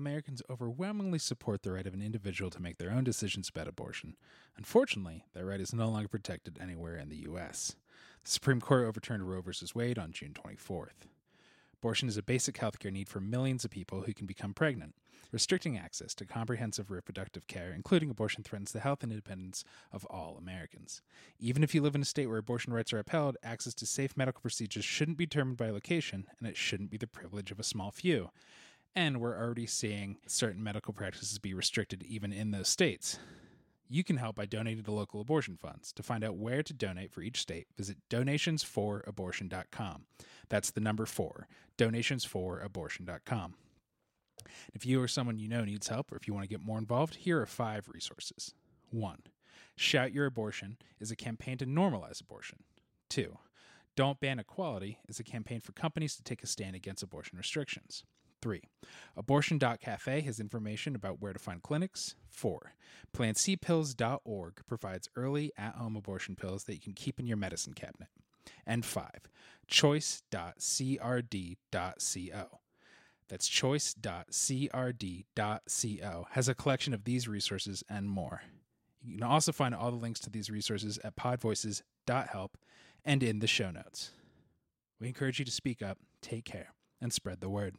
[0.07, 4.15] Americans overwhelmingly support the right of an individual to make their own decisions about abortion,
[4.55, 7.75] unfortunately, that right is no longer protected anywhere in the U.S.
[8.23, 9.51] The Supreme Court overturned Roe v.
[9.75, 11.09] Wade on June 24th.
[11.73, 14.95] Abortion is a basic healthcare need for millions of people who can become pregnant.
[15.33, 20.37] Restricting access to comprehensive reproductive care, including abortion, threatens the health and independence of all
[20.37, 21.01] Americans.
[21.37, 24.15] Even if you live in a state where abortion rights are upheld, access to safe
[24.15, 27.63] medical procedures shouldn't be determined by location, and it shouldn't be the privilege of a
[27.63, 28.29] small few.
[28.97, 33.19] And we're already seeing certain medical practices be restricted even in those states.
[33.87, 35.93] You can help by donating to local abortion funds.
[35.93, 40.05] To find out where to donate for each state, visit donationsforabortion.com.
[40.49, 41.47] That's the number four,
[41.77, 43.53] donationsforabortion.com.
[44.73, 46.79] If you or someone you know needs help, or if you want to get more
[46.79, 48.55] involved, here are five resources.
[48.89, 49.21] One,
[49.75, 52.63] Shout Your Abortion is a campaign to normalize abortion.
[53.11, 53.37] Two,
[53.95, 58.03] Don't Ban Equality is a campaign for companies to take a stand against abortion restrictions.
[58.41, 58.63] Three,
[59.15, 62.15] Abortion.cafe has information about where to find clinics.
[62.29, 62.73] Four,
[63.15, 68.09] PlanCpills.org provides early at home abortion pills that you can keep in your medicine cabinet.
[68.65, 69.21] And five,
[69.67, 70.57] Choice.crd.co.
[73.29, 74.27] That's choice.crd.co
[76.31, 78.43] has a collection of these resources and more.
[79.03, 82.57] You can also find all the links to these resources at podvoices.help
[83.03, 84.11] and in the show notes.
[84.99, 87.75] We encourage you to speak up, take care, and spread the word.